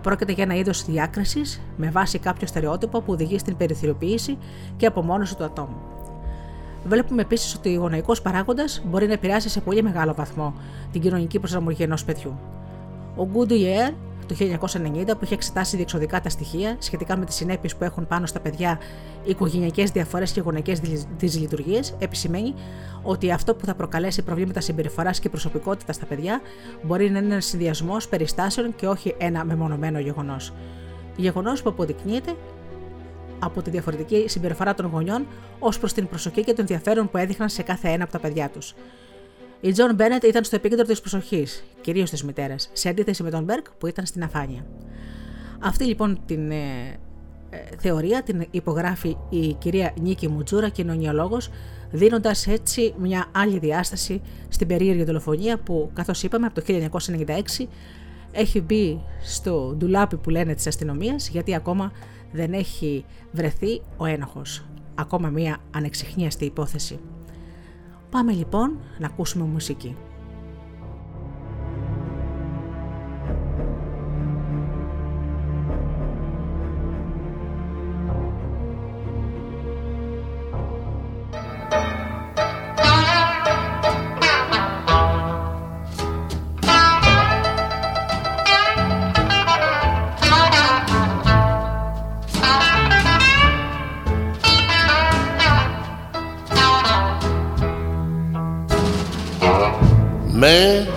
Πρόκειται 0.04 0.32
για 0.32 0.44
ένα 0.44 0.56
είδος 0.56 0.86
διάκρισης 0.86 1.62
με 1.78 1.90
βάση 1.90 2.20
κάποιο 2.20 2.48
στερεότυπο 2.48 3.02
που 3.02 3.14
οδηγεί 3.14 3.38
στην 3.38 3.58
περιθωριοποίηση 3.58 4.38
και 4.78 4.86
απομόνωση 4.86 5.38
του 5.38 5.44
ατόμου. 5.44 5.78
Βλέπουμε 6.86 7.22
επίσης 7.22 7.56
ότι 7.56 7.78
ο 7.78 7.80
γονεϊκός 7.80 8.22
παράγοντας 8.22 8.82
μπορεί 8.86 9.08
να 9.08 9.14
επηρεάσει 9.14 9.50
σε 9.50 9.62
πολύ 9.62 9.84
μεγάλο 9.84 10.14
βαθμό 10.14 10.54
την 10.92 11.02
κοινωνική 11.02 11.40
προσαρμογή 11.40 11.84
ενός 11.84 12.06
παιδιού. 12.06 12.40
Ο 13.16 13.26
Γκούντιερ 13.26 13.92
το 14.26 14.36
1990 14.36 15.06
που 15.06 15.20
έχει 15.22 15.34
εξετάσει 15.34 15.76
διεξοδικά 15.76 16.22
τα 16.22 16.30
στοιχεία 16.30 16.76
σχετικά 16.80 17.18
με 17.18 17.26
τις 17.26 17.36
συνέπειες 17.36 17.76
που 17.76 17.84
έχουν 17.84 18.08
πάνω 18.08 18.26
στα 18.26 18.40
παιδιά 18.40 18.80
οικογενειακές 19.24 19.92
διαφορές 19.92 20.32
και 20.32 20.42
γονεϊκές 20.42 20.80
δυσλειτουργίες, 21.18 21.96
επισημαίνει 22.00 22.54
ότι 23.02 23.32
αυτό 23.32 23.56
που 23.56 23.66
θα 23.66 23.76
προκαλέσει 23.76 24.22
προβλήματα 24.22 24.62
συμπεριφοράς 24.62 25.20
και 25.20 25.30
προσωπικότητας 25.30 25.96
στα 25.96 26.06
παιδιά 26.06 26.42
μπορεί 26.82 27.10
να 27.10 27.18
είναι 27.18 27.28
ένας 27.28 27.46
συνδυασμός 27.46 28.08
περιστάσεων 28.08 28.76
και 28.76 28.88
όχι 28.88 29.16
ένα 29.18 29.46
μεμονωμένο 29.46 30.00
γεγονός. 30.00 30.54
Γεγονός 31.16 31.62
που 31.62 31.70
αποδεικνύεται 31.70 32.36
από 33.40 33.62
τη 33.62 33.70
διαφορετική 33.70 34.26
συμπεριφορά 34.28 34.74
των 34.74 34.86
γονιών 34.86 35.26
ως 35.60 35.80
προς 35.80 35.94
την 35.94 36.08
προσοχή 36.08 36.44
και 36.44 36.54
το 36.54 36.62
ενδιαφέρον 36.62 37.10
που 37.10 37.18
έδειχναν 37.18 37.50
σε 37.50 37.64
κάθε 37.64 37.90
ένα 37.90 38.04
από 38.04 38.12
τα 38.12 38.20
παιδιά 38.20 38.50
τους. 38.50 38.74
Η 39.66 39.72
Τζον 39.72 39.96
Μπένετ 39.96 40.24
ήταν 40.24 40.44
στο 40.44 40.56
επίκεντρο 40.56 40.86
της 40.86 41.00
προσοχής, 41.00 41.64
κυρίως 41.82 42.10
της 42.10 42.24
μητέρας, 42.24 42.70
σε 42.74 42.90
αντίθεση 42.90 43.24
με 43.24 43.30
τον 43.30 43.44
Μπέρκ 43.44 43.72
που 43.72 43.88
ήταν 43.88 44.06
στην 44.06 44.24
αφάνεια. 44.24 44.66
Αυτή 45.60 45.84
λοιπόν 45.84 46.20
την 46.26 46.52
ε, 46.52 47.00
ε, 47.50 47.58
θεωρία 47.78 48.24
την 48.24 48.48
υπογράφει 48.52 49.18
η 49.30 49.54
κυρία 49.54 49.94
Νίκη 50.02 50.28
Μουτζούρα, 50.28 50.70
κοινωνιολόγος, 50.70 51.38
δίνοντας 51.92 52.48
έτσι 52.48 52.94
μια 52.98 53.26
άλλη 53.32 53.60
διάσταση 53.60 54.22
στην 54.50 54.68
περίεργη 54.68 55.04
δολοφονία 55.04 55.58
που, 55.58 55.90
καθώς 55.94 56.24
είπαμε, 56.24 56.46
από 56.46 56.62
το 56.62 56.90
1996 57.62 57.68
έχει 58.32 58.62
μπει 58.62 59.02
στο 59.22 59.76
ντουλάπι 59.78 60.18
που 60.18 60.30
λένε 60.30 60.56
της 60.56 60.68
αστυνομίας 60.68 61.30
γιατί 61.30 61.56
ακόμα 61.56 61.92
δεν 62.32 62.54
έχει 62.54 63.06
βρεθεί 63.32 63.82
ο 63.98 64.06
ένοχος. 64.06 64.66
Ακόμα 64.96 65.30
μία 65.30 65.58
ανεξιχνίαστη 65.72 66.46
υπόθεση. 66.46 67.00
Πάμε 68.14 68.32
λοιπόν 68.32 68.80
να 68.98 69.08
ακούσουμε 69.08 69.46
μουσική. 69.46 69.96
Man, 100.44 100.88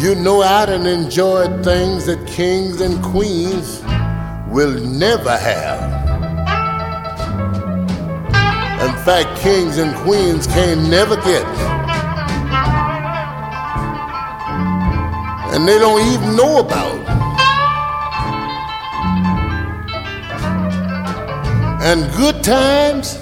you 0.00 0.14
know 0.14 0.40
I 0.40 0.66
done 0.66 0.86
enjoyed 0.86 1.64
things 1.64 2.06
that 2.06 2.24
kings 2.28 2.80
and 2.80 3.02
queens 3.02 3.82
will 4.54 4.78
never 4.84 5.36
have. 5.36 5.80
In 8.86 8.94
fact, 9.02 9.36
kings 9.40 9.78
and 9.78 9.92
queens 9.96 10.46
can 10.46 10.88
never 10.88 11.16
get. 11.16 11.44
And 15.56 15.66
they 15.66 15.80
don't 15.80 16.06
even 16.12 16.36
know 16.36 16.60
about. 16.60 17.00
And 21.82 22.12
good 22.14 22.44
times 22.44 23.18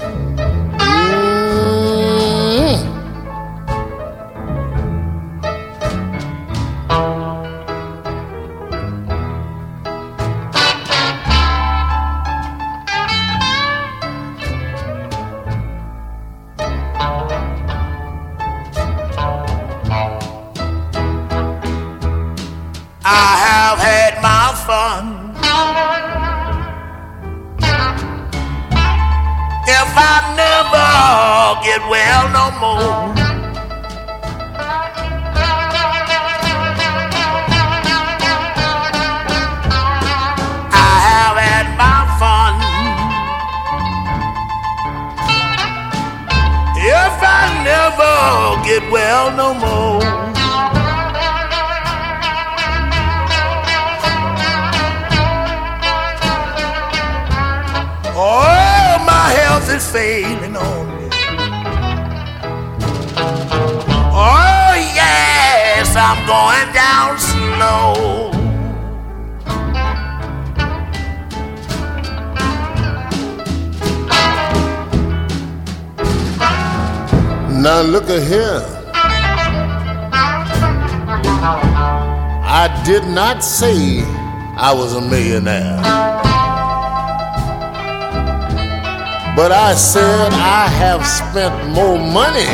I 89.64 89.74
said 89.74 90.32
I 90.32 90.66
have 90.66 91.06
spent 91.06 91.54
more 91.70 91.96
money 91.96 92.50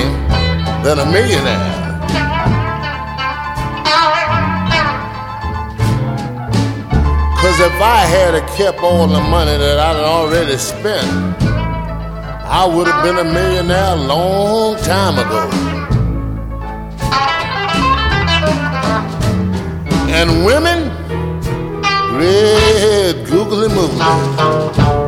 than 0.84 0.98
a 0.98 1.06
millionaire. 1.06 1.74
Cause 7.40 7.58
if 7.60 7.80
I 7.80 8.00
had 8.14 8.34
kept 8.58 8.80
all 8.80 9.06
the 9.06 9.20
money 9.20 9.56
that 9.56 9.78
I'd 9.78 10.04
already 10.04 10.58
spent, 10.58 11.08
I 12.44 12.66
would 12.66 12.86
have 12.86 13.02
been 13.02 13.16
a 13.16 13.24
millionaire 13.24 13.94
a 13.94 13.96
long 13.96 14.76
time 14.82 15.18
ago. 15.18 15.48
and 20.12 20.44
women, 20.44 20.90
red 22.18 23.26
googly 23.26 23.68
moogly. 23.68 25.07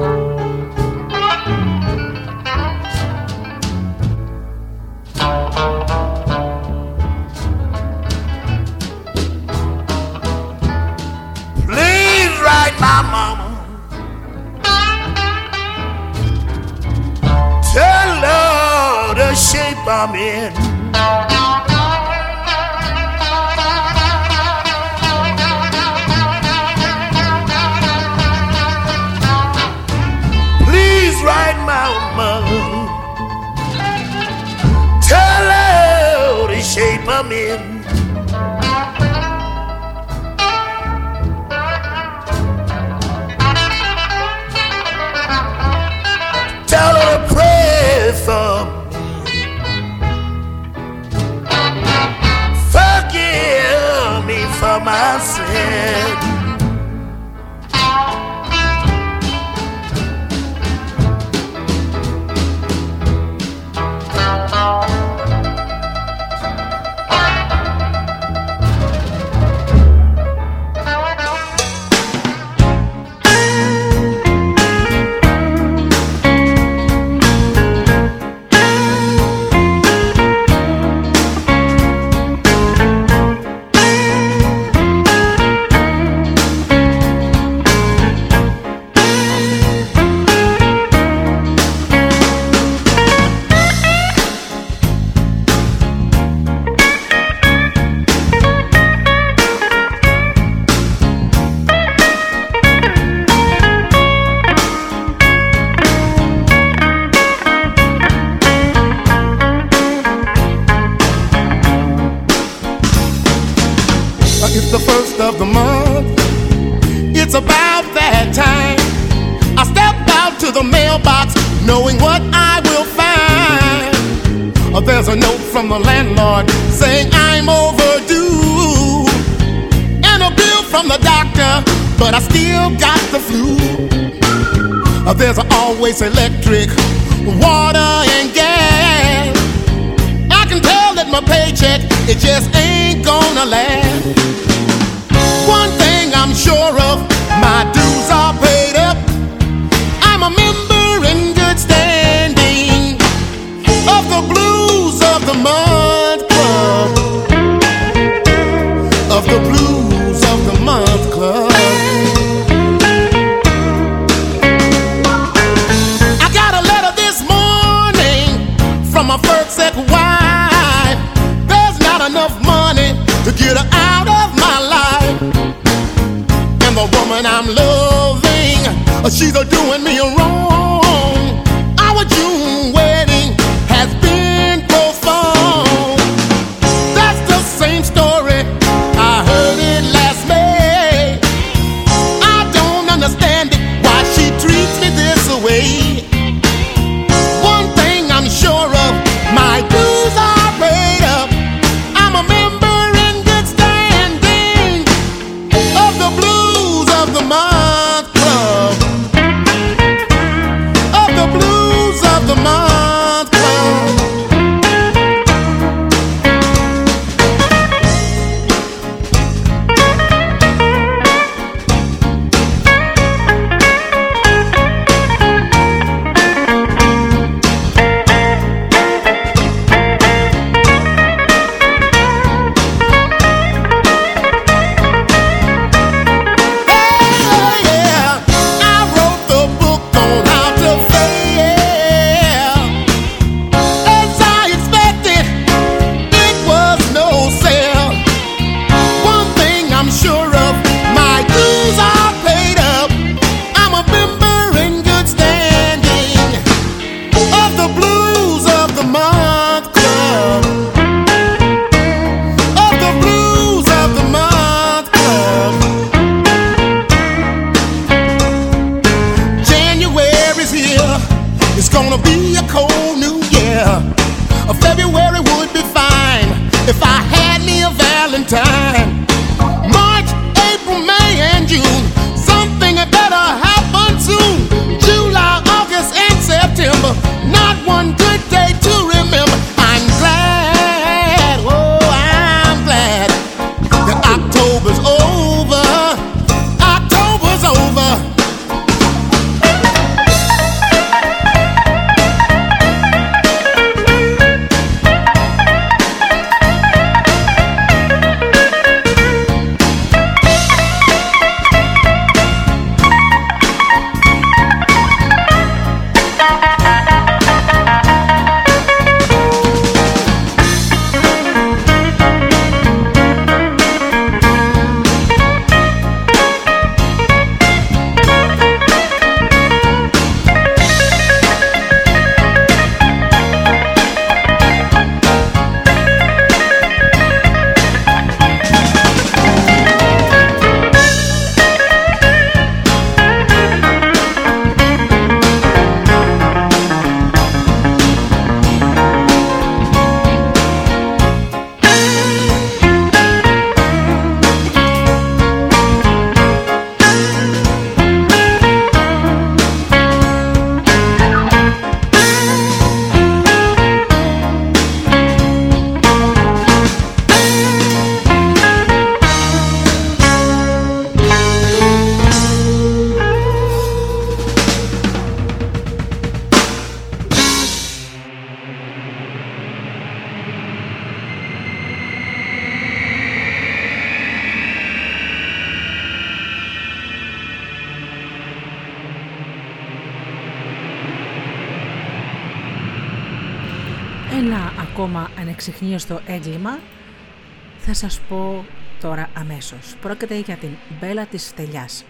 Πρόκειται 399.80 400.18
για 400.18 400.36
την 400.36 400.50
Μπέλα 400.80 401.06
της 401.06 401.26
Στελιάς. 401.26 401.84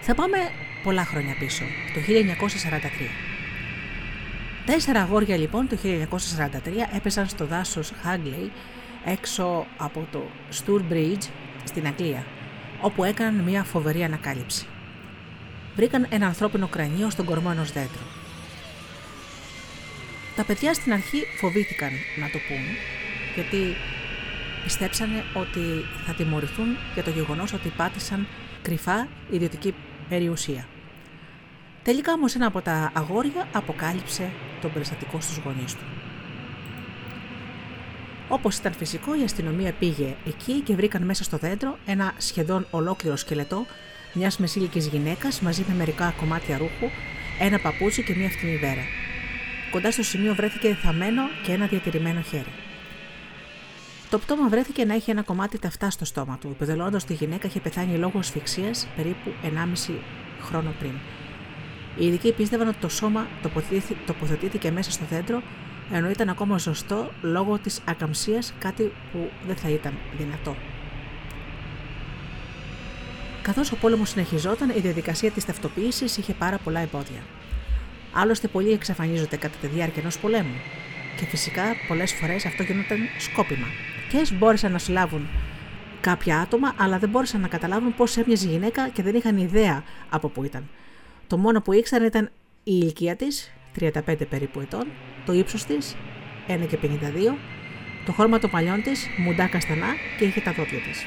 Θα 0.00 0.14
πάμε 0.14 0.38
πολλά 0.82 1.04
χρόνια 1.04 1.36
πίσω, 1.38 1.64
το 1.94 2.00
1943. 2.00 3.08
Τέσσερα 4.66 5.00
αγόρια 5.00 5.36
λοιπόν 5.36 5.68
το 5.68 5.76
1943 5.82 5.88
έπεσαν 6.96 7.26
στο 7.26 7.46
δάσος 7.46 7.92
Χάγκλεϊ 8.02 8.52
έξω 9.04 9.66
από 9.76 10.06
το 10.12 10.22
Στουρμπρίτζ 10.48 11.26
στην 11.64 11.86
Αγγλία, 11.86 12.26
όπου 12.80 13.04
έκαναν 13.04 13.34
μια 13.34 13.64
φοβερή 13.64 14.04
ανακάλυψη. 14.04 14.66
Βρήκαν 15.76 16.06
ένα 16.10 16.26
ανθρώπινο 16.26 16.66
κρανίο 16.66 17.10
στον 17.10 17.24
κορμό 17.24 17.48
ενός 17.52 17.72
δέντρου. 17.72 18.06
Τα 20.36 20.44
παιδιά 20.44 20.74
στην 20.74 20.92
αρχή 20.92 21.22
φοβήθηκαν 21.40 21.90
να 22.20 22.30
το 22.30 22.38
πούν, 22.48 22.64
γιατί 23.34 23.76
πιστέψανε 24.64 25.24
ότι 25.34 25.60
θα 26.06 26.12
τιμωρηθούν 26.12 26.76
για 26.94 27.02
το 27.02 27.10
γεγονός 27.10 27.52
ότι 27.52 27.68
πάτησαν 27.76 28.26
κρυφά 28.62 29.08
ιδιωτική 29.30 29.74
περιουσία. 30.08 30.66
Τελικά 31.82 32.12
όμως 32.12 32.34
ένα 32.34 32.46
από 32.46 32.60
τα 32.60 32.90
αγόρια 32.94 33.48
αποκάλυψε 33.52 34.30
τον 34.60 34.72
περιστατικό 34.72 35.20
στους 35.20 35.36
γονείς 35.36 35.74
του. 35.74 35.84
Όπως 38.28 38.56
ήταν 38.56 38.72
φυσικό, 38.72 39.20
η 39.20 39.22
αστυνομία 39.22 39.72
πήγε 39.72 40.16
εκεί 40.26 40.60
και 40.60 40.74
βρήκαν 40.74 41.02
μέσα 41.02 41.24
στο 41.24 41.36
δέντρο 41.36 41.78
ένα 41.86 42.14
σχεδόν 42.16 42.66
ολόκληρο 42.70 43.16
σκελετό 43.16 43.66
μιας 44.12 44.38
μεσήλικης 44.38 44.86
γυναίκας 44.86 45.40
μαζί 45.40 45.64
με 45.68 45.74
μερικά 45.74 46.14
κομμάτια 46.18 46.58
ρούχου, 46.58 46.90
ένα 47.38 47.58
παπούτσι 47.58 48.02
και 48.02 48.14
μια 48.14 48.28
φτηνή 48.28 48.56
βέρα. 48.56 48.82
Κοντά 49.70 49.90
στο 49.90 50.02
σημείο 50.02 50.34
βρέθηκε 50.34 50.74
θαμένο 50.82 51.22
και 51.42 51.52
ένα 51.52 51.66
διατηρημένο 51.66 52.20
χέρι. 52.20 52.63
Το 54.14 54.20
πτώμα 54.20 54.48
βρέθηκε 54.48 54.84
να 54.84 54.94
έχει 54.94 55.10
ένα 55.10 55.22
κομμάτι 55.22 55.58
ταυτά 55.58 55.90
στο 55.90 56.04
στόμα 56.04 56.38
του, 56.40 56.48
υποδελώντα 56.50 56.98
ότι 57.02 57.12
η 57.12 57.16
γυναίκα 57.16 57.46
είχε 57.46 57.60
πεθάνει 57.60 57.96
λόγω 57.98 58.18
ασφυξίας 58.18 58.86
περίπου 58.96 59.32
1,5 59.88 59.94
χρόνο 60.40 60.74
πριν. 60.78 60.92
Οι 61.98 62.06
ειδικοί 62.06 62.32
πίστευαν 62.32 62.68
ότι 62.68 62.76
το 62.80 62.88
σώμα 62.88 63.26
τοποθετήθηκε 64.06 64.70
μέσα 64.70 64.90
στο 64.90 65.04
δέντρο 65.10 65.42
ενώ 65.92 66.10
ήταν 66.10 66.28
ακόμα 66.28 66.58
ζωστό 66.58 67.12
λόγω 67.22 67.58
της 67.58 67.80
ακαμψίας 67.84 68.54
κάτι 68.58 68.92
που 69.12 69.30
δεν 69.46 69.56
θα 69.56 69.68
ήταν 69.68 69.94
δυνατό. 70.18 70.56
Καθώς 73.42 73.72
ο 73.72 73.76
πόλεμος 73.76 74.08
συνεχιζόταν, 74.08 74.68
η 74.68 74.80
διαδικασία 74.80 75.30
της 75.30 75.44
ταυτοποίησης 75.44 76.16
είχε 76.16 76.32
πάρα 76.32 76.58
πολλά 76.58 76.80
εμπόδια. 76.80 77.22
Άλλωστε, 78.12 78.48
πολλοί 78.48 78.72
εξαφανίζονται 78.72 79.36
κατά 79.36 79.56
τη 79.60 79.66
διάρκεια 79.66 80.02
ενός 80.02 80.18
πολέμου. 80.18 80.56
Και 81.16 81.24
φυσικά 81.24 81.62
πολλές 81.88 82.12
φορές 82.12 82.46
αυτό 82.46 82.62
γινόταν 82.62 82.98
σκόπιμα. 83.18 83.66
Και 84.14 84.34
μπόρεσαν 84.34 84.72
να 84.72 84.78
συλλάβουν 84.78 85.28
κάποια 86.00 86.38
άτομα, 86.38 86.74
αλλά 86.76 86.98
δεν 86.98 87.08
μπόρεσαν 87.08 87.40
να 87.40 87.48
καταλάβουν 87.48 87.94
πώς 87.94 88.16
έμοιαζε 88.16 88.46
η 88.46 88.50
γυναίκα 88.50 88.88
και 88.88 89.02
δεν 89.02 89.14
είχαν 89.14 89.36
ιδέα 89.36 89.82
από 90.08 90.28
πού 90.28 90.44
ήταν. 90.44 90.68
Το 91.26 91.36
μόνο 91.36 91.60
που 91.60 91.72
ήξεραν 91.72 92.06
ήταν 92.06 92.24
η 92.24 92.30
ηλικία 92.64 93.16
της, 93.16 93.52
35 93.80 93.90
περίπου 94.28 94.60
ετών, 94.60 94.86
το 95.26 95.32
ύψος 95.32 95.64
της, 95.64 95.96
1 96.48 96.66
και 96.66 96.76
52, 96.76 97.36
το 98.06 98.12
χρώμα 98.12 98.38
των 98.38 98.50
μαλλιών 98.52 98.82
της, 98.82 99.06
μουντά 99.18 99.46
καστανά 99.46 99.86
και 100.18 100.24
είχε 100.24 100.40
τα 100.40 100.52
δόντια 100.52 100.78
της. 100.78 101.04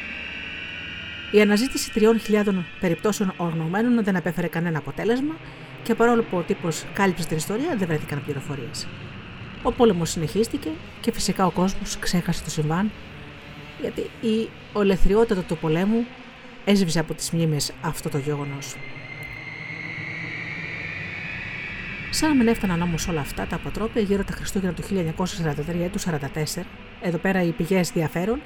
Η 1.31 1.41
αναζήτηση 1.41 1.91
3.000 1.95 2.63
περιπτώσεων 2.79 3.33
ορνωμένων 3.37 4.03
δεν 4.03 4.15
απέφερε 4.15 4.47
κανένα 4.47 4.77
αποτέλεσμα 4.77 5.35
και 5.83 5.95
παρόλο 5.95 6.23
που 6.23 6.37
ο 6.37 6.41
τύπος 6.41 6.85
κάλυψε 6.93 7.27
την 7.27 7.37
ιστορία, 7.37 7.75
δεν 7.77 7.87
βρέθηκαν 7.87 8.23
πληροφορίες. 8.23 8.87
Ο 9.63 9.71
πόλεμος 9.71 10.09
συνεχίστηκε 10.09 10.69
και 11.01 11.11
φυσικά 11.11 11.45
ο 11.45 11.51
κόσμος 11.51 11.97
ξέχασε 11.99 12.43
το 12.43 12.49
συμβάν, 12.49 12.91
γιατί 13.81 14.01
η 14.21 14.49
ολεθριότητα 14.73 15.41
του 15.41 15.57
πολέμου 15.57 16.05
έσβησε 16.65 16.99
από 16.99 17.13
τις 17.13 17.31
μνήμες 17.31 17.73
αυτό 17.81 18.09
το 18.09 18.17
γεγονός. 18.17 18.75
Σαν 22.09 22.29
να 22.29 22.35
μην 22.35 22.47
έφταναν 22.47 22.81
όμως 22.81 23.07
όλα 23.07 23.19
αυτά 23.19 23.45
τα 23.45 23.55
αποτρόπια 23.55 24.01
γύρω 24.01 24.23
τα 24.23 24.33
Χριστούγεννα 24.33 24.73
του 24.73 24.83
1943 24.83 25.89
του 25.91 25.99
1944, 25.99 26.61
εδώ 27.01 27.17
πέρα 27.17 27.43
οι 27.43 27.51
πηγές 27.51 27.91
διαφέρουν, 27.91 28.41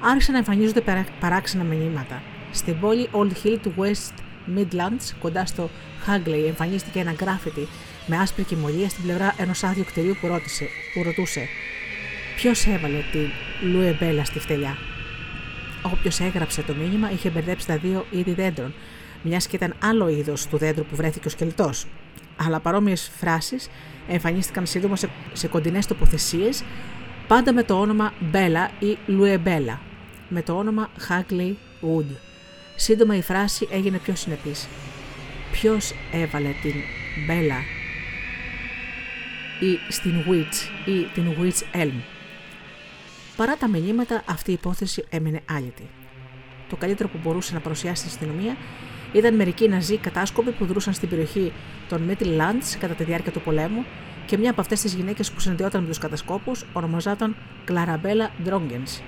άρχισαν 0.00 0.32
να 0.32 0.38
εμφανίζονται 0.38 0.82
παράξενα 1.20 1.64
μηνύματα. 1.64 2.22
Στην 2.52 2.80
πόλη 2.80 3.08
Old 3.12 3.46
Hill 3.46 3.58
του 3.62 3.74
West 3.78 4.14
Midlands, 4.56 5.12
κοντά 5.20 5.46
στο 5.46 5.70
Hagley, 6.06 6.44
εμφανίστηκε 6.46 6.98
ένα 6.98 7.12
γκράφιτι 7.12 7.68
με 8.06 8.16
άσπρη 8.16 8.42
κοιμωλία 8.42 8.88
στην 8.88 9.02
πλευρά 9.02 9.34
ενός 9.38 9.62
άδειου 9.64 9.84
κτηρίου 9.84 10.16
που, 10.20 10.26
ρώτησε, 10.26 10.68
που 10.94 11.02
ρωτούσε 11.02 11.48
Ποιος 12.36 12.66
έβαλε 12.66 12.98
τη 13.12 13.18
Λουεμπέλα 13.66 14.24
στη 14.24 14.38
φτελιά; 14.38 14.76
Όποιος 15.82 16.20
έγραψε 16.20 16.62
το 16.62 16.74
μήνυμα 16.74 17.10
είχε 17.10 17.30
μπερδέψει 17.30 17.66
τα 17.66 17.76
δύο 17.76 18.06
είδη 18.10 18.32
δέντρων, 18.32 18.74
μιας 19.22 19.46
και 19.46 19.56
ήταν 19.56 19.74
άλλο 19.82 20.08
είδος 20.08 20.46
του 20.46 20.56
δέντρου 20.56 20.84
που 20.84 20.96
βρέθηκε 20.96 21.26
ο 21.26 21.30
σκελτό. 21.30 21.70
Αλλά 22.36 22.60
παρόμοιες 22.60 23.10
φράσεις 23.16 23.68
εμφανίστηκαν 24.08 24.66
σύντομα 24.66 24.96
σε, 24.96 25.08
σε 25.32 25.48
κοντινές 25.48 25.86
τοποθεσίες, 25.86 26.64
πάντα 27.26 27.52
με 27.52 27.62
το 27.62 27.80
όνομα 27.80 28.12
Μπέλα 28.20 28.70
ή 28.78 28.98
Λουεμπέλα, 29.06 29.80
με 30.28 30.42
το 30.42 30.56
όνομα 30.56 30.90
Hagley 31.08 31.52
Wood. 31.80 32.16
Σύντομα 32.76 33.16
η 33.16 33.22
φράση 33.22 33.68
έγινε 33.70 33.98
πιο 33.98 34.14
συνεπής. 34.14 34.68
Ποιος 35.52 35.94
έβαλε 36.12 36.50
την 36.62 36.74
Μπέλα 37.26 37.56
ή 39.60 39.78
στην 39.88 40.24
Witch 40.28 40.88
ή 40.88 41.02
την 41.14 41.24
Witch 41.40 41.82
Elm. 41.82 42.00
Παρά 43.36 43.56
τα 43.56 43.68
μηνύματα, 43.68 44.22
αυτή 44.26 44.50
η 44.50 44.52
υπόθεση 44.52 45.04
έμεινε 45.08 45.40
άλυτη. 45.50 45.88
Το 46.68 46.76
καλύτερο 46.76 47.08
που 47.08 47.18
μπορούσε 47.22 47.54
να 47.54 47.60
παρουσιάσει 47.60 48.08
στην 48.08 48.10
αστυνομία 48.10 48.56
ήταν 49.12 49.34
μερικοί 49.34 49.68
ναζί 49.68 49.96
κατάσκοποι 49.96 50.50
που 50.50 50.64
δρούσαν 50.64 50.92
στην 50.92 51.08
περιοχή 51.08 51.52
των 51.88 52.10
Midlands 52.10 52.76
κατά 52.78 52.94
τη 52.94 53.04
διάρκεια 53.04 53.32
του 53.32 53.40
πολέμου 53.40 53.84
και 54.26 54.38
μια 54.38 54.50
από 54.50 54.60
αυτές 54.60 54.80
τις 54.80 54.94
γυναίκες 54.94 55.30
που 55.30 55.40
συνδεόταν 55.40 55.82
με 55.82 55.88
τους 55.88 55.98
κατασκόπους 55.98 56.64
ονομαζόταν 56.72 57.36
Κλαραμπέλα 57.64 58.30
Ντρόγγενς 58.42 59.00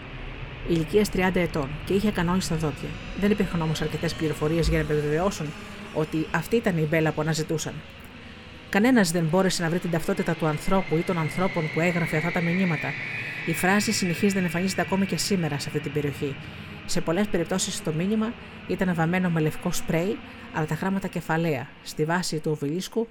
ηλικίας 0.68 1.08
30 1.14 1.30
ετών 1.34 1.68
και 1.84 1.92
είχε 1.94 2.12
στα 2.38 2.56
δόντια. 2.56 2.88
Δεν 3.20 3.30
υπήρχαν 3.30 3.62
όμως 3.62 3.82
αρκετές 3.82 4.14
πληροφορίες 4.14 4.68
για 4.68 4.82
να 4.82 4.84
επιβεβαιώσουν 4.84 5.46
ότι 5.94 6.26
αυτή 6.30 6.56
ήταν 6.56 6.76
η 6.78 6.86
Μπέλα 6.90 7.12
που 7.12 7.20
αναζητούσαν. 7.20 7.72
Κανένας 8.76 9.10
δεν 9.10 9.24
μπόρεσε 9.24 9.62
να 9.62 9.68
βρει 9.68 9.78
την 9.78 9.90
ταυτότητα 9.90 10.34
του 10.34 10.46
ανθρώπου 10.46 10.96
ή 10.96 11.00
των 11.00 11.18
ανθρώπων 11.18 11.70
που 11.74 11.80
έγραφε 11.80 12.16
αυτά 12.16 12.30
τα 12.32 12.40
μηνύματα. 12.40 12.88
Η 13.46 13.52
φράση 13.52 13.92
συνεχίζει 13.92 14.34
να 14.34 14.40
εμφανίζεται 14.40 14.80
ακόμη 14.80 15.06
και 15.06 15.16
σήμερα 15.16 15.58
σε 15.58 15.68
αυτή 15.68 15.80
την 15.80 15.92
περιοχή. 15.92 16.36
Σε 16.86 17.00
πολλές 17.00 17.26
περιπτώσεις 17.26 17.82
το 17.82 17.92
μήνυμα 17.92 18.32
ήταν 18.66 18.94
βαμμένο 18.94 19.30
με 19.30 19.40
λευκό 19.40 19.72
σπρέι, 19.72 20.18
αλλά 20.54 20.66
τα 20.66 20.74
γράμματα 20.74 21.08
κεφαλαία 21.08 21.68
στη 21.82 22.04
βάση 22.04 22.38
του 22.38 22.50
οβιλίσκου 22.50 23.08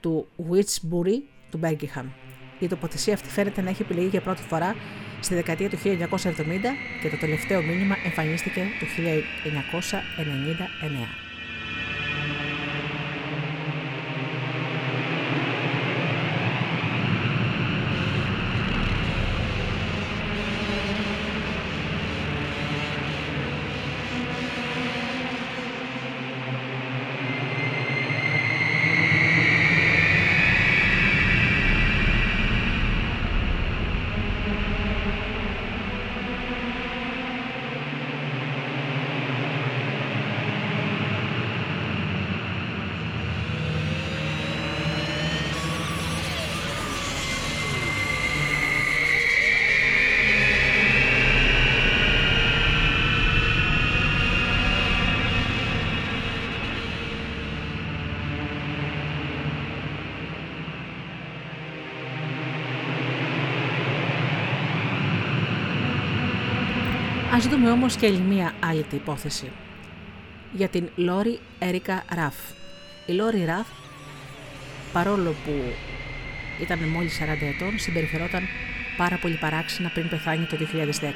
του 0.00 0.26
Witchbury 0.50 1.22
του 1.50 1.58
Μπέργκιχαμ. 1.58 2.06
Η 2.58 2.66
τοποθεσία 2.66 3.14
αυτή 3.14 3.28
φαίνεται 3.28 3.62
να 3.62 3.68
έχει 3.68 3.82
επιλεγεί 3.82 4.06
για 4.06 4.20
πρώτη 4.20 4.42
φορά 4.42 4.74
στη 5.20 5.34
δεκαετία 5.34 5.70
του 5.70 5.78
1970 5.82 5.88
και 7.02 7.08
το 7.08 7.16
τελευταίο 7.16 7.62
μήνυμα 7.62 7.96
εμφανίστηκε 8.04 8.62
το 8.80 8.86
1999. 11.22 11.25
Ας 67.36 67.48
δούμε 67.48 67.70
όμως 67.70 67.96
και 67.96 68.06
άλλη 68.06 68.18
μία 68.18 68.52
άλλη 68.60 68.86
υπόθεση. 68.92 69.50
Για 70.52 70.68
την 70.68 70.88
Λόρι 70.94 71.38
Έρικα 71.58 72.04
Ραφ. 72.14 72.34
Η 73.06 73.12
Λόρι 73.12 73.44
Ραφ, 73.44 73.66
παρόλο 74.92 75.30
που 75.44 75.52
ήταν 76.60 76.78
μόλις 76.78 77.18
40 77.20 77.46
ετών, 77.54 77.78
συμπεριφερόταν 77.78 78.42
πάρα 78.96 79.18
πολύ 79.22 79.34
παράξενα 79.34 79.88
πριν 79.88 80.08
πεθάνει 80.08 80.44
το 80.44 80.56
2010. 80.56 81.12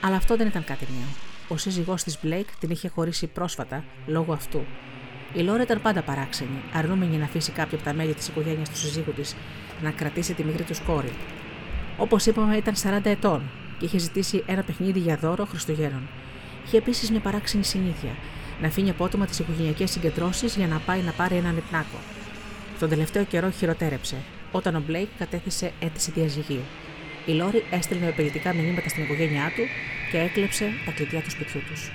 Αλλά 0.00 0.16
αυτό 0.16 0.36
δεν 0.36 0.46
ήταν 0.46 0.64
κάτι 0.64 0.86
νέο. 0.90 1.08
Ο 1.48 1.56
σύζυγός 1.56 2.02
της 2.02 2.18
Μπλέικ 2.22 2.46
την 2.60 2.70
είχε 2.70 2.88
χωρίσει 2.88 3.26
πρόσφατα 3.26 3.84
λόγω 4.06 4.32
αυτού. 4.32 4.64
Η 5.34 5.40
Λόρι 5.40 5.62
ήταν 5.62 5.82
πάντα 5.82 6.02
παράξενη, 6.02 6.62
αρνούμενη 6.72 7.16
να 7.16 7.24
αφήσει 7.24 7.52
κάποιο 7.52 7.76
από 7.76 7.86
τα 7.86 7.92
μέλη 7.92 8.14
της 8.14 8.28
οικογένειας 8.28 8.68
του 8.70 8.76
συζύγου 8.76 9.12
της 9.12 9.36
να 9.82 9.90
κρατήσει 9.90 10.34
τη 10.34 10.44
μικρή 10.44 10.62
τους 10.62 10.80
κόρη. 10.80 11.12
Όπως 11.96 12.26
είπαμε, 12.26 12.56
ήταν 12.56 12.74
40 12.76 13.06
ετών 13.10 13.50
και 13.82 13.88
είχε 13.88 13.98
ζητήσει 13.98 14.42
ένα 14.46 14.62
παιχνίδι 14.62 14.98
για 14.98 15.16
δώρο 15.16 15.44
Χριστουγέννων. 15.44 16.08
Είχε 16.66 16.76
επίσης 16.76 17.10
μια 17.10 17.20
παράξενη 17.20 17.64
συνήθεια, 17.64 18.10
να 18.60 18.66
αφήνει 18.66 18.90
απότομα 18.90 19.26
τις 19.26 19.38
οικογενειακές 19.38 19.90
συγκεντρώσεις 19.90 20.56
για 20.56 20.66
να 20.66 20.78
πάει 20.78 21.00
να 21.00 21.12
πάρει 21.12 21.36
έναν 21.36 21.56
υπνάκο. 21.56 21.98
Τον 22.78 22.88
τελευταίο 22.88 23.24
καιρό 23.24 23.50
χειροτέρεψε. 23.50 24.16
όταν 24.52 24.74
ο 24.74 24.82
Μπλέικ 24.86 25.08
κατέθεσε 25.18 25.72
αίτηση 25.80 26.10
διαζυγίου. 26.10 26.62
Η 27.26 27.32
Λόρι 27.32 27.64
έστειλε 27.70 28.06
επιλητικά 28.06 28.54
μηνύματα 28.54 28.88
στην 28.88 29.02
οικογένειά 29.02 29.52
του 29.56 29.62
και 30.10 30.18
έκλεψε 30.18 30.70
τα 30.86 30.92
κλειδιά 30.92 31.20
του 31.22 31.30
σπιτιού 31.30 31.60
τους. 31.68 31.90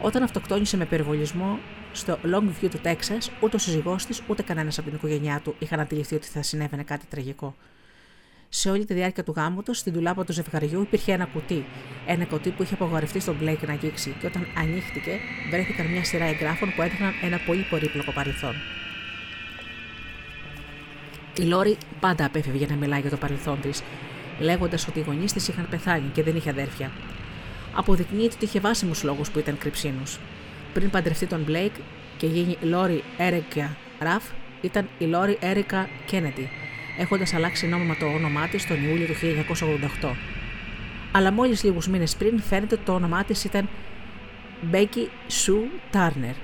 Όταν 0.00 0.22
αυτοκτόνησε 0.22 0.76
με 0.76 0.84
περιβολισμό 0.84 1.58
στο 1.92 2.18
Longview 2.34 2.68
του 2.70 2.78
Τέξας, 2.82 3.30
ούτε 3.40 3.56
ο 3.56 3.58
σύζυγός 3.58 4.06
της 4.06 4.22
ούτε 4.26 4.42
κανένας 4.42 4.78
από 4.78 4.86
την 4.88 4.96
οικογένειά 4.96 5.40
του 5.44 5.54
είχαν 5.58 5.80
αντιληφθεί 5.80 6.14
ότι 6.14 6.26
θα 6.26 6.42
συνέβαινε 6.42 6.82
κάτι 6.82 7.06
τραγικό. 7.06 7.54
Σε 8.52 8.70
όλη 8.70 8.84
τη 8.84 8.94
διάρκεια 8.94 9.24
του 9.24 9.32
γάμου 9.36 9.62
του, 9.62 9.74
στην 9.74 9.92
ντουλάπα 9.92 10.24
του 10.24 10.32
ζευγαριού 10.32 10.80
υπήρχε 10.80 11.12
ένα 11.12 11.24
κουτί. 11.24 11.64
Ένα 12.06 12.24
κουτί 12.24 12.50
που 12.50 12.62
είχε 12.62 12.74
απογορευτεί 12.74 13.20
στον 13.20 13.36
Μπλέικ 13.36 13.66
να 13.66 13.72
αγγίξει, 13.72 14.16
και 14.20 14.26
όταν 14.26 14.46
ανοίχτηκε, 14.56 15.18
βρέθηκαν 15.50 15.86
μια 15.86 16.04
σειρά 16.04 16.24
εγγράφων 16.24 16.72
που 16.76 16.82
έδειχναν 16.82 17.12
ένα 17.22 17.38
πολύ 17.46 17.66
πολύπλοκο 17.70 18.12
παρελθόν. 18.12 18.54
Η 21.38 21.42
Λόρι 21.42 21.76
πάντα 22.00 22.24
απέφευγε 22.24 22.66
να 22.66 22.74
μιλάει 22.74 23.00
για 23.00 23.10
το 23.10 23.16
παρελθόν 23.16 23.60
της, 23.60 23.82
λέγοντας 24.38 24.88
ότι 24.88 24.98
οι 24.98 25.02
γονείς 25.06 25.32
της 25.32 25.48
είχαν 25.48 25.66
πεθάνει 25.70 26.10
και 26.12 26.22
δεν 26.22 26.36
είχε 26.36 26.50
αδέρφια. 26.50 26.90
Αποδεικνύεται 27.74 28.34
ότι 28.34 28.44
είχε 28.44 28.60
βάσιμους 28.60 29.02
λόγους 29.02 29.30
που 29.30 29.38
ήταν 29.38 29.58
κρυψίνους. 29.58 30.18
Πριν 30.72 30.90
παντρευτεί 30.90 31.26
τον 31.26 31.42
Μπλέικ 31.42 31.72
και 32.16 32.26
γίνει 32.26 32.56
Λόρι 32.60 33.04
Έρικα 33.18 33.76
Ραφ, 33.98 34.24
ήταν 34.60 34.88
η 34.98 35.04
Λόρι 35.04 35.38
Έρικα 35.40 35.88
Κένετι, 36.06 36.50
έχοντας 36.98 37.34
αλλάξει 37.34 37.66
νόμιμα 37.66 37.96
το 37.96 38.06
όνομά 38.06 38.48
της 38.48 38.66
τον 38.66 38.84
Ιούλιο 38.84 39.06
του 39.06 39.14
1988. 40.02 40.14
Αλλά 41.12 41.32
μόλις 41.32 41.64
λίγους 41.64 41.88
μήνες 41.88 42.16
πριν 42.16 42.40
φαίνεται 42.40 42.74
ότι 42.74 42.84
το 42.84 42.94
όνομά 42.94 43.24
της 43.24 43.44
ήταν 43.44 43.68
Μπέκι 44.60 45.08
Σου 45.28 45.70
Τάρνερ. 45.90 46.34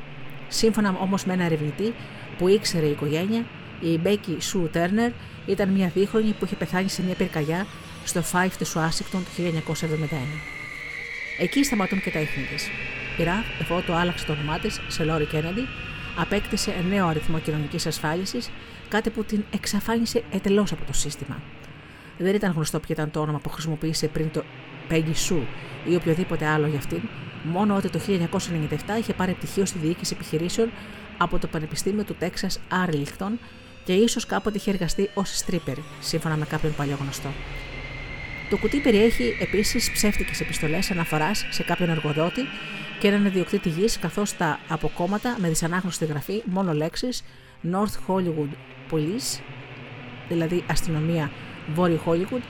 Σύμφωνα 0.49 0.97
όμως 1.01 1.25
με 1.25 1.33
ένα 1.33 1.45
ερευνητή 1.45 1.95
που 2.39 2.49
ήξερε 2.49 2.87
η 2.87 2.91
οικογένεια, 2.91 3.45
η 3.81 3.99
Μπέκι 3.99 4.37
Σου 4.41 4.69
Τέρνερ 4.73 5.11
ήταν 5.47 5.69
μια 5.69 5.91
δίχρονη 5.95 6.35
που 6.39 6.45
είχε 6.45 6.55
πεθάνει 6.55 6.89
σε 6.89 7.03
μια 7.03 7.15
πυρκαγιά 7.15 7.67
στο 8.05 8.23
Five 8.33 8.51
του 8.59 8.67
Ουάσιγκτον 8.77 9.25
το 9.25 9.43
1971. 9.83 10.17
Εκεί 11.39 11.65
σταματούν 11.65 12.01
και 12.01 12.11
τα 12.11 12.21
ίχνη 12.21 12.45
της. 12.45 12.69
Η 13.19 13.23
Ραφ, 13.23 13.61
εφόσον 13.61 13.87
το 13.87 13.95
άλλαξε 13.95 14.27
το 14.27 14.33
όνομά 14.33 14.59
της 14.59 14.81
σε 14.89 15.05
Λόρι 15.05 15.25
Κέννεντι, 15.25 15.67
απέκτησε 16.17 16.75
νέο 16.89 17.07
αριθμό 17.07 17.39
κοινωνικής 17.39 17.87
ασφάλισης, 17.87 18.51
κάτι 18.89 19.11
που 19.11 19.25
την 19.25 19.45
εξαφάνισε 19.51 20.23
εντελώς 20.31 20.73
από 20.73 20.85
το 20.85 20.93
σύστημα. 20.93 21.43
Δεν 22.19 22.35
ήταν 22.35 22.53
γνωστό 22.53 22.81
ποιο 22.81 22.95
ήταν 22.95 23.11
το 23.11 23.21
όνομα 23.21 23.39
που 23.39 23.49
χρησιμοποίησε 23.49 24.09
πριν 24.09 24.31
το 24.31 24.45
Peggy 24.91 25.15
Sue 25.29 25.43
ή 25.89 25.95
οποιοδήποτε 25.95 26.47
άλλο 26.47 26.67
για 26.67 26.79
αυτήν, 26.79 27.01
μόνο 27.45 27.77
ότι 27.77 27.91
το 27.91 28.01
1997 28.09 28.99
είχε 28.99 29.13
πάρει 29.13 29.33
πτυχίο 29.33 29.67
στη 29.67 29.79
διοίκηση 29.79 30.15
επιχειρήσεων 30.15 30.71
από 31.19 31.39
το 31.39 31.47
Πανεπιστήμιο 31.47 32.05
του 32.05 32.15
Τέξας 32.15 32.61
Άρλιχτον 32.69 33.39
και 33.85 33.93
ίσως 33.93 34.27
κάποτε 34.27 34.57
είχε 34.57 34.71
εργαστεί 34.71 35.11
ως 35.15 35.45
stripper, 35.45 35.77
σύμφωνα 36.01 36.37
με 36.37 36.45
κάποιον 36.45 36.75
παλιό 36.75 36.97
γνωστό. 37.01 37.29
Το 38.51 38.57
κουτί 38.57 38.81
περιέχει 38.81 39.37
επίσης 39.41 39.93
ψεύτικες 39.93 40.41
επιστολές 40.41 40.91
αναφοράς 40.91 41.47
σε 41.51 41.63
κάποιον 41.63 41.89
εργοδότη 41.89 42.41
και 42.99 43.09
έναν 43.09 43.27
ιδιοκτήτη 43.27 43.69
γης, 43.69 43.99
καθώς 43.99 44.37
τα 44.37 44.61
αποκόμματα 44.69 45.37
με 45.39 45.49
δυσανάγνωστη 45.49 46.05
γραφή 46.05 46.43
μόνο 46.45 46.73
λέξεις 46.73 47.25
North 47.73 47.97
Hollywood 48.09 48.49
Police, 48.91 49.41
δηλαδή 50.29 50.65
αστυνομία 50.67 51.31
Βόρειο 51.75 52.01
Hollywood, 52.07 52.43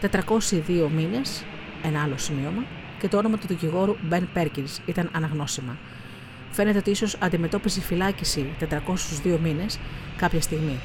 402 0.00 0.88
μήνες, 0.94 1.44
ένα 1.82 2.02
άλλο 2.02 2.16
σημείωμα, 2.16 2.64
και 2.98 3.08
το 3.08 3.16
όνομα 3.16 3.38
του 3.38 3.46
δικηγόρου 3.46 3.96
Ben 4.10 4.22
Perkins 4.34 4.78
ήταν 4.86 5.10
αναγνώσιμα. 5.12 5.78
Φαίνεται 6.50 6.78
ότι 6.78 6.90
ίσως 6.90 7.16
αντιμετώπιζε 7.18 7.80
φυλάκιση 7.80 8.46
402 9.24 9.38
μήνες 9.42 9.78
κάποια 10.16 10.40
στιγμή. 10.40 10.78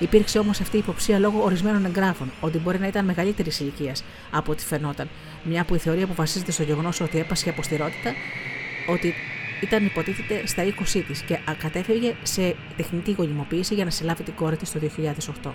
Υπήρξε 0.00 0.38
όμως 0.38 0.60
αυτή 0.60 0.76
η 0.76 0.78
υποψία 0.78 1.18
λόγω 1.18 1.42
ορισμένων 1.42 1.84
εγγράφων 1.84 2.30
ότι 2.40 2.58
μπορεί 2.58 2.78
να 2.78 2.86
ήταν 2.86 3.04
μεγαλύτερης 3.04 3.60
ηλικίας 3.60 4.04
από 4.30 4.52
ό,τι 4.52 4.64
φαινόταν, 4.64 5.08
μια 5.42 5.64
που 5.64 5.74
η 5.74 5.78
θεωρία 5.78 6.06
που 6.06 6.14
βασίζεται 6.14 6.50
στο 6.50 6.62
γεγονός 6.62 7.00
ότι 7.00 7.18
έπασχε 7.18 7.50
από 7.50 7.62
στηρότητα, 7.62 8.12
ότι 8.88 9.14
ήταν 9.62 9.84
υποτίθεται 9.84 10.46
στα 10.46 10.64
20 10.64 11.02
της 11.06 11.22
και 11.22 11.38
κατέφευγε 11.58 12.14
σε 12.22 12.56
τεχνητή 12.76 13.12
γονιμοποίηση 13.12 13.74
για 13.74 13.84
να 13.84 13.90
συλλάβει 13.90 14.22
την 14.22 14.34
κόρη 14.34 14.56
της 14.56 14.72
το 14.72 14.80
2008. 15.44 15.50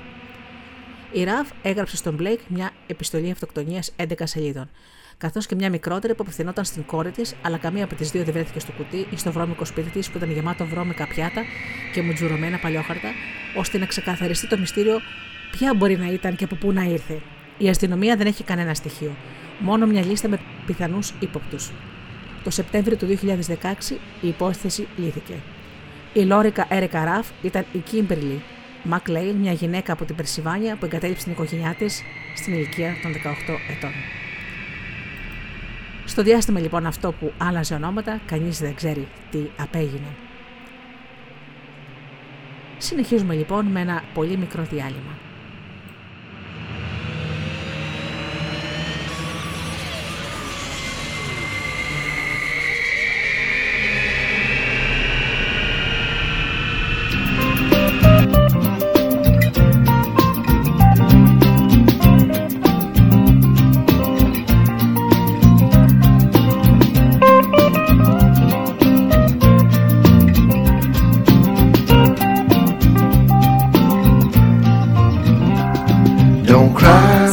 Η 1.12 1.24
Ραβ 1.24 1.50
έγραψε 1.62 1.96
στον 1.98 2.14
Μπλέικ 2.14 2.40
μια 2.48 2.72
επιστολή 2.88 3.32
αυτοκτονίας 3.32 3.92
11 3.98 4.06
σελίδων 4.24 4.70
καθώς 5.18 5.46
και 5.46 5.56
μια 5.56 5.70
μικρότερη 5.70 6.16
που 6.16 6.22
απευθυνόταν 6.22 6.66
στην 6.66 6.86
κόρη 6.86 7.12
της, 7.12 7.36
αλλά 7.42 7.58
καμία 7.58 7.84
από 7.84 7.96
τις 7.96 8.12
δύο 8.12 8.24
δεν 8.24 8.34
βρέθηκε 8.34 8.60
στο 8.60 8.72
κουτί 8.72 9.08
ή 9.10 9.18
στο 9.18 9.32
βρώμικο 9.32 9.66
σπίτι 9.66 9.90
της 9.90 10.10
που 10.10 10.18
ήταν 10.18 10.32
γεμάτο 10.32 10.66
βρώμικα 10.66 11.08
πιάτα 11.08 11.42
και 11.94 12.02
μουτζουρωμένα 12.02 12.58
παλιόχαρτα, 12.58 13.10
ώστε 13.58 13.78
να 13.78 13.86
ξεκαθαριστεί 13.86 14.48
το 14.48 14.58
μυστήριο 14.58 15.00
ποια 15.52 15.74
μπορεί 15.74 15.98
να 15.98 16.08
ήταν 16.12 16.36
και 16.36 16.44
από 16.44 16.56
πού 16.56 16.72
να 16.72 16.84
ήρθε. 16.84 17.22
Η 17.58 17.70
αστυνομία 17.70 18.16
δεν 18.16 18.28
έχει 18.28 18.44
κανένα 18.44 18.74
στοιχείο, 18.74 19.16
μόνο 19.60 19.86
μια 19.86 20.06
λίστα 20.06 20.28
με 20.28 20.40
πιθανούς 20.66 21.14
ύποπτους. 21.20 21.72
Το 22.44 22.50
Σεπτέμβριο 22.50 22.98
του 22.98 23.08
2016 23.08 23.96
η 24.22 24.28
υπόθεση 24.28 24.88
λύθηκε. 24.98 25.34
Η 26.14 26.22
Λόρικα 26.22 26.66
Έρεκα 26.70 27.04
Ραφ 27.04 27.30
ήταν 27.42 27.66
η 27.72 27.78
Κίμπερλι 27.78 28.42
Μακλέιν, 28.84 29.36
μια 29.36 29.52
γυναίκα 29.52 29.94
από 29.94 30.06
την 30.06 30.16
Περσιβάνια 30.16 30.76
που 30.76 30.86
εγκατέλειψε 30.86 31.24
την 31.24 31.32
οικογένειά 31.32 31.76
της 31.78 32.04
στην 32.36 32.54
ηλικία 32.54 32.94
των 33.02 33.12
18 33.14 33.16
ετών. 33.78 33.92
Στο 36.06 36.24
διάστημα 36.24 36.60
λοιπόν 36.60 36.86
αυτό 36.86 37.12
που 37.12 37.34
άλλαζε 37.38 37.74
ονόματα, 37.74 38.22
κανείς 38.26 38.60
δεν 38.60 38.76
ξέρει 38.76 39.08
τι 39.32 39.40
απέγινε. 39.58 40.16
Συνεχίζουμε 42.78 43.34
λοιπόν 43.34 43.66
με 43.66 43.80
ένα 43.80 44.04
πολύ 44.14 44.38
μικρό 44.38 44.64
διάλειμμα. 44.64 45.18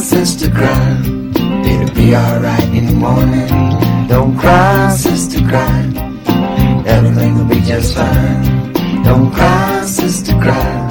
sister, 0.01 0.49
cry. 0.49 0.97
It'll 1.63 1.93
be 1.93 2.15
alright 2.15 2.69
in 2.73 2.85
the 2.87 2.93
morning. 2.93 4.07
Don't 4.07 4.35
cry, 4.35 4.95
sister, 4.95 5.39
cry. 5.47 5.79
Everything 6.85 7.35
will 7.35 7.45
be 7.45 7.61
just 7.61 7.95
fine. 7.95 8.73
Don't 9.03 9.31
cry, 9.31 9.83
sister, 9.85 10.33
cry. 10.39 10.89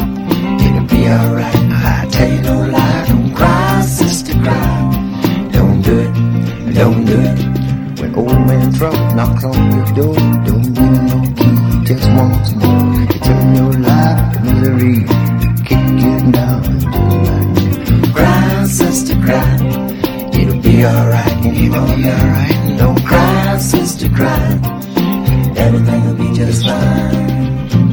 It'll 0.64 0.86
be 0.86 1.08
alright. 1.08 1.54
I 1.54 2.08
tell 2.10 2.30
you 2.30 2.40
no 2.42 2.62
lie. 2.66 3.04
Don't 3.08 3.34
cry, 3.34 3.80
sister, 3.82 4.32
cry. 4.44 5.50
Don't 5.52 5.82
do 5.82 5.98
it. 5.98 6.74
Don't 6.74 7.04
do 7.04 7.20
it. 7.20 8.00
When 8.00 8.14
old 8.14 8.46
man 8.46 8.72
Trump 8.74 9.16
knocks 9.16 9.44
on 9.44 9.72
your 9.76 9.86
door, 9.98 10.14
don't 10.46 10.72
give 10.72 10.84
him 10.84 11.06
no 11.06 11.18
key. 11.38 11.84
Just 11.84 12.08
once 12.12 12.54
more. 12.54 13.00
You 13.00 13.18
turn 13.26 13.54
your 13.56 13.72
life 13.72 14.32
to 14.34 14.40
misery. 14.40 15.04
Kick 15.66 16.04
it 16.06 16.32
down 16.32 17.19
sister, 18.70 19.14
cry. 19.20 19.56
It'll 20.32 20.60
be 20.62 20.84
alright, 20.84 21.44
it'll 21.44 21.86
be 21.96 22.08
alright. 22.08 22.78
Don't 22.78 23.04
cry, 23.04 23.58
sister, 23.58 24.08
cry. 24.08 24.46
Everything 25.56 26.04
will 26.06 26.14
be 26.14 26.32
just 26.34 26.64
fine. 26.64 27.89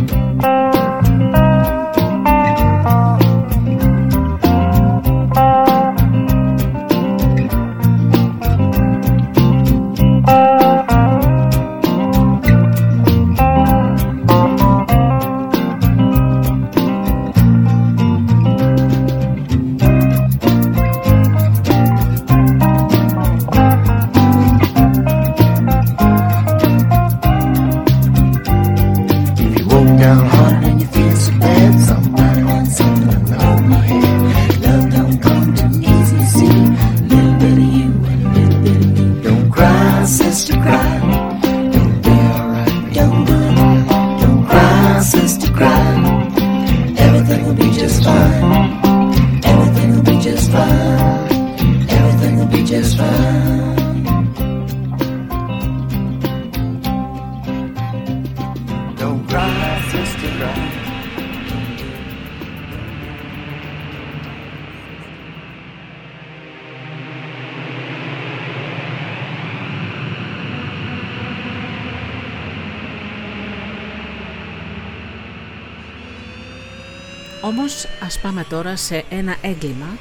Τώρα 78.49 78.75
σε 78.75 79.05
ένα 79.09 79.35
έγκλημα 79.41 79.97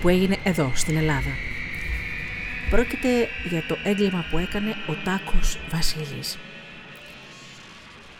που 0.00 0.08
έγινε 0.08 0.36
εδώ 0.44 0.72
στην 0.74 0.96
Ελλάδα. 0.96 1.30
Πρόκειται 2.70 3.28
για 3.48 3.64
το 3.68 3.76
έγκλημα 3.84 4.24
που 4.30 4.38
έκανε 4.38 4.70
ο 4.88 4.94
Τάκος 5.04 5.58
Βασίλης. 5.70 6.38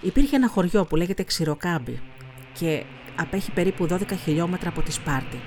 Υπήρχε 0.00 0.36
ένα 0.36 0.48
χωριό 0.48 0.84
που 0.84 0.96
λέγεται 0.96 1.22
Ξηροκάμπη 1.22 2.00
και 2.52 2.84
απέχει 3.16 3.50
περίπου 3.50 3.86
12 3.90 3.98
χιλιόμετρα 4.24 4.68
από 4.68 4.82
τη 4.82 4.92
Σπάρτη. 4.92 5.40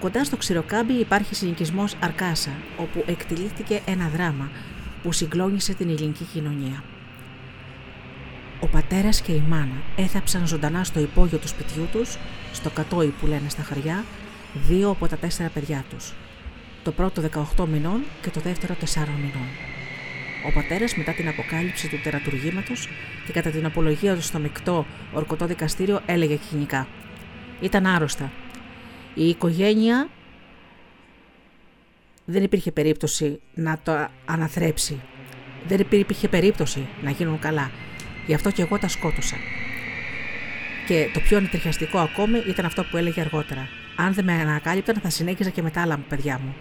Κοντά 0.00 0.24
στο 0.24 0.36
Ξηροκάμπη 0.36 0.92
υπάρχει 0.92 1.34
συνοικισμός 1.34 1.94
Αρκάσα, 2.00 2.50
όπου 2.76 3.04
εκτελήθηκε 3.06 3.82
ένα 3.86 4.08
δράμα 4.08 4.50
που 5.02 5.12
συγκλώνησε 5.12 5.74
την 5.74 5.88
ελληνική 5.88 6.24
κοινωνία. 6.24 6.84
Ο 8.60 8.66
πατέρας 8.66 9.20
και 9.20 9.32
η 9.32 9.42
μάνα 9.48 9.82
έθαψαν 9.96 10.46
ζωντανά 10.46 10.84
στο 10.84 11.00
υπόγειο 11.00 11.38
του 11.38 11.48
σπιτιού 11.48 11.88
τους, 11.92 12.18
στο 12.52 12.70
κατόι 12.70 13.08
που 13.08 13.26
λένε 13.26 13.48
στα 13.48 13.62
χαριά, 13.62 14.04
δύο 14.68 14.90
από 14.90 15.08
τα 15.08 15.16
τέσσερα 15.16 15.48
παιδιά 15.48 15.84
τους. 15.90 16.14
Το 16.82 16.92
πρώτο 16.92 17.22
18 17.56 17.66
μηνών 17.66 18.02
και 18.22 18.30
το 18.30 18.40
δεύτερο 18.40 18.74
4 18.74 18.84
μηνών. 19.16 19.48
Ο 20.46 20.52
πατέρας, 20.54 20.96
μετά 20.96 21.12
την 21.12 21.28
αποκάλυψη 21.28 21.88
του 21.88 22.00
τερατουργήματος 22.02 22.88
και 23.26 23.32
κατά 23.32 23.50
την 23.50 23.66
απολογία 23.66 24.14
του 24.14 24.22
στο 24.22 24.38
μεικτό 24.38 24.86
ορκωτό 25.12 25.46
δικαστήριο, 25.46 26.00
έλεγε 26.06 26.38
κοινικά: 26.50 26.86
Ήταν 27.60 27.86
άρρωστα. 27.86 28.32
Η 29.14 29.28
οικογένεια 29.28 30.08
δεν 32.24 32.42
υπήρχε 32.42 32.72
περίπτωση 32.72 33.40
να 33.54 33.78
το 33.82 34.08
αναθρέψει. 34.24 35.00
Δεν 35.66 35.80
υπήρχε 35.80 36.28
περίπτωση 36.28 36.88
να 37.02 37.10
γίνουν 37.10 37.38
καλά. 37.38 37.70
Γι' 38.26 38.34
αυτό 38.34 38.50
και 38.50 38.62
εγώ 38.62 38.78
τα 38.78 38.88
σκότωσα. 38.88 39.36
Και 40.86 41.10
το 41.14 41.20
πιο 41.20 41.36
ανατριχιαστικό 41.36 41.98
ακόμη 41.98 42.42
ήταν 42.48 42.64
αυτό 42.64 42.84
που 42.84 42.96
έλεγε 42.96 43.20
αργότερα. 43.20 43.68
Αν 43.96 44.14
δεν 44.14 44.24
με 44.24 44.32
ανακάλυπταν, 44.32 44.96
θα 45.02 45.10
συνέχιζα 45.10 45.50
και 45.50 45.62
με 45.62 45.70
τα 45.70 45.82
άλλα 45.82 45.98
παιδιά 46.08 46.40
μου. 46.44 46.54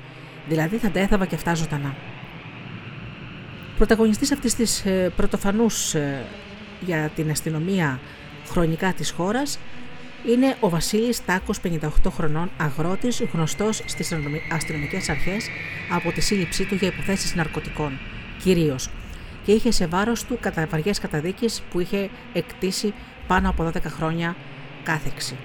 Δηλαδή 0.47 0.77
θα 0.77 0.89
τα 0.89 0.99
έθαβα 0.99 1.25
και 1.25 1.35
αυτά 1.35 1.53
ζωντανά. 1.53 1.95
Πρωταγωνιστής 3.77 4.31
αυτής 4.31 4.55
της 4.55 4.85
ε, 4.85 5.11
πρωτοφανούς 5.15 5.93
ε, 5.93 6.25
για 6.81 7.11
την 7.15 7.29
αστυνομία 7.29 7.99
χρονικά 8.47 8.93
της 8.93 9.11
χώρας 9.11 9.59
είναι 10.27 10.55
ο 10.59 10.69
Βασίλης 10.69 11.25
Τάκος, 11.25 11.59
58 11.63 11.87
χρονών, 12.09 12.51
αγρότης, 12.57 13.23
γνωστός 13.33 13.81
στις 13.85 14.13
αστυνομικές 14.51 15.09
αρχές 15.09 15.47
από 15.91 16.11
τη 16.11 16.21
σύλληψή 16.21 16.65
του 16.65 16.75
για 16.75 16.87
υποθέσεις 16.87 17.35
ναρκωτικών, 17.35 17.99
κυρίως 18.43 18.89
και 19.45 19.51
είχε 19.51 19.71
σε 19.71 19.87
βάρος 19.87 20.23
του 20.23 20.37
καταβαριές 20.41 20.99
καταδίκες 20.99 21.61
που 21.69 21.79
είχε 21.79 22.09
εκτίσει 22.33 22.93
πάνω 23.27 23.49
από 23.49 23.63
12 23.67 23.81
χρόνια 23.83 24.35
κάθεξη. 24.83 25.37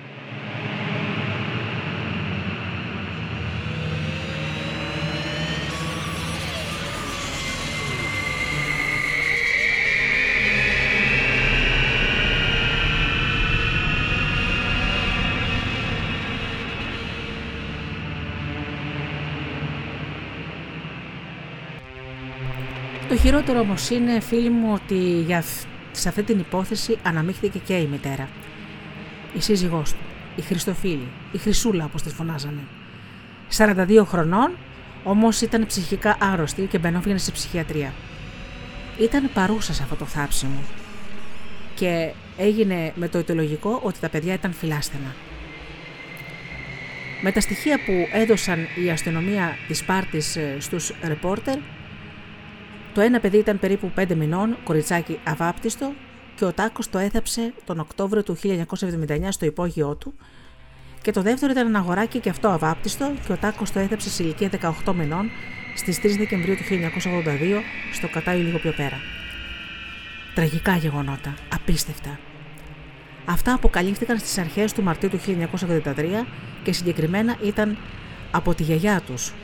Χειρότερο 23.20 23.60
όμως 23.60 23.90
είναι, 23.90 24.20
φίλοι 24.20 24.50
μου, 24.50 24.72
ότι 24.72 25.22
για, 25.26 25.44
σε 25.92 26.08
αυτή 26.08 26.22
την 26.22 26.38
υπόθεση 26.38 26.98
αναμίχθηκε 27.02 27.58
και 27.58 27.74
η 27.74 27.86
μητέρα. 27.86 28.28
Η 29.36 29.40
σύζυγός 29.40 29.92
του, 29.92 29.98
η 30.36 30.42
Χριστοφίλη, 30.42 31.08
η 31.32 31.38
Χρυσούλα 31.38 31.84
όπως 31.84 32.02
τη 32.02 32.08
φωνάζανε. 32.08 32.60
42 33.56 34.02
χρονών, 34.06 34.50
όμως 35.04 35.40
ήταν 35.40 35.66
ψυχικά 35.66 36.16
άρρωστη 36.20 36.62
και 36.62 36.78
μπαινόβγαινε 36.78 37.18
σε 37.18 37.30
ψυχιατρία. 37.30 37.92
Ήταν 38.98 39.30
παρούσα 39.34 39.72
σε 39.72 39.82
αυτό 39.82 39.94
το 39.94 40.04
θάψιμο 40.04 40.62
και 41.74 42.12
έγινε 42.36 42.92
με 42.94 43.08
το 43.08 43.18
ιτολογικό 43.18 43.80
ότι 43.82 44.00
τα 44.00 44.08
παιδιά 44.08 44.34
ήταν 44.34 44.52
φιλάστενα. 44.52 45.14
Με 47.22 47.32
τα 47.32 47.40
στοιχεία 47.40 47.78
που 47.84 47.92
έδωσαν 48.12 48.66
η 48.84 48.90
αστυνομία 48.90 49.56
της 49.66 49.78
Σπάρτης 49.78 50.36
ε, 50.36 50.56
στους 50.58 50.92
ρεπόρτερ, 51.02 51.58
το 52.94 53.00
ένα 53.00 53.20
παιδί 53.20 53.38
ήταν 53.38 53.58
περίπου 53.58 53.90
5 53.96 54.14
μηνών, 54.14 54.56
κοριτσάκι 54.64 55.20
αβάπτιστο, 55.24 55.92
και 56.40 56.46
ο 56.46 56.52
Τάκος 56.52 56.90
το 56.90 56.98
έθαψε 56.98 57.52
τον 57.64 57.80
Οκτώβριο 57.80 58.22
του 58.22 58.36
1979 58.42 59.28
στο 59.28 59.46
υπόγειό 59.46 59.94
του 59.94 60.14
και 61.02 61.10
το 61.10 61.22
δεύτερο 61.22 61.52
ήταν 61.52 61.66
ένα 61.66 61.78
αγοράκι 61.78 62.18
και 62.18 62.30
αυτό 62.30 62.48
αβάπτιστο 62.48 63.12
και 63.26 63.32
ο 63.32 63.36
Τάκος 63.36 63.72
το 63.72 63.78
έθαψε 63.78 64.10
σε 64.10 64.22
ηλικία 64.22 64.50
18 64.84 64.92
μηνών 64.94 65.30
στις 65.76 65.98
3 66.02 66.14
Δεκεμβρίου 66.18 66.54
του 66.56 66.62
1982 67.24 67.60
στο 67.92 68.08
Κατάι 68.08 68.38
λίγο 68.38 68.58
πιο 68.58 68.72
πέρα. 68.72 68.96
Τραγικά 70.34 70.76
γεγονότα, 70.76 71.34
απίστευτα. 71.54 72.18
Αυτά 73.24 73.54
αποκαλύφθηκαν 73.54 74.18
στις 74.18 74.38
αρχές 74.38 74.72
του 74.72 74.82
Μαρτίου 74.82 75.08
του 75.08 75.20
1983 75.26 76.26
και 76.62 76.72
συγκεκριμένα 76.72 77.36
ήταν 77.42 77.78
από 78.30 78.54
τη 78.54 78.62
γιαγιά 78.62 79.00
τους, 79.06 79.26
τον 79.28 79.34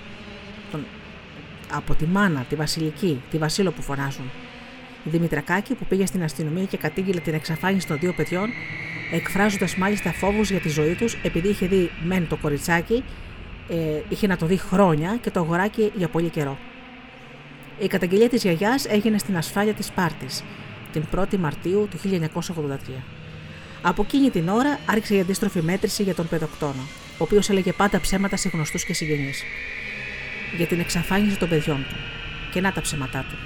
από 1.73 1.95
τη 1.95 2.07
μάνα, 2.07 2.47
τη 2.49 2.55
Βασιλική, 2.55 3.23
τη 3.31 3.39
Βασίλο 3.39 3.71
που 3.71 3.83
φωνάζουν. 3.83 4.31
Η 5.05 5.09
Δημητρακάκη 5.09 5.75
που 5.75 5.85
πήγε 5.85 6.07
στην 6.07 6.23
αστυνομία 6.23 6.65
και 6.65 6.77
κατήγγειλε 6.77 7.21
την 7.21 7.35
εξαφάνιση 7.35 7.87
των 7.87 7.99
δύο 7.99 8.13
παιδιών, 8.13 8.49
εκφράζοντας 9.13 9.77
μάλιστα 9.77 10.13
φόβους 10.13 10.51
για 10.51 10.61
τη 10.61 10.69
ζωή 10.69 10.95
τους, 10.95 11.15
επειδή 11.23 11.49
είχε 11.49 11.67
δει 11.67 11.91
μεν 12.05 12.29
το 12.29 12.37
κοριτσάκι, 12.37 13.05
ε, 13.69 13.75
είχε 14.09 14.27
να 14.27 14.37
το 14.37 14.47
δει 14.47 14.57
χρόνια 14.57 15.19
και 15.23 15.31
το 15.31 15.41
αγοράκι 15.41 15.93
για 15.97 16.09
πολύ 16.09 16.29
καιρό. 16.29 16.59
Η 17.79 17.87
καταγγελία 17.87 18.29
της 18.29 18.43
γιαγιάς 18.43 18.87
έγινε 18.87 19.19
στην 19.19 19.37
ασφάλεια 19.37 19.75
της 19.75 19.91
Πάρτη 19.91 20.27
την 20.93 21.05
1η 21.17 21.37
Μαρτίου 21.37 21.89
του 21.91 21.99
1983. 21.99 23.03
Από 23.83 24.03
εκείνη 24.03 24.31
την 24.31 24.49
ώρα 24.49 24.79
άρχισε 24.87 25.15
η 25.15 25.21
αντίστροφη 25.21 25.63
μέτρηση 25.63 26.03
για 26.03 26.15
τον 26.15 26.29
παιδοκτόνο, 26.29 26.83
ο 27.19 27.23
οποίος 27.23 27.51
έλεγε 27.51 27.73
πάντα 27.73 28.01
ψέματα 28.01 28.37
σε 28.37 28.49
γνωστούς 28.49 28.85
και 28.85 28.95
συγγενείς 28.95 29.43
για 30.57 30.67
την 30.67 30.81
εξαφάνιση 30.81 31.39
των 31.39 31.49
παιδιών 31.49 31.87
του. 31.89 31.95
Και 32.53 32.61
να 32.61 32.73
τα 32.73 32.81
ψέματά 32.81 33.25
του. 33.31 33.37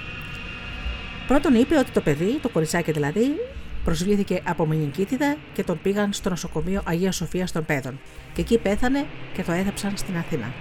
Πρώτον 1.27 1.55
είπε 1.55 1.77
ότι 1.77 1.91
το 1.91 2.01
παιδί, 2.01 2.39
το 2.41 2.49
κοριτσάκι 2.49 2.91
δηλαδή, 2.91 3.35
προσβλήθηκε 3.83 4.41
από 4.43 4.65
μηνυκίτιδα 4.65 5.37
και 5.53 5.63
τον 5.63 5.79
πήγαν 5.81 6.13
στο 6.13 6.29
νοσοκομείο 6.29 6.81
Αγίας 6.85 7.15
Σοφίας 7.15 7.51
των 7.51 7.65
Πέδων. 7.65 7.99
Και 8.33 8.41
εκεί 8.41 8.57
πέθανε 8.57 9.05
και 9.33 9.43
το 9.43 9.51
έδεψαν 9.51 9.97
στην 9.97 10.17
Αθήνα. 10.17 10.53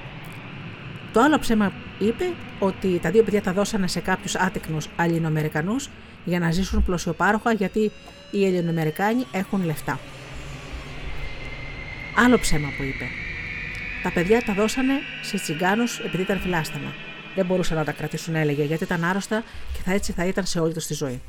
Το 1.12 1.20
άλλο 1.20 1.38
ψέμα 1.38 1.72
είπε 1.98 2.24
ότι 2.58 2.98
τα 3.02 3.10
δύο 3.10 3.22
παιδιά 3.22 3.42
τα 3.42 3.52
δώσανε 3.52 3.88
σε 3.88 4.00
κάποιους 4.00 4.34
άτεκνους 4.34 4.88
Αλλινοαμερικανού 4.96 5.76
για 6.24 6.38
να 6.38 6.50
ζήσουν 6.50 6.84
πλωσιοπάροχα 6.84 7.52
γιατί 7.52 7.90
οι 8.30 8.46
Ελληνοαμερικάνοι 8.46 9.26
έχουν 9.32 9.64
λεφτά. 9.64 9.98
Άλλο 12.24 12.38
ψέμα 12.38 12.68
που 12.76 12.82
είπε 12.82 13.29
τα 14.02 14.10
παιδιά 14.12 14.42
τα 14.42 14.52
δώσανε 14.52 14.92
σε 15.22 15.36
τσιγκάνους 15.36 15.98
επειδή 15.98 16.22
ήταν 16.22 16.40
φιλάσταμα. 16.40 16.92
Δεν 17.34 17.46
μπορούσαν 17.46 17.76
να 17.76 17.84
τα 17.84 17.92
κρατήσουν, 17.92 18.34
έλεγε, 18.34 18.64
γιατί 18.64 18.84
ήταν 18.84 19.04
άρρωστα 19.04 19.42
και 19.72 19.80
θα 19.84 19.92
έτσι 19.92 20.12
θα 20.12 20.26
ήταν 20.26 20.44
σε 20.46 20.60
όλη 20.60 20.72
τους 20.72 20.86
τη 20.86 20.94
ζωή. 20.94 21.22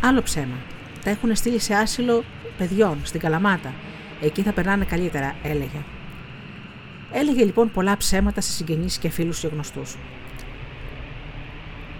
Άλλο 0.00 0.22
ψέμα. 0.22 0.56
Τα 1.04 1.10
έχουν 1.10 1.36
στείλει 1.36 1.58
σε 1.58 1.74
άσυλο 1.74 2.24
παιδιών 2.58 2.98
στην 3.02 3.20
Καλαμάτα. 3.20 3.74
Εκεί 4.20 4.42
θα 4.42 4.52
περνάνε 4.52 4.84
καλύτερα, 4.84 5.36
έλεγε. 5.42 5.84
Έλεγε 7.12 7.44
λοιπόν 7.44 7.70
πολλά 7.70 7.96
ψέματα 7.96 8.40
σε 8.40 8.52
συγγενείς 8.52 8.98
και 8.98 9.08
φίλους 9.08 9.40
και 9.40 9.46
γνωστούς. 9.46 9.96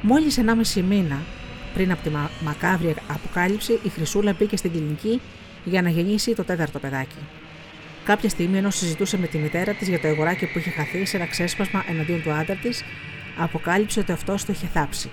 Μόλις 0.00 0.38
1,5 0.74 0.82
μήνα 0.82 1.22
πριν 1.74 1.92
από 1.92 2.02
τη 2.02 2.10
μακάβρια 2.44 2.94
αποκάλυψη, 3.08 3.78
η 3.82 3.88
Χρυσούλα 3.88 4.32
μπήκε 4.38 4.56
στην 4.56 4.70
κλινική 4.70 5.20
για 5.64 5.82
να 5.82 5.88
γεννήσει 5.88 6.34
το 6.34 6.44
τέταρτο 6.44 6.78
παιδάκι. 6.78 7.18
Κάποια 8.04 8.28
στιγμή, 8.28 8.58
ενώ 8.58 8.70
συζητούσε 8.70 9.18
με 9.18 9.26
τη 9.26 9.38
μητέρα 9.38 9.72
της 9.72 9.88
για 9.88 10.00
το 10.00 10.06
εγωράκι 10.06 10.46
που 10.46 10.58
είχε 10.58 10.70
χαθεί 10.70 11.04
σε 11.04 11.16
ένα 11.16 11.26
ξέσπασμα 11.26 11.84
εναντίον 11.88 12.22
του 12.22 12.30
άντρα 12.30 12.54
της, 12.54 12.82
αποκάλυψε 13.38 14.00
ότι 14.00 14.12
αυτός 14.12 14.44
το 14.44 14.52
είχε 14.52 14.66
θάψει. 14.66 15.10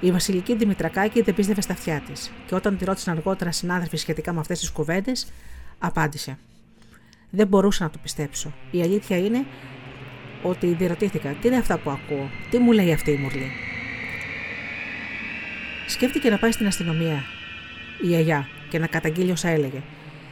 Η 0.00 0.10
Βασιλική 0.10 0.56
Δημητρακάκη 0.56 1.22
δεν 1.22 1.34
πίστευε 1.34 1.60
στα 1.60 1.72
αυτιά 1.72 2.02
της, 2.12 2.30
και 2.46 2.54
όταν 2.54 2.76
τη 2.76 2.84
ρώτησαν 2.84 3.16
αργότερα 3.16 3.52
συνάδελφοι 3.52 3.96
σχετικά 3.96 4.32
με 4.32 4.40
αυτές 4.40 4.58
τις 4.58 4.70
κουβέντες, 4.70 5.26
απάντησε. 5.78 6.38
Δεν 7.30 7.46
μπορούσα 7.46 7.84
να 7.84 7.90
το 7.90 7.98
πιστέψω. 8.02 8.52
Η 8.70 8.82
αλήθεια 8.82 9.18
είναι 9.18 9.44
ότι 10.42 10.66
διερωτήθηκα 10.66 11.30
τι 11.40 11.48
είναι 11.48 11.56
αυτά 11.56 11.78
που 11.78 11.90
ακούω, 11.90 12.30
τι 12.50 12.58
μου 12.58 12.72
λέει 12.72 12.92
αυτή 12.92 13.10
η 13.10 13.16
μουρλή; 13.16 13.50
Σκέφτηκε 15.86 16.30
να 16.30 16.38
πάει 16.38 16.52
στην 16.52 16.66
αστυνομία 16.66 17.24
η 18.10 18.14
Αγιά 18.14 18.48
και 18.68 18.78
να 18.78 18.86
καταγγείλει 18.86 19.30
όσα 19.30 19.48
έλεγε. 19.48 19.82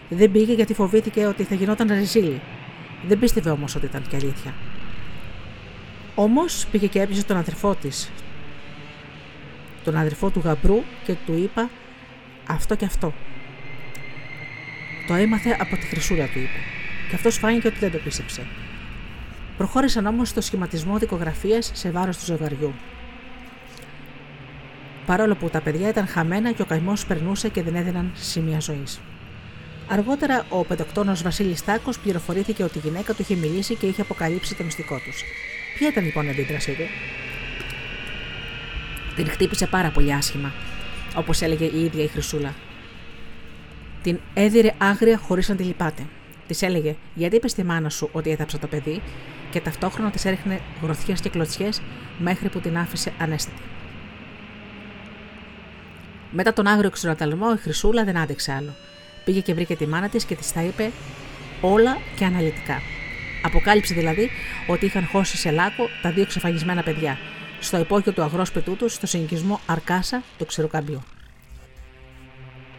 Δεν 0.09 0.31
πήγε 0.31 0.53
γιατί 0.53 0.75
φοβήθηκε 0.75 1.27
ότι 1.27 1.43
θα 1.45 1.55
γινόταν 1.55 1.89
ριζίλη. 1.89 2.41
Δεν 3.07 3.19
πίστευε 3.19 3.51
όμως 3.51 3.75
ότι 3.75 3.87
ήταν 3.87 4.03
και 4.09 4.17
αλήθεια. 4.17 4.55
Όμως 6.15 6.67
πήγε 6.71 6.87
και 6.87 7.01
έπεισε 7.01 7.25
τον 7.25 7.37
αδερφό 7.37 7.75
της, 7.75 8.11
τον 9.85 9.97
αδερφό 9.97 10.31
του 10.31 10.41
γαμπρού 10.45 10.83
και 11.05 11.15
του 11.27 11.33
είπα 11.33 11.71
αυτό 12.47 12.75
και 12.75 12.85
αυτό. 12.85 13.13
Το 15.07 15.15
έμαθε 15.15 15.57
από 15.61 15.77
τη 15.77 15.87
χρυσούλα 15.87 16.27
του 16.27 16.39
είπε. 16.39 16.59
Και 17.09 17.15
αυτός 17.15 17.37
φάνηκε 17.39 17.67
ότι 17.67 17.79
δεν 17.79 17.91
το 17.91 17.99
πίστεψε. 17.99 18.47
Προχώρησαν 19.57 20.07
όμως 20.07 20.29
στο 20.29 20.41
σχηματισμό 20.41 20.99
δικογραφίας 20.99 21.71
σε 21.75 21.91
βάρος 21.91 22.19
του 22.19 22.25
ζευγαριού. 22.25 22.75
Παρόλο 25.07 25.35
που 25.35 25.49
τα 25.49 25.61
παιδιά 25.61 25.89
ήταν 25.89 26.07
χαμένα 26.07 26.53
και 26.53 26.63
ο 26.63 26.65
καημός 26.65 27.07
περνούσε 27.07 27.49
και 27.49 27.63
δεν 27.63 27.75
έδιναν 27.75 28.11
σημεία 28.15 28.61
ζωής. 28.61 29.01
Αργότερα, 29.89 30.47
ο 30.49 30.65
πεντοκτόνος 30.65 31.23
Βασίλης 31.23 31.65
Τάκος 31.65 31.99
πληροφορήθηκε 31.99 32.63
ότι 32.63 32.79
η 32.79 32.81
γυναίκα 32.85 33.15
του 33.15 33.23
είχε 33.23 33.35
μιλήσει 33.35 33.75
και 33.75 33.87
είχε 33.87 34.01
αποκαλύψει 34.01 34.55
το 34.55 34.65
μυστικό 34.65 34.99
τους. 34.99 35.25
Ποια 35.79 35.89
ήταν 35.89 36.05
λοιπόν 36.05 36.27
η 36.27 36.31
αντίδρασή 36.31 36.73
του; 36.73 36.83
Την 39.17 39.31
χτύπησε 39.31 39.67
πάρα 39.67 39.91
πολύ 39.91 40.15
άσχημα, 40.15 40.53
όπως 41.15 41.41
έλεγε 41.41 41.65
η 41.65 41.85
ίδια 41.85 42.05
η 42.05 42.07
Χρυσούλα. 42.07 42.55
Την 44.03 44.21
έδιρε 44.35 44.75
άγρια 44.79 45.19
χωρίς 45.19 45.49
να 45.49 45.55
τη 45.55 45.63
λυπάται. 45.63 46.03
Της 46.47 46.63
έλεγε: 46.63 46.97
Γιατί 47.15 47.37
είπες 47.37 47.51
στη 47.51 47.65
μάνα 47.65 47.91
σου 47.91 48.09
ότι 48.13 48.31
έθαψα 48.31 48.59
το 48.59 48.67
παιδί, 48.67 49.01
και 49.51 49.61
ταυτόχρονα 49.61 50.11
της 50.11 50.25
έριχνε 50.25 50.61
γροθιές 50.83 51.21
και 51.21 51.29
κλωτσιές 51.29 51.83
μέχρι 52.19 52.49
που 52.49 52.61
την 52.61 52.79
άφησε 52.79 53.13
ανέστητη. 53.19 53.63
Μετά 56.31 56.53
τον 56.53 56.67
άγριο 56.67 56.91
ξενοταλμό, 56.91 57.47
η 57.55 57.61
Χρυσούλα 57.61 58.05
δεν 58.05 58.19
άντεξε 58.19 58.53
άλλο. 58.53 58.75
Πήγε 59.25 59.41
και 59.41 59.55
βρήκε 59.55 59.77
τη 59.77 59.87
μάνα 59.87 60.09
της 60.09 60.25
και 60.25 60.35
της 60.35 60.53
τα 60.53 60.63
είπε 60.63 60.91
όλα 61.61 61.99
και 62.17 62.25
αναλυτικά. 62.25 62.81
Αποκάλυψε 63.43 63.95
δηλαδή 63.95 64.31
ότι 64.67 64.87
είχαν 64.87 65.07
χώσει 65.07 65.37
σε 65.37 65.51
λάκκο 65.51 65.89
τα 66.03 66.11
δύο 66.11 66.27
ξεφαγισμένα 66.27 66.83
παιδιά, 66.83 67.19
στο 67.61 67.79
υπόγειο 67.79 68.13
του 68.13 68.23
αγρόσπιτού 68.23 68.77
τους, 68.77 68.93
στο 68.93 69.07
συνοικισμό 69.07 69.61
Αρκάσα, 69.67 70.23
του 70.39 70.47
Ξεροκαμπιού. 70.47 71.03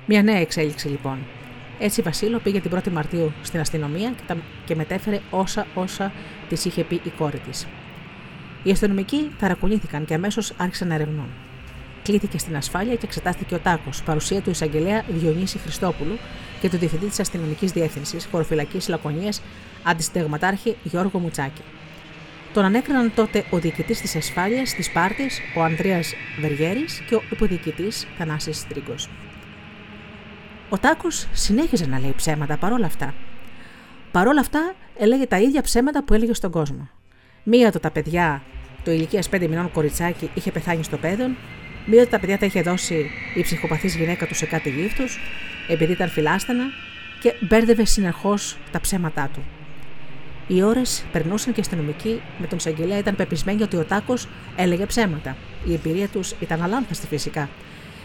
Μια 0.05 0.23
νέα 0.23 0.39
εξέλιξη 0.39 0.87
λοιπόν. 0.87 1.17
Έτσι 1.79 1.99
η 1.99 2.03
Βασίλο 2.03 2.39
πήγε 2.39 2.59
την 2.59 2.71
1η 2.75 2.91
Μαρτίου 2.91 3.33
στην 3.41 3.59
αστυνομία 3.59 4.09
και, 4.09 4.23
τα... 4.27 4.37
και 4.65 4.75
μετέφερε 4.75 5.19
όσα 5.29 5.67
όσα 5.73 6.11
της 6.49 6.65
είχε 6.65 6.83
πει 6.83 7.01
η 7.03 7.09
κόρη 7.17 7.39
της. 7.39 7.67
Οι 8.63 8.71
αστυνομικοί 8.71 9.35
ταρακουνήθηκαν 9.39 10.05
και 10.05 10.13
αμέσως 10.13 10.53
άρχισαν 10.57 10.87
να 10.87 10.93
ερευνούν. 10.93 11.29
Κλήθηκε 12.11 12.37
στην 12.37 12.55
ασφάλεια 12.55 12.95
και 12.95 13.05
εξετάστηκε 13.05 13.55
ο 13.55 13.59
Τάκος, 13.59 14.03
παρουσία 14.03 14.41
του 14.41 14.49
εισαγγελέα 14.49 15.03
Διονύση 15.07 15.57
Χριστόπουλου 15.57 16.17
και 16.61 16.69
του 16.69 16.77
διευθυντή 16.77 17.05
της 17.05 17.19
αστυνομικής 17.19 17.71
διεύθυνσης 17.71 18.27
χωροφυλακής 18.31 18.87
Λακωνίας, 18.87 19.41
αντισυνταγματάρχη 19.83 20.75
Γιώργο 20.83 21.19
Μουτσάκη. 21.19 21.61
Τον 22.53 22.65
ανέκριναν 22.65 23.11
τότε 23.15 23.45
ο 23.49 23.57
διοικητής 23.57 24.01
της 24.01 24.15
ασφάλειας 24.15 24.73
της 24.73 24.91
Πάρτης, 24.91 25.39
ο 25.57 25.61
Ανδρέας 25.63 26.13
Βεργέρης 26.41 26.99
και 27.09 27.15
ο 27.15 27.21
υποδιοικητής 27.29 28.07
Θανάσης 28.17 28.67
Τρίγκος. 28.67 29.09
Ο 30.69 30.77
Τάκος 30.77 31.27
συνέχιζε 31.31 31.85
να 31.85 31.99
λέει 31.99 32.13
ψέματα 32.15 32.57
παρόλα 32.57 32.85
αυτά. 32.85 33.13
Παρόλα 34.11 34.39
αυτά, 34.39 34.73
έλεγε 34.97 35.25
τα 35.25 35.39
ίδια 35.39 35.61
ψέματα 35.61 36.03
που 36.03 36.13
έλεγε 36.13 36.33
στον 36.33 36.51
κόσμο. 36.51 36.89
Μία 37.43 37.71
του 37.71 37.79
τα 37.79 37.91
παιδιά, 37.91 38.41
το 38.83 38.91
ηλικίας 38.91 39.29
5 39.29 39.47
μηνών 39.47 39.71
κοριτσάκι, 39.71 40.29
είχε 40.33 40.51
πεθάνει 40.51 40.83
στο 40.83 40.97
πέδον, 40.97 41.35
μία 41.85 42.03
του 42.03 42.09
τα 42.09 42.19
παιδιά 42.19 42.37
τα 42.37 42.45
είχε 42.45 42.61
δώσει 42.61 43.09
η 43.35 43.41
ψυχοπαθής 43.41 43.95
γυναίκα 43.95 44.27
του 44.27 44.35
σε 44.35 44.45
κάτι 44.45 44.69
γύφτου, 44.69 45.03
επειδή 45.67 45.91
ήταν 45.91 46.09
φιλάστανα, 46.09 46.63
και 47.21 47.33
μπέρδευε 47.39 47.85
συνεχώς 47.85 48.57
τα 48.71 48.79
ψέματά 48.79 49.29
του. 49.33 49.43
Οι 50.47 50.63
ώρες 50.63 51.03
περνούσαν 51.11 51.53
και 51.53 51.59
οι 51.59 51.63
αστυνομικοί 51.65 52.21
με 52.37 52.47
τον 52.47 52.57
εισαγγελέα 52.57 52.97
ήταν 52.97 53.15
πεπισμένοι 53.15 53.63
ότι 53.63 53.75
ο 53.75 53.83
Τάκος 53.83 54.27
έλεγε 54.55 54.85
ψέματα. 54.85 55.37
Η 55.67 55.73
εμπειρία 55.73 56.07
τους 56.07 56.33
ήταν 56.39 56.61
αλάνθαστη 56.61 57.07
φυσικά 57.07 57.49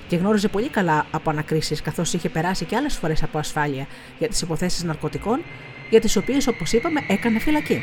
και 0.09 0.17
γνώριζε 0.17 0.49
πολύ 0.49 0.69
καλά 0.69 1.07
από 1.11 1.31
ανακρίσεις, 1.31 1.83
καθώς 1.83 2.13
είχε 2.13 2.29
περάσει 2.29 2.65
και 2.65 2.77
άλλες 2.77 2.95
φορές 2.95 3.23
από 3.23 3.39
ασφάλεια 3.39 3.87
για 4.19 4.29
τις 4.29 4.41
υποθέσεις 4.41 4.85
ναρκωτικών, 4.85 5.41
για 5.91 6.01
τις 6.01 6.17
οποίες, 6.17 6.47
όπως 6.47 6.73
είπαμε, 6.73 7.01
έκανε 7.09 7.39
φυλακή. 7.39 7.83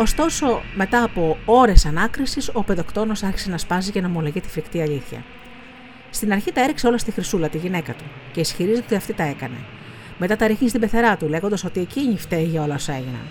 Ωστόσο, 0.00 0.62
μετά 0.74 1.02
από 1.02 1.38
ώρες 1.44 1.86
ανάκρισης, 1.86 2.50
ο 2.52 2.62
παιδοκτόνος 2.64 3.22
άρχισε 3.22 3.50
να 3.50 3.58
σπάζει 3.58 3.90
και 3.90 4.00
να 4.00 4.06
ομολογεί 4.06 4.40
τη 4.40 4.48
φρικτή 4.48 4.80
αλήθεια. 4.80 5.24
Στην 6.10 6.32
αρχή 6.32 6.52
τα 6.52 6.62
έριξε 6.62 6.86
όλα 6.86 6.98
στη 6.98 7.10
Χρυσούλα, 7.10 7.48
τη 7.48 7.58
γυναίκα 7.58 7.92
του, 7.92 8.04
και 8.32 8.40
ισχυρίζεται 8.40 8.84
ότι 8.84 8.94
αυτή 8.94 9.12
τα 9.12 9.22
έκανε. 9.22 9.56
Μετά 10.18 10.36
τα 10.36 10.46
ρίχνει 10.46 10.68
στην 10.68 10.80
πεθερά 10.80 11.16
του, 11.16 11.28
λέγοντας 11.28 11.64
ότι 11.64 11.80
εκείνη 11.80 12.18
φταίει 12.18 12.44
για 12.44 12.62
όλα 12.62 12.74
όσα 12.74 12.92
έγιναν. 12.92 13.26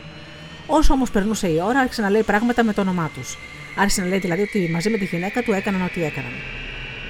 Όσο 0.68 0.94
όμως 0.94 1.12
περνούσε 1.12 1.48
η 1.48 1.60
ώρα, 1.64 1.80
άρχισε 1.80 2.02
να 2.02 2.10
λέει 2.10 2.24
πράγματα 2.24 2.64
με 2.64 2.74
το 2.74 2.82
όνομά 2.82 3.12
τους. 3.14 3.38
Άρχισε 3.78 4.02
να 4.02 4.08
λέει 4.08 4.20
δηλαδή 4.20 4.42
ότι 4.42 4.70
μαζί 4.72 4.90
με 4.90 4.98
τη 4.98 5.06
γυναίκα 5.06 5.44
του 5.44 5.52
έκαναν 5.52 5.82
ό,τι 5.82 6.04
έκαναν. 6.04 6.32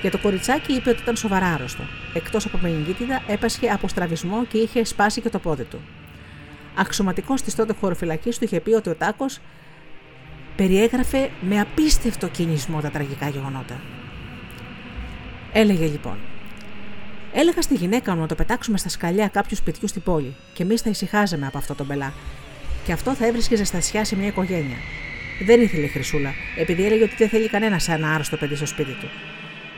Για 0.01 0.11
το 0.11 0.17
κοριτσάκι 0.17 0.73
είπε 0.73 0.89
ότι 0.89 1.01
ήταν 1.01 1.15
σοβαρά 1.15 1.45
άρρωστο. 1.45 1.83
Εκτός 2.13 2.45
από 2.45 2.59
μενιγκίτιδα, 2.61 3.23
έπασχε 3.27 3.69
από 3.69 3.87
στραβισμό 3.87 4.45
και 4.45 4.57
είχε 4.57 4.83
σπάσει 4.83 5.21
και 5.21 5.29
το 5.29 5.39
πόδι 5.39 5.63
του. 5.63 5.79
Αξιωματικός 6.79 7.41
της 7.41 7.55
τότε 7.55 7.73
χωροφυλακής 7.73 8.37
του 8.37 8.43
είχε 8.43 8.59
πει 8.59 8.71
ότι 8.71 8.89
ο 8.89 8.95
Τάκος 8.95 9.39
περιέγραφε 10.55 11.29
με 11.41 11.59
απίστευτο 11.59 12.27
κινησμό 12.27 12.81
τα 12.81 12.89
τραγικά 12.89 13.29
γεγονότα. 13.29 13.81
Έλεγε 15.53 15.85
λοιπόν: 15.85 16.17
Έλεγα 17.33 17.61
στη 17.61 17.73
γυναίκα 17.75 18.15
μου 18.15 18.21
να 18.21 18.27
το 18.27 18.35
πετάξουμε 18.35 18.77
στα 18.77 18.89
σκαλιά 18.89 19.27
κάποιου 19.27 19.55
σπιτιού 19.55 19.87
στην 19.87 20.01
πόλη, 20.01 20.35
και 20.53 20.63
εμείς 20.63 20.81
θα 20.81 20.89
ησυχάζαμε 20.89 21.47
από 21.47 21.57
αυτό 21.57 21.75
τον 21.75 21.87
πελά. 21.87 22.13
Και 22.85 22.91
αυτό 22.91 23.13
θα 23.13 23.25
έβρισκε 23.25 23.55
ζεστασιά 23.55 24.05
σε 24.05 24.15
μια 24.15 24.27
οικογένεια. 24.27 24.77
Δεν 25.45 25.61
ήθελε 25.61 25.85
η 25.85 25.87
Χρυσούλα, 25.87 26.33
επειδή 26.57 26.85
έλεγε 26.85 27.03
ότι 27.03 27.15
δεν 27.17 27.29
θέλει 27.29 27.49
κανένα 27.49 27.79
ένα 27.87 28.13
άρρωστο 28.13 28.37
παιδί 28.37 28.55
στο 28.55 28.65
σπίτι 28.65 28.91
του. 28.91 29.07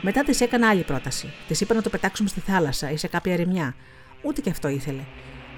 Μετά 0.00 0.22
της 0.22 0.40
έκανα 0.40 0.68
άλλη 0.68 0.82
πρόταση. 0.82 1.32
Της 1.48 1.60
είπα 1.60 1.74
να 1.74 1.82
το 1.82 1.90
πετάξουμε 1.90 2.28
στη 2.28 2.40
θάλασσα 2.40 2.90
ή 2.90 2.96
σε 2.96 3.08
κάποια 3.08 3.32
ερημιά. 3.32 3.74
Ούτε 4.22 4.40
και 4.40 4.50
αυτό 4.50 4.68
ήθελε. 4.68 5.02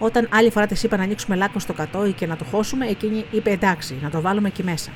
Όταν 0.04 0.28
άλλη 0.30 0.50
φορά 0.50 0.66
της 0.66 0.82
είπα 0.82 0.96
να 0.96 1.02
ανοίξουμε 1.02 1.36
λάκκο 1.36 1.58
στο 1.58 1.72
κατόι 1.72 2.12
και 2.12 2.26
να 2.26 2.36
το 2.36 2.44
χώσουμε, 2.44 2.86
εκείνη 2.86 3.24
είπε 3.30 3.50
εντάξει, 3.50 3.98
να 4.02 4.10
το 4.10 4.20
βάλουμε 4.20 4.48
εκεί 4.48 4.62
μέσα. 4.62 4.90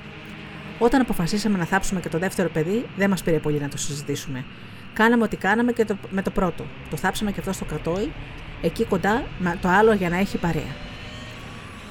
Όταν 0.78 1.00
αποφασίσαμε 1.00 1.58
να 1.58 1.64
θάψουμε 1.64 2.00
και 2.00 2.08
το 2.08 2.18
δεύτερο 2.18 2.48
παιδί, 2.48 2.86
δεν 2.96 3.10
μας 3.10 3.22
πήρε 3.22 3.38
πολύ 3.38 3.60
να 3.60 3.68
το 3.68 3.76
συζητήσουμε. 3.76 4.44
Κάναμε 4.92 5.24
ό,τι 5.24 5.36
κάναμε 5.36 5.72
και 5.72 5.84
το, 5.84 5.96
με 6.10 6.22
το 6.22 6.30
πρώτο. 6.30 6.64
Το 6.90 6.96
θάψαμε 6.96 7.32
και 7.32 7.40
αυτό 7.40 7.52
στο 7.52 7.64
κατόι, 7.64 8.12
εκεί 8.62 8.84
κοντά 8.84 9.24
με 9.38 9.58
το 9.60 9.68
άλλο 9.68 9.92
για 9.92 10.08
να 10.08 10.18
έχει 10.18 10.38
παρέα. 10.38 10.74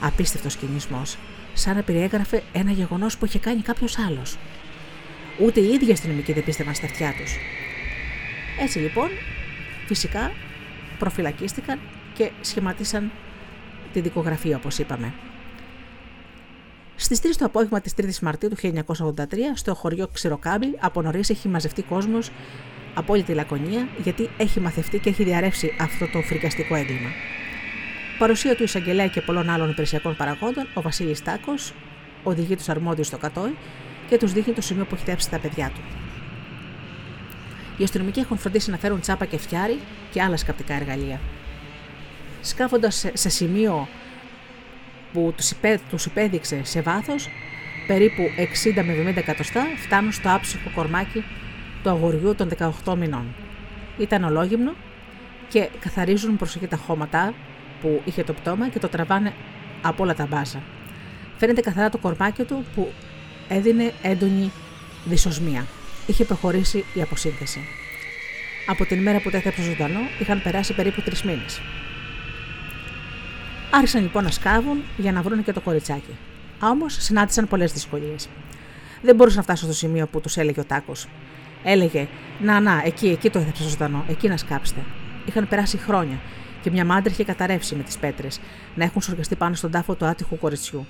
Απίστευτος 0.02 0.56
κινησμός, 0.56 1.18
σαν 1.54 1.76
να 1.76 1.82
περιέγραφε 1.82 2.44
ένα 2.54 2.72
γεγονός 2.72 3.18
που 3.18 3.26
είχε 3.26 3.40
κάνει 3.40 3.62
κάποιος 3.62 4.00
άλλος. 4.00 4.38
Ούτε 5.42 5.60
οι 5.60 5.74
ίδιοι 5.74 5.92
αστυνομικοί 5.92 6.34
δεν 6.34 6.44
πίστευαν 6.44 6.74
στα 6.74 6.86
αυτιά 6.86 7.14
τους. 7.18 7.36
Έτσι 8.62 8.80
λοιπόν, 8.80 9.10
φυσικά 9.86 10.32
προφυλακίστηκαν 11.00 11.80
και 12.16 12.32
σχηματίσαν 12.42 13.12
τη 13.94 14.00
δικογραφία 14.00 14.56
όπως 14.56 14.78
είπαμε. 14.78 15.14
Στις 16.96 17.20
3 17.22 17.26
το 17.38 17.46
απόγευμα 17.46 17.82
της 17.82 17.94
3ης 17.98 18.20
Μαρτίου 18.22 18.50
του 18.50 18.56
1983 18.56 19.24
στο 19.54 19.76
χωριό 19.76 20.08
Ξηροκάμπη 20.14 20.78
από 20.80 21.02
νωρίς 21.02 21.30
έχει 21.30 21.48
μαζευτεί 21.48 21.82
κόσμος 21.84 22.32
από 22.94 23.14
όλη 23.14 23.24
τη 23.24 23.34
Λακωνία 23.34 23.88
γιατί 24.04 24.30
έχει 24.38 24.60
μαθευτεί 24.60 25.00
και 25.00 25.10
έχει 25.10 25.24
διαρρεύσει 25.24 25.76
αυτό 25.80 26.08
το 26.08 26.22
φρικαστικό 26.22 26.76
έγκλημα. 26.76 27.10
Παρουσία 28.20 28.56
του 28.56 28.64
εισαγγελέα 28.64 29.08
και 29.08 29.22
πολλών 29.22 29.50
άλλων 29.50 29.70
υπηρεσιακών 29.70 30.16
παραγόντων, 30.16 30.68
ο 30.74 30.82
Βασίλης 30.82 31.24
Τάκος 31.24 31.74
οδηγεί 32.24 32.56
τους 32.56 32.70
αρμόδιους 32.70 33.08
στο 33.08 33.18
κατόι 33.18 33.56
και 34.10 34.18
τους 34.18 34.34
δείχνει 34.34 34.54
το 34.54 34.62
σημείο 34.62 34.86
που 34.86 34.96
έχει 34.96 35.06
τέψει 35.06 35.30
τα 35.30 35.40
παιδιά 35.40 35.72
του. 35.76 35.82
Οι 37.78 37.84
αστυνομικοί 37.84 38.20
έχουν 38.20 38.38
φροντίσει 38.38 38.72
να 38.72 38.78
φέρουν 38.78 39.00
τσάπα 39.00 39.26
και 39.26 39.38
φτιάρι 39.38 39.80
και 40.12 40.22
άλλα 40.22 40.38
σκαπτικά 40.38 40.74
εργαλεία. 40.74 41.20
Σκάφοντας 42.46 43.06
σε 43.14 43.30
σημείο 43.30 43.88
που 45.14 45.34
τους 45.38 45.52
υπέ, 45.52 45.80
τους 45.90 46.06
υπέδειξε 46.06 46.60
σε 46.64 46.82
βάθος, 46.82 47.30
περίπου 47.88 48.24
60 48.74 48.84
με 48.84 49.12
70 49.12 49.18
εκατοστά 49.18 49.66
φτάνουν 49.78 50.12
στο 50.12 50.30
άψυχο 50.30 50.70
κορμάκι 50.76 51.24
του 51.84 51.90
αγοριού 51.90 52.36
των 52.36 52.50
18 52.86 52.96
μηνών. 52.96 53.36
Ήταν 53.98 54.24
ολόγυμνο 54.24 54.74
και 55.48 55.70
καθαρίζουν 55.80 56.38
προσοχή 56.38 56.68
τα 56.68 56.78
χώματα 56.78 57.34
που 57.82 58.02
είχε 58.06 58.24
το 58.24 58.34
πτώμα 58.34 58.70
και 58.70 58.80
το 58.80 58.88
τραβάνε 58.88 59.34
από 59.82 60.04
όλα 60.04 60.16
τα 60.16 60.26
μπάζα. 60.26 60.62
Φαίνεται 61.38 61.62
καθαρά 61.62 61.90
το 61.90 61.98
κορμάκι 61.98 62.44
του 62.44 62.66
που 62.76 62.92
έδινε 63.48 63.94
έντονη 64.02 64.52
δυσοσμία. 65.06 65.66
είχε 66.06 66.26
προχωρήσει 66.26 66.86
η 66.94 67.02
αποσύνθεση. 67.02 67.60
Από 68.68 68.86
την 68.86 68.98
ημέρα 68.98 69.20
που 69.20 69.30
τέθεψε 69.30 69.62
ζωντανό 69.62 70.00
είχαν 70.20 70.42
περάσει 70.42 70.74
περίπου 70.74 71.02
τρεις 71.02 71.24
μήνες. 71.24 71.62
Άρχισαν 73.72 74.02
λοιπόν 74.02 74.24
να 74.24 74.32
σκάβουν 74.32 74.84
για 74.98 75.12
να 75.12 75.22
βρουν 75.22 75.44
και 75.44 75.54
το 75.54 75.62
κοριτσάκι. 75.62 76.16
Όμως 76.62 76.96
συνάντησαν 77.00 77.48
πολλές 77.48 77.74
δυσκολίες. 77.74 78.30
Δεν 79.02 79.16
μπορούσαν 79.16 79.38
να 79.38 79.44
φτάσουν 79.44 79.68
στο 79.68 79.78
σημείο 79.78 80.08
που 80.08 80.22
τους 80.22 80.38
έλεγε 80.38 80.60
ο 80.60 80.66
Τάκος. 80.66 81.08
Έλεγε: 81.64 82.08
Να, 82.40 82.60
να, 82.60 82.82
εκεί, 82.86 83.08
εκεί 83.08 83.30
το 83.30 83.40
έθεψε 83.40 83.70
ζωντανό, 83.70 84.06
εκεί 84.08 84.28
να 84.28 84.38
σκάψετε. 84.38 84.80
Είχαν 85.26 85.48
περάσει 85.48 85.78
χρόνια 85.78 86.20
και 86.62 86.72
μια 86.72 86.86
μάντρα 86.86 87.12
είχε 87.12 87.24
καταρρεύσει 87.24 87.76
με 87.76 87.84
τις 87.84 87.98
πέτρες, 87.98 88.40
να 88.76 88.84
έχουν 88.84 89.02
σοργαστεί 89.02 89.36
πάνω 89.36 89.56
στον 89.56 89.72
τάφο 89.72 89.96
του 89.96 90.06
άτυχου 90.06 90.38
κοριτσιού. 90.38 90.88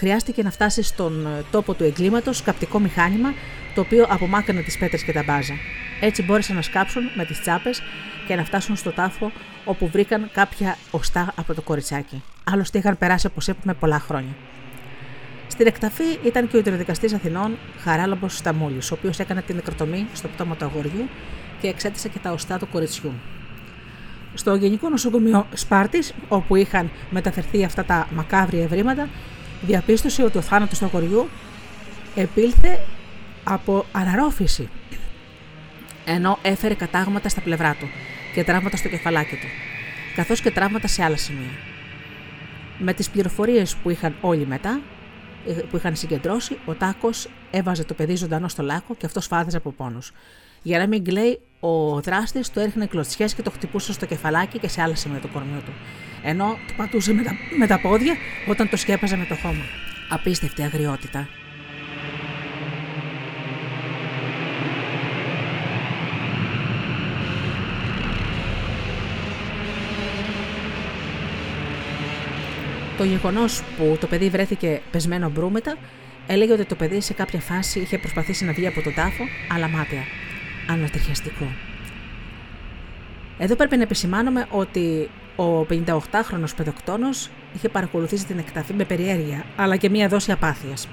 Χρειάστηκε 0.00 0.42
να 0.42 0.50
φτάσει 0.50 0.82
στον 0.82 1.26
ε, 1.26 1.44
τόπο 1.50 1.74
του 1.74 1.84
εγκλήματος 1.84 2.42
καπτικό 2.42 2.78
μηχάνημα, 2.78 3.34
το 3.74 3.80
οποίο 3.80 4.06
απομάκρυνε 4.08 4.62
τις 4.62 4.78
πέτρες 4.78 5.02
και 5.02 5.12
τα 5.12 5.22
μπάζα. 5.22 5.54
Έτσι 6.00 6.22
μπόρεσαν 6.22 6.56
να 6.56 6.62
σκάψουν 6.62 7.02
με 7.16 7.24
τις 7.24 7.40
τσάπες 7.40 7.82
και 8.26 8.34
να 8.34 8.44
φτάσουν 8.44 8.76
στο 8.76 8.90
τάφο 8.90 9.32
όπου 9.64 9.88
βρήκαν 9.88 10.30
κάποια 10.32 10.76
οστά 10.90 11.32
από 11.36 11.54
το 11.54 11.62
κοριτσάκι. 11.62 12.22
Άλλωστε 12.44 12.78
είχαν 12.78 12.98
περάσει, 12.98 13.26
όπω 13.26 13.40
είπαμε, 13.50 13.74
πολλά 13.74 13.98
χρόνια. 13.98 14.34
Στην 15.46 15.66
εκταφή 15.66 16.18
ήταν 16.24 16.48
και 16.48 16.56
ο 16.56 16.58
ιδρυδικαστή 16.58 17.14
Αθηνών 17.14 17.58
Χαράλαμπος 17.78 18.36
Σταμούλης, 18.36 18.90
ο 18.90 18.94
οποίος 18.94 19.18
έκανε 19.18 19.42
την 19.42 19.54
νεκροτομή 19.54 20.06
στο 20.14 20.28
πτώμα 20.28 20.56
του 20.56 20.64
αγοριού 20.64 21.08
και 21.60 21.68
εξέτησε 21.68 22.08
και 22.08 22.18
τα 22.18 22.32
οστά 22.32 22.58
του 22.58 22.68
κοριτσιού. 22.68 23.12
Στο 24.34 24.54
Γενικό 24.54 24.88
Νοσοκομείο 24.88 25.46
Σπάρτης, 25.54 26.14
όπου 26.28 26.56
είχαν 26.56 26.90
μεταφερθεί 27.10 27.64
αυτά 27.64 27.84
τα 27.84 28.08
μακάβρια 28.10 28.62
ευρήματα, 28.62 29.08
διαπίστωσε 29.60 30.22
ότι 30.22 30.38
ο 30.38 30.40
θάνατος 30.40 30.78
του 30.78 30.84
αγοριού 30.84 31.28
επήλθε 32.14 32.80
από 33.44 33.84
αναρρόφηση, 33.92 34.68
ενώ 36.04 36.38
έφερε 36.42 36.74
κατάγματα 36.74 37.28
στα 37.28 37.40
πλευρά 37.40 37.74
του 37.74 37.88
και 38.34 38.44
τραύματα 38.44 38.76
στο 38.76 38.88
κεφαλάκι 38.88 39.34
του, 39.36 39.46
καθώς 40.16 40.40
και 40.40 40.50
τραύματα 40.50 40.86
σε 40.86 41.04
άλλα 41.04 41.16
σημεία. 41.16 41.50
Με 42.78 42.92
τις 42.92 43.10
πληροφορίες 43.10 43.76
που 43.76 43.90
είχαν 43.90 44.14
όλοι 44.20 44.46
μετά, 44.46 44.80
ε, 45.46 45.52
που 45.52 45.76
είχαν 45.76 45.96
συγκεντρώσει, 45.96 46.58
ο 46.64 46.74
Τάκος 46.74 47.28
έβαζε 47.50 47.84
το 47.84 47.94
παιδί 47.94 48.16
ζωντανό 48.16 48.48
στο 48.48 48.62
λάκκο 48.62 48.94
και 48.94 49.06
αυτός 49.06 49.26
φάδαζε 49.26 49.56
από 49.56 49.70
πόνους. 49.70 50.12
Για 50.62 50.78
να 50.78 50.86
μην 50.86 51.04
κλαίει, 51.04 51.40
ο 51.60 52.00
δράστης 52.00 52.50
του 52.50 52.60
έριχνε 52.60 52.86
κλωτσιές 52.86 53.34
και 53.34 53.42
το 53.42 53.50
χτυπούσε 53.50 53.92
στο 53.92 54.06
κεφαλάκι 54.06 54.58
και 54.58 54.68
σε 54.68 54.82
άλλα 54.82 54.94
σημεία 54.94 55.18
του 55.18 55.30
κορμιού 55.32 55.62
του. 55.64 55.72
Ενώ 56.22 56.58
του 56.66 56.74
πατούσε 56.76 57.12
με 57.12 57.22
τα, 57.22 57.32
με 57.58 57.66
τα 57.66 57.80
πόδια 57.80 58.14
όταν 58.48 58.68
το 58.68 58.76
σκέπαζε 58.76 59.16
με 59.16 59.24
το 59.24 59.34
χώμα. 59.34 59.64
Απίστευτη 60.10 60.62
αγριότητα. 60.62 61.28
Το 72.98 73.04
γεγονός 73.04 73.62
που 73.76 73.96
το 74.00 74.06
παιδί 74.06 74.28
βρέθηκε 74.28 74.80
πεσμένο 74.90 75.30
μπρούμετα 75.30 75.76
έλεγε 76.26 76.52
ότι 76.52 76.64
το 76.64 76.74
παιδί 76.74 77.00
σε 77.00 77.12
κάποια 77.12 77.40
φάση 77.40 77.80
είχε 77.80 77.98
προσπαθήσει 77.98 78.44
να 78.44 78.52
βγει 78.52 78.66
από 78.66 78.82
τον 78.82 78.94
τάφο, 78.94 79.24
αλλά 79.54 79.68
μάταια. 79.68 80.02
Ανατριχιαστικό. 80.68 81.52
Εδώ 83.38 83.56
πρέπει 83.56 83.76
να 83.76 83.82
επισημάνουμε 83.82 84.46
ότι 84.50 85.10
ο 85.36 85.66
58χρονο 85.70 86.44
παιδοκτόνος 86.56 87.30
είχε 87.54 87.68
παρακολουθήσει 87.68 88.26
την 88.26 88.38
εκταφή 88.38 88.72
με 88.72 88.84
περιέργεια, 88.84 89.44
αλλά 89.56 89.76
και 89.76 89.90
μία 89.90 90.08
δόση 90.08 90.32
απάθειας. 90.32 90.88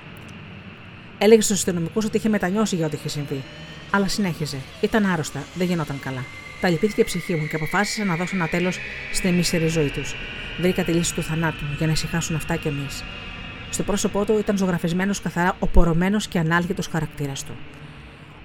Έλεγε 1.17 1.41
στους 1.41 1.55
αστυνομικούς 1.55 2.05
ότι 2.05 2.17
είχε 2.17 2.29
μετανιώσει 2.29 2.75
για 2.75 2.85
ό,τι 2.85 2.95
είχε 2.95 3.09
συμβεί, 3.09 3.43
αλλά 3.91 4.07
συνέχιζε. 4.07 4.57
Ήταν 4.81 5.05
άρρωστα, 5.05 5.43
δεν 5.55 5.67
γινόταν 5.67 5.99
καλά. 5.99 6.25
Τα 6.61 6.69
λυπήθηκε 6.69 7.01
η 7.01 7.03
ψυχή 7.03 7.35
μου 7.35 7.47
και 7.47 7.55
αποφάσισε 7.55 8.03
να 8.03 8.15
δώσω 8.15 8.35
ένα 8.35 8.47
τέλος 8.47 8.79
στη 9.13 9.31
μίστερη 9.31 9.67
ζωή 9.67 9.89
τους. 9.89 10.15
Βρήκα 10.59 10.83
τη 10.83 10.91
λύση 10.91 11.13
του 11.13 11.23
θανάτου 11.23 11.65
για 11.77 11.85
να 11.85 11.91
ησυχάσουν 11.91 12.35
αυτά 12.35 12.55
κι 12.55 12.67
εμείς. 12.67 13.03
Στο 13.69 13.83
πρόσωπό 13.83 14.25
του 14.25 14.37
ήταν 14.37 14.57
ζωγραφισμένος 14.57 15.21
καθαρά 15.21 15.55
οπορωμένο 15.59 16.17
και 16.29 16.39
ανάλγητος 16.39 16.87
χαρακτήρας 16.87 17.43
του. 17.43 17.51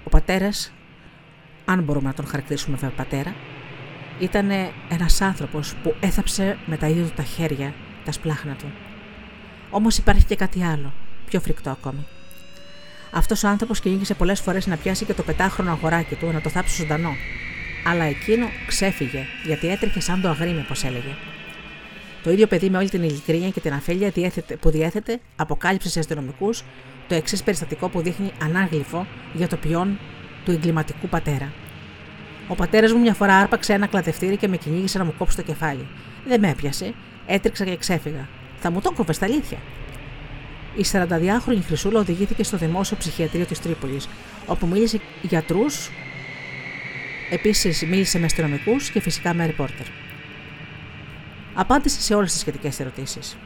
Ο 0.03 0.09
πατέρας, 0.09 0.73
αν 1.65 1.83
μπορούμε 1.83 2.07
να 2.07 2.13
τον 2.13 2.27
χαρακτηρίσουμε 2.27 2.77
βέβαια 2.77 2.95
πατέρα, 2.95 3.35
ήταν 4.19 4.49
ένας 4.89 5.21
άνθρωπος 5.21 5.73
που 5.83 5.95
έθαψε 5.99 6.57
με 6.65 6.77
τα 6.77 6.87
ίδια 6.87 7.03
του 7.03 7.13
τα 7.15 7.23
χέρια 7.23 7.73
τα 8.05 8.11
σπλάχνα 8.11 8.53
του. 8.53 8.71
Όμως 9.69 9.97
υπάρχει 9.97 10.25
και 10.25 10.35
κάτι 10.35 10.63
άλλο, 10.63 10.93
πιο 11.25 11.39
φρικτό 11.39 11.69
ακόμη. 11.69 12.05
Αυτός 13.11 13.43
ο 13.43 13.47
άνθρωπος 13.47 13.79
κυνήγησε 13.79 14.13
πολλές 14.13 14.39
φορές 14.39 14.67
να 14.67 14.77
πιάσει 14.77 15.05
και 15.05 15.13
το 15.13 15.23
πετάχρονο 15.23 15.71
αγοράκι 15.71 16.15
του 16.15 16.31
να 16.31 16.41
το 16.41 16.49
θάψει 16.49 16.81
ζωντανό. 16.81 17.15
Αλλά 17.85 18.03
εκείνο 18.03 18.45
ξέφυγε, 18.67 19.25
γιατί 19.45 19.67
έτρεχε 19.67 19.99
σαν 19.99 20.21
το 20.21 20.29
αγρίμι, 20.29 20.59
όπως 20.59 20.83
έλεγε. 20.83 21.15
Το 22.23 22.31
ίδιο 22.31 22.47
παιδί 22.47 22.69
με 22.69 22.77
όλη 22.77 22.89
την 22.89 23.03
ειλικρίνεια 23.03 23.49
και 23.49 23.59
την 23.59 23.73
αφέλεια 23.73 24.11
που 24.59 24.69
διέθετε 24.69 25.19
αποκάλυψε 25.35 25.89
σε 25.89 25.99
αστυνομικούς 25.99 26.63
το 27.07 27.15
εξής 27.15 27.43
περιστατικό 27.43 27.89
που 27.89 28.01
δείχνει 28.01 28.31
ανάγλυφο 28.41 29.07
για 29.33 29.47
το 29.47 29.55
ποιόν 29.55 29.99
του 30.45 30.51
εγκληματικού 30.51 31.07
πατέρα. 31.07 31.51
Ο 32.47 32.55
πατέρας 32.55 32.93
μου 32.93 32.99
μια 32.99 33.13
φορά 33.13 33.35
άρπαξε 33.35 33.73
ένα 33.73 33.87
κλατευτήρι 33.87 34.37
και 34.37 34.47
με 34.47 34.57
κυνήγησε 34.57 34.97
να 34.97 35.03
μου 35.03 35.13
κόψει 35.17 35.35
το 35.35 35.41
κεφάλι. 35.41 35.87
Δεν 36.27 36.39
με 36.39 36.49
έπιασε, 36.49 36.93
έτρεξα 37.25 37.65
και 37.65 37.77
ξέφυγα. 37.77 38.27
Θα 38.59 38.71
μου 38.71 38.81
το 38.81 38.91
κόβες 38.91 39.15
στα 39.15 39.25
αλήθεια; 39.25 39.57
Η 40.75 40.85
42χρονη 40.91 41.61
Χρυσούλα 41.65 41.99
οδηγήθηκε 41.99 42.43
στο 42.43 42.57
δημόσιο 42.57 42.97
ψυχιατρίο 42.97 43.45
της 43.45 43.59
Τρίπολης, 43.59 44.07
όπου 44.45 44.67
μίλησε 44.67 44.99
γιατρούς, 45.21 45.89
επίσης 47.31 47.85
μίλησε 47.85 48.19
με 48.19 48.25
αστυνομικούς 48.25 48.89
και 48.89 48.99
φυσικά 49.01 49.33
με 49.33 49.45
ρεπόρτερ. 49.45 49.85
Απάντησε 51.53 52.01
σε 52.01 52.15
όλες 52.15 52.31
τις 52.31 52.39
σχετικές 52.39 52.79
ερωτήσεις. 52.79 53.37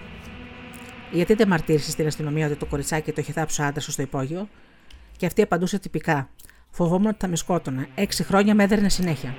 Γιατί 1.12 1.34
δεν 1.34 1.48
μαρτύρησε 1.48 1.92
στην 1.92 2.08
αστυνομία 2.08 2.46
ότι 2.46 2.56
το 2.56 2.66
κοριτσάκι 2.66 3.12
το 3.12 3.22
είχε 3.22 3.32
θάψει 3.32 3.62
ο 3.62 3.66
άντρας 3.66 3.86
στο 3.86 4.02
υπόγειο, 4.02 4.48
και 5.18 5.26
αυτή 5.26 5.42
απαντούσε 5.42 5.80
τυπικά. 5.80 6.30
Φοβόμουν 6.70 7.08
ότι 7.08 7.18
θα 7.20 7.28
με 7.28 7.36
σκότωνε. 7.36 7.88
Έξι 7.96 8.24
χρόνια 8.24 8.56
με 8.56 8.64
έδερνε 8.64 8.90
συνέχεια. 8.90 9.36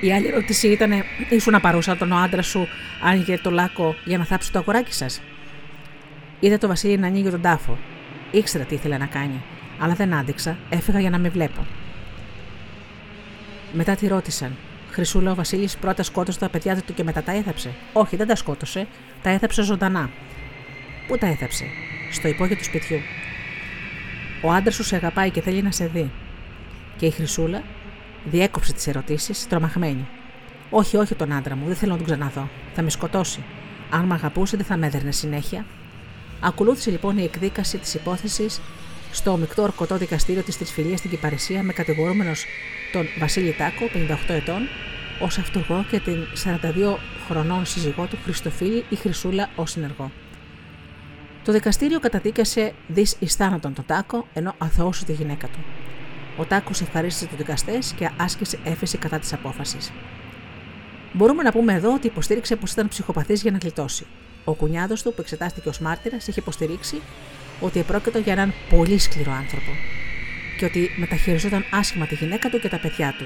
Η 0.00 0.12
άλλη 0.12 0.26
ερώτηση 0.26 0.68
ήταν: 0.68 0.92
Ήσουν 1.30 1.60
παρούσα 1.60 1.92
όταν 1.92 2.12
ο 2.12 2.16
άντρας 2.16 2.46
σου 2.46 2.68
άνοιγε 3.02 3.38
το 3.38 3.50
λάκκο 3.50 3.94
για 4.04 4.18
να 4.18 4.24
θάψει 4.24 4.52
το 4.52 4.58
αγοράκι 4.58 4.92
σας; 4.92 5.20
Είδα 6.40 6.58
το 6.58 6.68
Βασίλη 6.68 6.98
να 6.98 7.06
ανοίγει 7.06 7.30
τον 7.30 7.40
τάφο. 7.40 7.78
Ήξερα 8.30 8.64
τι 8.64 8.74
ήθελε 8.74 8.98
να 8.98 9.06
κάνει, 9.06 9.42
αλλά 9.78 9.94
δεν 9.94 10.14
άντεξα, 10.14 10.58
έφυγα 10.68 11.00
για 11.00 11.10
να 11.10 11.18
με 11.18 11.28
βλέπω. 11.28 11.66
Μετά 13.72 13.94
τη 13.94 14.06
ρώτησαν: 14.06 14.56
Χρυσούλα, 14.90 15.30
ο 15.30 15.34
Βασίλης 15.34 15.76
πρώτα 15.76 16.02
σκότωσε 16.02 16.38
τα 16.38 16.48
παιδιά 16.48 16.76
του 16.76 16.94
και 16.94 17.04
μετά 17.04 17.22
τα 17.22 17.32
έθαψε. 17.32 17.74
Όχι, 17.92 18.16
δεν 18.16 18.26
τα 18.26 18.36
σκότωσε, 18.36 18.86
τα 19.22 19.30
έθαψε 19.30 19.62
ζωντανά. 19.62 20.10
Πού 21.06 21.18
τα 21.18 21.26
έθαψε, 21.26 21.64
στο 22.12 22.28
υπόγειο 22.28 22.56
του 22.56 22.64
σπιτιού. 22.64 22.98
Ο 24.42 24.50
άντρας 24.50 24.74
σου 24.74 24.84
σε 24.84 24.96
αγαπάει 24.96 25.30
και 25.30 25.40
θέλει 25.40 25.62
να 25.62 25.70
σε 25.70 25.86
δει. 25.86 26.10
Και 26.96 27.06
η 27.06 27.10
Χρυσούλα 27.10 27.62
διέκοψε 28.24 28.72
τις 28.72 28.86
ερωτήσεις, 28.86 29.48
τρομαγμένη. 29.48 30.08
Όχι, 30.70 30.96
όχι 30.96 31.14
τον 31.14 31.32
άντρα 31.32 31.56
μου, 31.56 31.66
δεν 31.66 31.76
θέλω 31.76 31.90
να 31.90 31.96
τον 31.96 32.06
ξαναδώ. 32.06 32.48
Θα 32.74 32.82
με 32.82 32.90
σκοτώσει. 32.90 33.44
Αν 33.90 34.04
με 34.04 34.14
αγαπούσε, 34.14 34.56
δεν 34.56 34.66
θα 34.66 34.76
με 34.76 34.86
έδερνε 34.86 35.12
συνέχεια. 35.12 35.66
Ακολούθησε 36.40 36.90
λοιπόν 36.90 37.18
η 37.18 37.22
εκδίκαση 37.22 37.78
της 37.78 37.94
υπόθεσης 37.94 38.60
στο 39.12 39.36
μεικτό 39.36 39.62
ορκωτό 39.62 39.96
δικαστήριο 39.96 40.42
της 40.42 40.56
Τρισφυλίας 40.56 40.98
στην 40.98 41.10
Κυπαρισία 41.10 41.62
με 41.62 41.72
κατηγορούμενος 41.72 42.44
τον 42.92 43.06
Βασίλη 43.18 43.54
Τάκο, 43.58 43.84
58 43.94 44.34
ετών, 44.34 44.68
ως 45.20 45.38
αυτούργο 45.38 45.84
και 45.90 46.00
την 46.00 46.26
42 46.44 46.98
χρονών 47.28 47.66
σύζυγό 47.66 48.06
του 48.06 48.18
Χριστοφίλη 48.24 48.84
ή 48.88 48.96
Χρυσούλα 48.96 49.50
ως 49.56 49.70
συνεργό. 49.70 50.10
Το 51.44 51.52
δικαστήριο 51.52 52.00
καταδίκασε 52.00 52.72
δις 52.86 53.16
εις 53.18 53.34
θάνατον 53.34 53.74
τον 53.74 53.84
Τάκο, 53.86 54.26
ενώ 54.32 54.54
αθωούσε 54.58 55.04
τη 55.04 55.12
γυναίκα 55.12 55.46
του. 55.46 55.58
Ο 56.36 56.44
Τάκος 56.44 56.80
ευχαρίστησε 56.80 57.26
τους 57.26 57.36
δικαστές 57.36 57.92
και 57.92 58.10
άσκησε 58.16 58.58
έφεση 58.64 58.98
κατά 58.98 59.18
της 59.18 59.32
απόφασης. 59.32 59.92
Μπορούμε 61.12 61.42
να 61.42 61.52
πούμε 61.52 61.72
εδώ 61.72 61.94
ότι 61.94 62.06
υποστήριξε 62.06 62.56
πως 62.56 62.72
ήταν 62.72 62.88
ψυχοπαθής 62.88 63.42
για 63.42 63.50
να 63.50 63.58
γλιτώσει. 63.58 64.06
Ο 64.44 64.52
κουνιάδος 64.52 65.02
του, 65.02 65.14
που 65.14 65.20
εξετάστηκε 65.20 65.68
ως 65.68 65.78
μάρτυρας, 65.78 66.26
είχε 66.26 66.40
υποστηρίξει 66.40 67.00
ότι 67.60 67.80
επρόκειτο 67.80 68.18
για 68.18 68.32
έναν 68.32 68.52
πολύ 68.70 68.98
σκληρό 68.98 69.32
άνθρωπο 69.32 69.70
και 70.58 70.64
ότι 70.64 70.90
μεταχειριζόταν 70.96 71.64
άσχημα 71.70 72.06
τη 72.06 72.14
γυναίκα 72.14 72.48
του 72.50 72.60
και 72.60 72.68
τα 72.68 72.78
παιδιά 72.78 73.14
του 73.18 73.24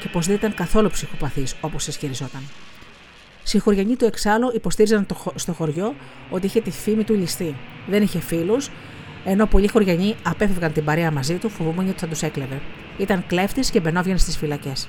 και 0.00 0.08
πως 0.08 0.26
δεν 0.26 0.36
ήταν 0.36 0.54
καθόλου 0.54 0.90
ψυχοπαθής 0.90 1.56
όπως 1.60 1.86
ισχυριζόταν. 1.86 2.42
Συγχωριανοί 3.42 3.96
του 3.96 4.04
εξάλλου 4.04 4.50
υποστήριζαν 4.54 5.06
στο 5.34 5.52
χωριό 5.52 5.94
ότι 6.30 6.46
είχε 6.46 6.60
τη 6.60 6.70
φήμη 6.70 7.04
του 7.04 7.14
ληστή. 7.14 7.56
Δεν 7.86 8.02
είχε 8.02 8.20
φίλους, 8.20 8.70
ενώ 9.24 9.46
πολλοί 9.46 9.68
χωριανοί 9.68 10.14
απέφευγαν 10.22 10.72
την 10.72 10.84
παρέα 10.84 11.10
μαζί 11.10 11.34
του, 11.34 11.48
φοβούμενοι 11.48 11.90
ότι 11.90 11.98
θα 11.98 12.06
τους 12.06 12.22
έκλεβε. 12.22 12.60
Ήταν 12.98 13.24
κλέφτης 13.26 13.70
και 13.70 13.80
μπαινόβγαινε 13.80 14.18
στις 14.18 14.36
φυλακές. 14.36 14.88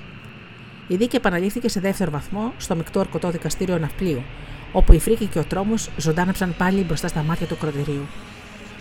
Η 0.88 0.96
δίκη 0.96 1.16
επαναλήφθηκε 1.16 1.70
σε 1.70 1.80
δεύτερο 1.80 2.12
βαθμό 2.12 2.54
στο 2.58 2.76
μεικτό 2.76 3.00
ορκωτό 3.00 3.30
δικαστήριο 3.30 3.78
Ναυπλίου, 3.78 4.24
όπου 4.72 4.94
η 4.94 5.00
φρίκη 5.00 5.26
και 5.26 5.40
ο 5.40 5.44
τρόμος 5.44 5.90
ζωντάνεψαν 5.98 6.56
πάλι 6.58 6.84
μπροστά 6.84 7.08
στα 7.08 7.24
μάτια 7.24 7.48
του 7.48 7.58
κροτηρίου. 7.58 8.08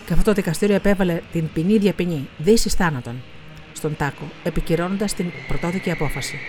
Και 0.05 0.13
αυτό 0.13 0.25
το 0.25 0.33
δικαστήριο 0.33 0.75
επέβαλε 0.75 1.21
την 1.31 1.49
ποινή 1.53 1.73
ίδια 1.73 1.93
ποινή, 1.93 2.27
δύση 2.37 2.69
θάνατον, 2.69 3.21
στον 3.73 3.95
Τάκο, 3.97 4.31
επικυρώνοντας 4.43 5.13
την 5.13 5.31
πρωτόδικη 5.47 5.91
απόφαση. 5.91 6.39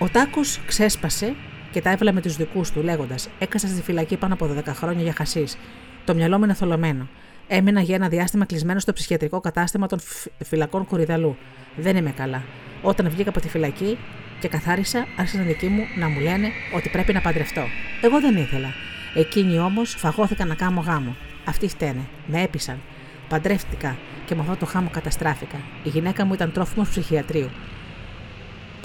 Ο 0.00 0.08
Τάκος 0.08 0.60
ξέσπασε 0.66 1.34
και 1.70 1.80
τα 1.80 1.90
έβαλε 1.90 2.12
με 2.12 2.20
τους 2.20 2.36
δικούς 2.36 2.70
του, 2.70 2.82
λέγοντας: 2.82 3.28
Έκασα 3.38 3.68
στη 3.68 3.82
φυλακή 3.82 4.16
πάνω 4.16 4.34
από 4.34 4.46
12 4.46 4.64
χρόνια 4.66 5.02
για 5.02 5.12
χασίς. 5.12 5.58
Το 6.04 6.14
μυαλό 6.14 6.38
μου 6.38 6.44
είναι 6.44 6.54
θολωμένο. 6.54 7.08
Έμεινα 7.48 7.80
για 7.80 7.94
ένα 7.94 8.08
διάστημα 8.08 8.44
κλεισμένο 8.44 8.80
στο 8.80 8.92
ψυχιατρικό 8.92 9.40
κατάστημα 9.40 9.86
των 9.86 9.98
φυλακών 10.44 10.86
Κορυδαλού. 10.86 11.36
Δεν 11.76 11.96
είμαι 11.96 12.10
καλά. 12.10 12.42
Όταν 12.82 13.10
βγήκα 13.10 13.30
από 13.30 13.40
τη 13.40 13.48
φυλακή 13.48 13.98
και 14.40 14.48
καθάρισα, 14.48 15.06
άρχισαν 15.16 15.46
δικοί 15.46 15.66
μου 15.66 15.82
να 15.98 16.08
μου 16.08 16.20
λένε 16.20 16.48
ότι 16.76 16.88
πρέπει 16.88 17.12
να 17.12 17.20
παντρευτώ. 17.20 17.62
Εγώ 18.02 18.20
δεν 18.20 18.36
ήθελα. 18.36 18.68
Εκείνοι 19.14 19.58
όμως 19.58 19.94
φαγώθηκαν 19.98 20.48
να 20.48 20.54
κάνω 20.54 20.80
γάμο. 20.80 21.16
Αυτοί 21.44 21.68
φταίνε. 21.68 22.08
Με 22.26 22.42
έπεισαν. 22.42 22.80
Παντρεύτηκα 23.28 23.96
και 24.26 24.34
με 24.34 24.40
αυτό 24.40 24.56
το 24.56 24.66
χάμο 24.66 24.88
καταστράφηκα. 24.92 25.56
Η 25.82 25.88
γυναίκα 25.88 26.24
μου 26.24 26.34
ήταν 26.34 26.52
τρόφιμος 26.52 26.88
ψυχιατρίου. 26.88 27.50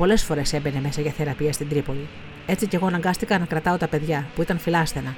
Πολλές 0.04 0.24
φορές 0.24 0.54
έμπαινε 0.54 0.82
μέσα 0.82 1.02
για 1.02 1.12
θεραπεία 1.12 1.54
στην 1.54 1.70
Τρίπολη. 1.70 2.08
Έτσι 2.46 2.68
κι 2.68 2.76
εγώ 2.76 2.88
αναγκάστηκα 2.88 3.40
να 3.40 3.46
κρατάω 3.46 3.78
τα 3.78 3.88
παιδιά 3.88 4.28
που 4.36 4.42
ήταν 4.42 4.60
φυλάστενα. 4.60 5.16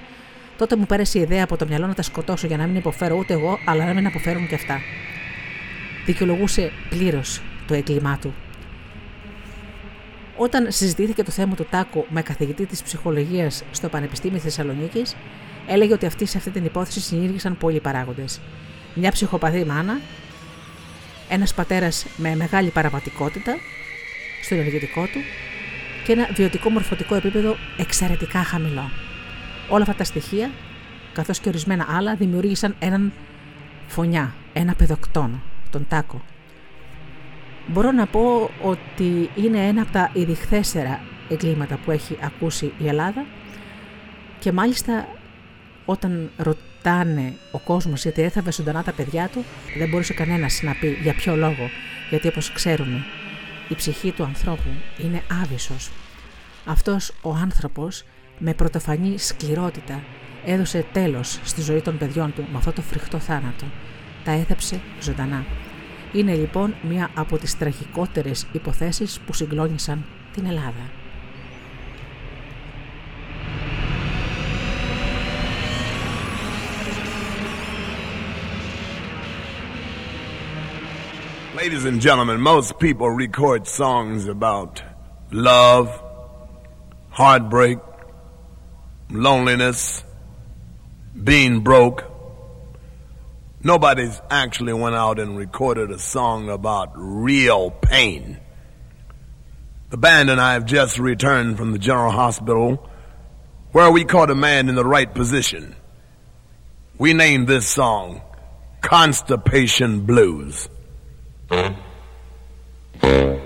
Τότε 0.57 0.75
μου 0.75 0.85
πέρασε 0.85 1.17
η 1.17 1.21
ιδέα 1.21 1.43
από 1.43 1.57
το 1.57 1.65
μυαλό 1.67 1.87
να 1.87 1.93
τα 1.93 2.01
σκοτώσω 2.01 2.47
για 2.47 2.57
να 2.57 2.65
μην 2.65 2.75
υποφέρω 2.75 3.15
ούτε 3.15 3.33
εγώ, 3.33 3.59
αλλά 3.65 3.85
να 3.85 3.93
μην 3.93 4.07
αποφέρουν 4.07 4.47
και 4.47 4.55
αυτά. 4.55 4.79
Δικαιολογούσε 6.05 6.71
πλήρως 6.89 7.41
το 7.67 7.73
έγκλημά 7.73 8.17
του. 8.21 8.33
Όταν 10.37 10.71
συζητήθηκε 10.71 11.23
το 11.23 11.31
θέμα 11.31 11.55
του 11.55 11.65
Τάκου 11.69 12.05
με 12.09 12.21
καθηγητή 12.21 12.65
της 12.65 12.83
ψυχολογίας 12.83 13.63
στο 13.71 13.89
Πανεπιστήμιο 13.89 14.39
Θεσσαλονίκης, 14.39 15.15
έλεγε 15.67 15.93
ότι 15.93 16.05
αυτοί 16.05 16.25
σε 16.25 16.37
αυτή 16.37 16.49
την 16.49 16.65
υπόθεση 16.65 16.99
συνήργησαν 16.99 17.57
πολλοί 17.57 17.79
παράγοντες. 17.79 18.39
Μια 18.93 19.11
ψυχοπαθή 19.11 19.65
μάνα, 19.65 19.99
ένας 21.29 21.53
πατέρας 21.53 22.05
με 22.17 22.35
μεγάλη 22.35 22.69
παραβατικότητα 22.69 23.55
στο 24.45 24.55
ενεργητικό 24.55 25.01
του 25.01 25.19
και 26.05 26.11
ένα 26.11 26.29
βιωτικό 26.33 26.69
μορφωτικό 26.69 27.15
επίπεδο 27.15 27.55
εξαιρετικά 27.77 28.43
χαμηλό. 28.43 28.89
Όλα 29.69 29.81
αυτά 29.81 29.95
τα 29.95 30.03
στοιχεία, 30.03 30.51
καθώς 31.13 31.39
και 31.39 31.49
ορισμένα 31.49 31.85
άλλα, 31.89 32.15
δημιούργησαν 32.15 32.75
έναν 32.79 33.13
φωνιά, 33.87 34.35
ένα 34.53 34.73
παιδοκτόνο, 34.75 35.41
τον 35.69 35.85
Τάκο. 35.89 36.21
Μπορώ 37.67 37.91
να 37.91 38.05
πω 38.05 38.49
ότι 38.61 39.29
είναι 39.35 39.67
ένα 39.67 39.81
από 39.81 39.91
τα 39.91 40.11
ειδικθέσερα 40.13 41.01
εγκλήματα 41.29 41.79
που 41.85 41.91
έχει 41.91 42.17
ακούσει 42.21 42.73
η 42.77 42.87
Ελλάδα 42.87 43.25
και 44.39 44.51
μάλιστα 44.51 45.07
όταν 45.85 46.29
ρωτάνε 46.37 47.33
ο 47.51 47.59
κόσμος 47.59 48.03
γιατί 48.03 48.21
έθαβε 48.21 48.51
ζωντανά 48.51 48.83
τα 48.83 48.91
παιδιά 48.91 49.29
του 49.33 49.43
δεν 49.77 49.89
μπορούσε 49.89 50.13
κανένας 50.13 50.61
να 50.63 50.73
πει 50.73 50.97
για 51.01 51.13
ποιο 51.13 51.35
λόγο 51.35 51.69
γιατί 52.09 52.27
όπως 52.27 52.51
ξέρουμε 52.51 53.05
η 53.69 53.75
ψυχή 53.75 54.11
του 54.11 54.23
ανθρώπου 54.23 54.69
είναι 54.97 55.23
άβυσος. 55.43 55.91
Αυτός 56.65 57.11
ο 57.21 57.29
άνθρωπος 57.29 58.03
με 58.39 58.53
πρωτοφανή 58.53 59.17
σκληρότητα 59.17 60.03
έδωσε 60.45 60.85
τέλος 60.91 61.39
στη 61.43 61.61
ζωή 61.61 61.81
των 61.81 61.97
παιδιών 61.97 62.33
του 62.33 62.45
με 62.51 62.57
αυτό 62.57 62.71
το 62.71 62.81
φρικτό 62.81 63.19
θάνατο. 63.19 63.65
Τα 64.23 64.31
έθεψε 64.31 64.81
ζωντανά. 65.01 65.45
Είναι 66.13 66.35
λοιπόν 66.35 66.75
μία 66.81 67.09
από 67.15 67.37
τις 67.37 67.57
τραγικότερες 67.57 68.45
υποθέσεις 68.51 69.19
που 69.19 69.33
συγκλώνησαν 69.33 70.05
την 70.33 70.45
Ελλάδα. 70.45 70.89
Ladies 81.55 81.85
and 81.85 82.01
gentlemen, 82.01 82.41
most 82.41 82.79
people 82.79 83.09
record 83.09 83.65
songs 83.65 84.27
about 84.27 84.83
love, 85.31 86.03
heartbreak, 87.11 87.79
loneliness, 89.09 90.03
being 91.23 91.61
broke. 91.61 92.03
Nobody's 93.63 94.21
actually 94.29 94.73
went 94.73 94.95
out 94.95 95.17
and 95.17 95.37
recorded 95.37 95.91
a 95.91 95.97
song 95.97 96.49
about 96.49 96.91
real 96.93 97.71
pain. 97.71 98.37
The 99.91 99.97
band 99.97 100.29
and 100.29 100.41
I 100.41 100.53
have 100.53 100.65
just 100.65 100.99
returned 100.99 101.57
from 101.57 101.71
the 101.71 101.79
General 101.79 102.11
Hospital 102.11 102.89
where 103.71 103.89
we 103.89 104.03
caught 104.03 104.29
a 104.29 104.35
man 104.35 104.67
in 104.67 104.75
the 104.75 104.83
right 104.83 105.11
position. 105.11 105.73
We 106.97 107.13
named 107.13 107.47
this 107.47 107.65
song 107.65 108.21
Constipation 108.81 110.01
Blues. 110.01 110.67
Mm-hmm. 111.49 113.44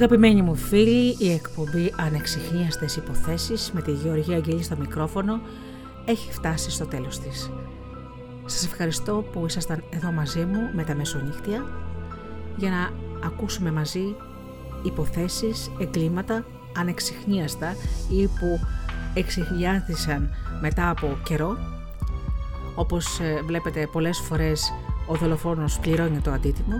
Αγαπημένοι 0.00 0.42
μου 0.42 0.54
φίλοι, 0.54 1.16
η 1.18 1.32
εκπομπή 1.32 1.92
Ανεξιχνίαστες 1.96 2.96
Υποθέσεις 2.96 3.70
με 3.72 3.82
τη 3.82 3.92
Γεωργία 3.92 4.36
Αγγελή 4.36 4.62
στο 4.62 4.76
μικρόφωνο 4.76 5.40
έχει 6.04 6.32
φτάσει 6.32 6.70
στο 6.70 6.86
τέλος 6.86 7.18
της. 7.18 7.50
Σας 8.44 8.64
ευχαριστώ 8.64 9.24
που 9.32 9.46
ήσασταν 9.46 9.84
εδώ 9.90 10.12
μαζί 10.12 10.44
μου 10.44 10.70
με 10.74 10.84
τα 10.84 10.94
μεσονύχτια 10.94 11.66
για 12.56 12.70
να 12.70 12.90
ακούσουμε 13.26 13.72
μαζί 13.72 14.16
υποθέσεις, 14.82 15.70
εγκλήματα 15.80 16.44
ανεξιχνίαστα 16.76 17.74
ή 18.10 18.26
που 18.26 18.60
εξιχνιάστησαν 19.14 20.30
μετά 20.60 20.90
από 20.90 21.18
καιρό. 21.22 21.56
Όπως 22.74 23.20
ε, 23.20 23.42
βλέπετε 23.46 23.88
πολλές 23.92 24.18
φορές 24.18 24.72
ο 25.06 25.14
δολοφόνος 25.14 25.78
πληρώνει 25.78 26.20
το 26.20 26.30
αντίτιμο, 26.30 26.76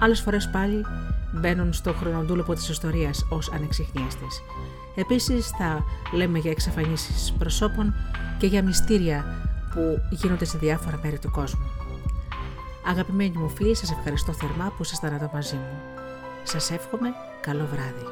άλλες 0.00 0.20
φορές 0.20 0.50
πάλι 0.50 0.84
μπαίνουν 1.38 1.72
στο 1.72 1.92
χρονοτούλοπο 1.92 2.54
της 2.54 2.68
ιστορίας 2.68 3.26
ως 3.28 3.52
ανεξιχνίαστες. 3.52 4.42
Επίσης 4.94 5.48
θα 5.48 5.84
λέμε 6.12 6.38
για 6.38 6.50
εξαφανίσεις 6.50 7.32
προσώπων 7.38 7.94
και 8.38 8.46
για 8.46 8.62
μυστήρια 8.62 9.24
που 9.74 10.00
γίνονται 10.10 10.44
σε 10.44 10.58
διάφορα 10.58 11.00
μέρη 11.02 11.18
του 11.18 11.30
κόσμου. 11.30 11.70
Αγαπημένοι 12.88 13.38
μου 13.38 13.48
φίλοι, 13.48 13.74
σας 13.76 13.90
ευχαριστώ 13.90 14.32
θερμά 14.32 14.72
που 14.76 14.82
ήσασταν 14.82 15.14
εδώ 15.14 15.30
μαζί 15.32 15.54
μου. 15.54 15.78
Σας 16.44 16.70
εύχομαι 16.70 17.08
καλό 17.40 17.66
βράδυ. 17.72 18.04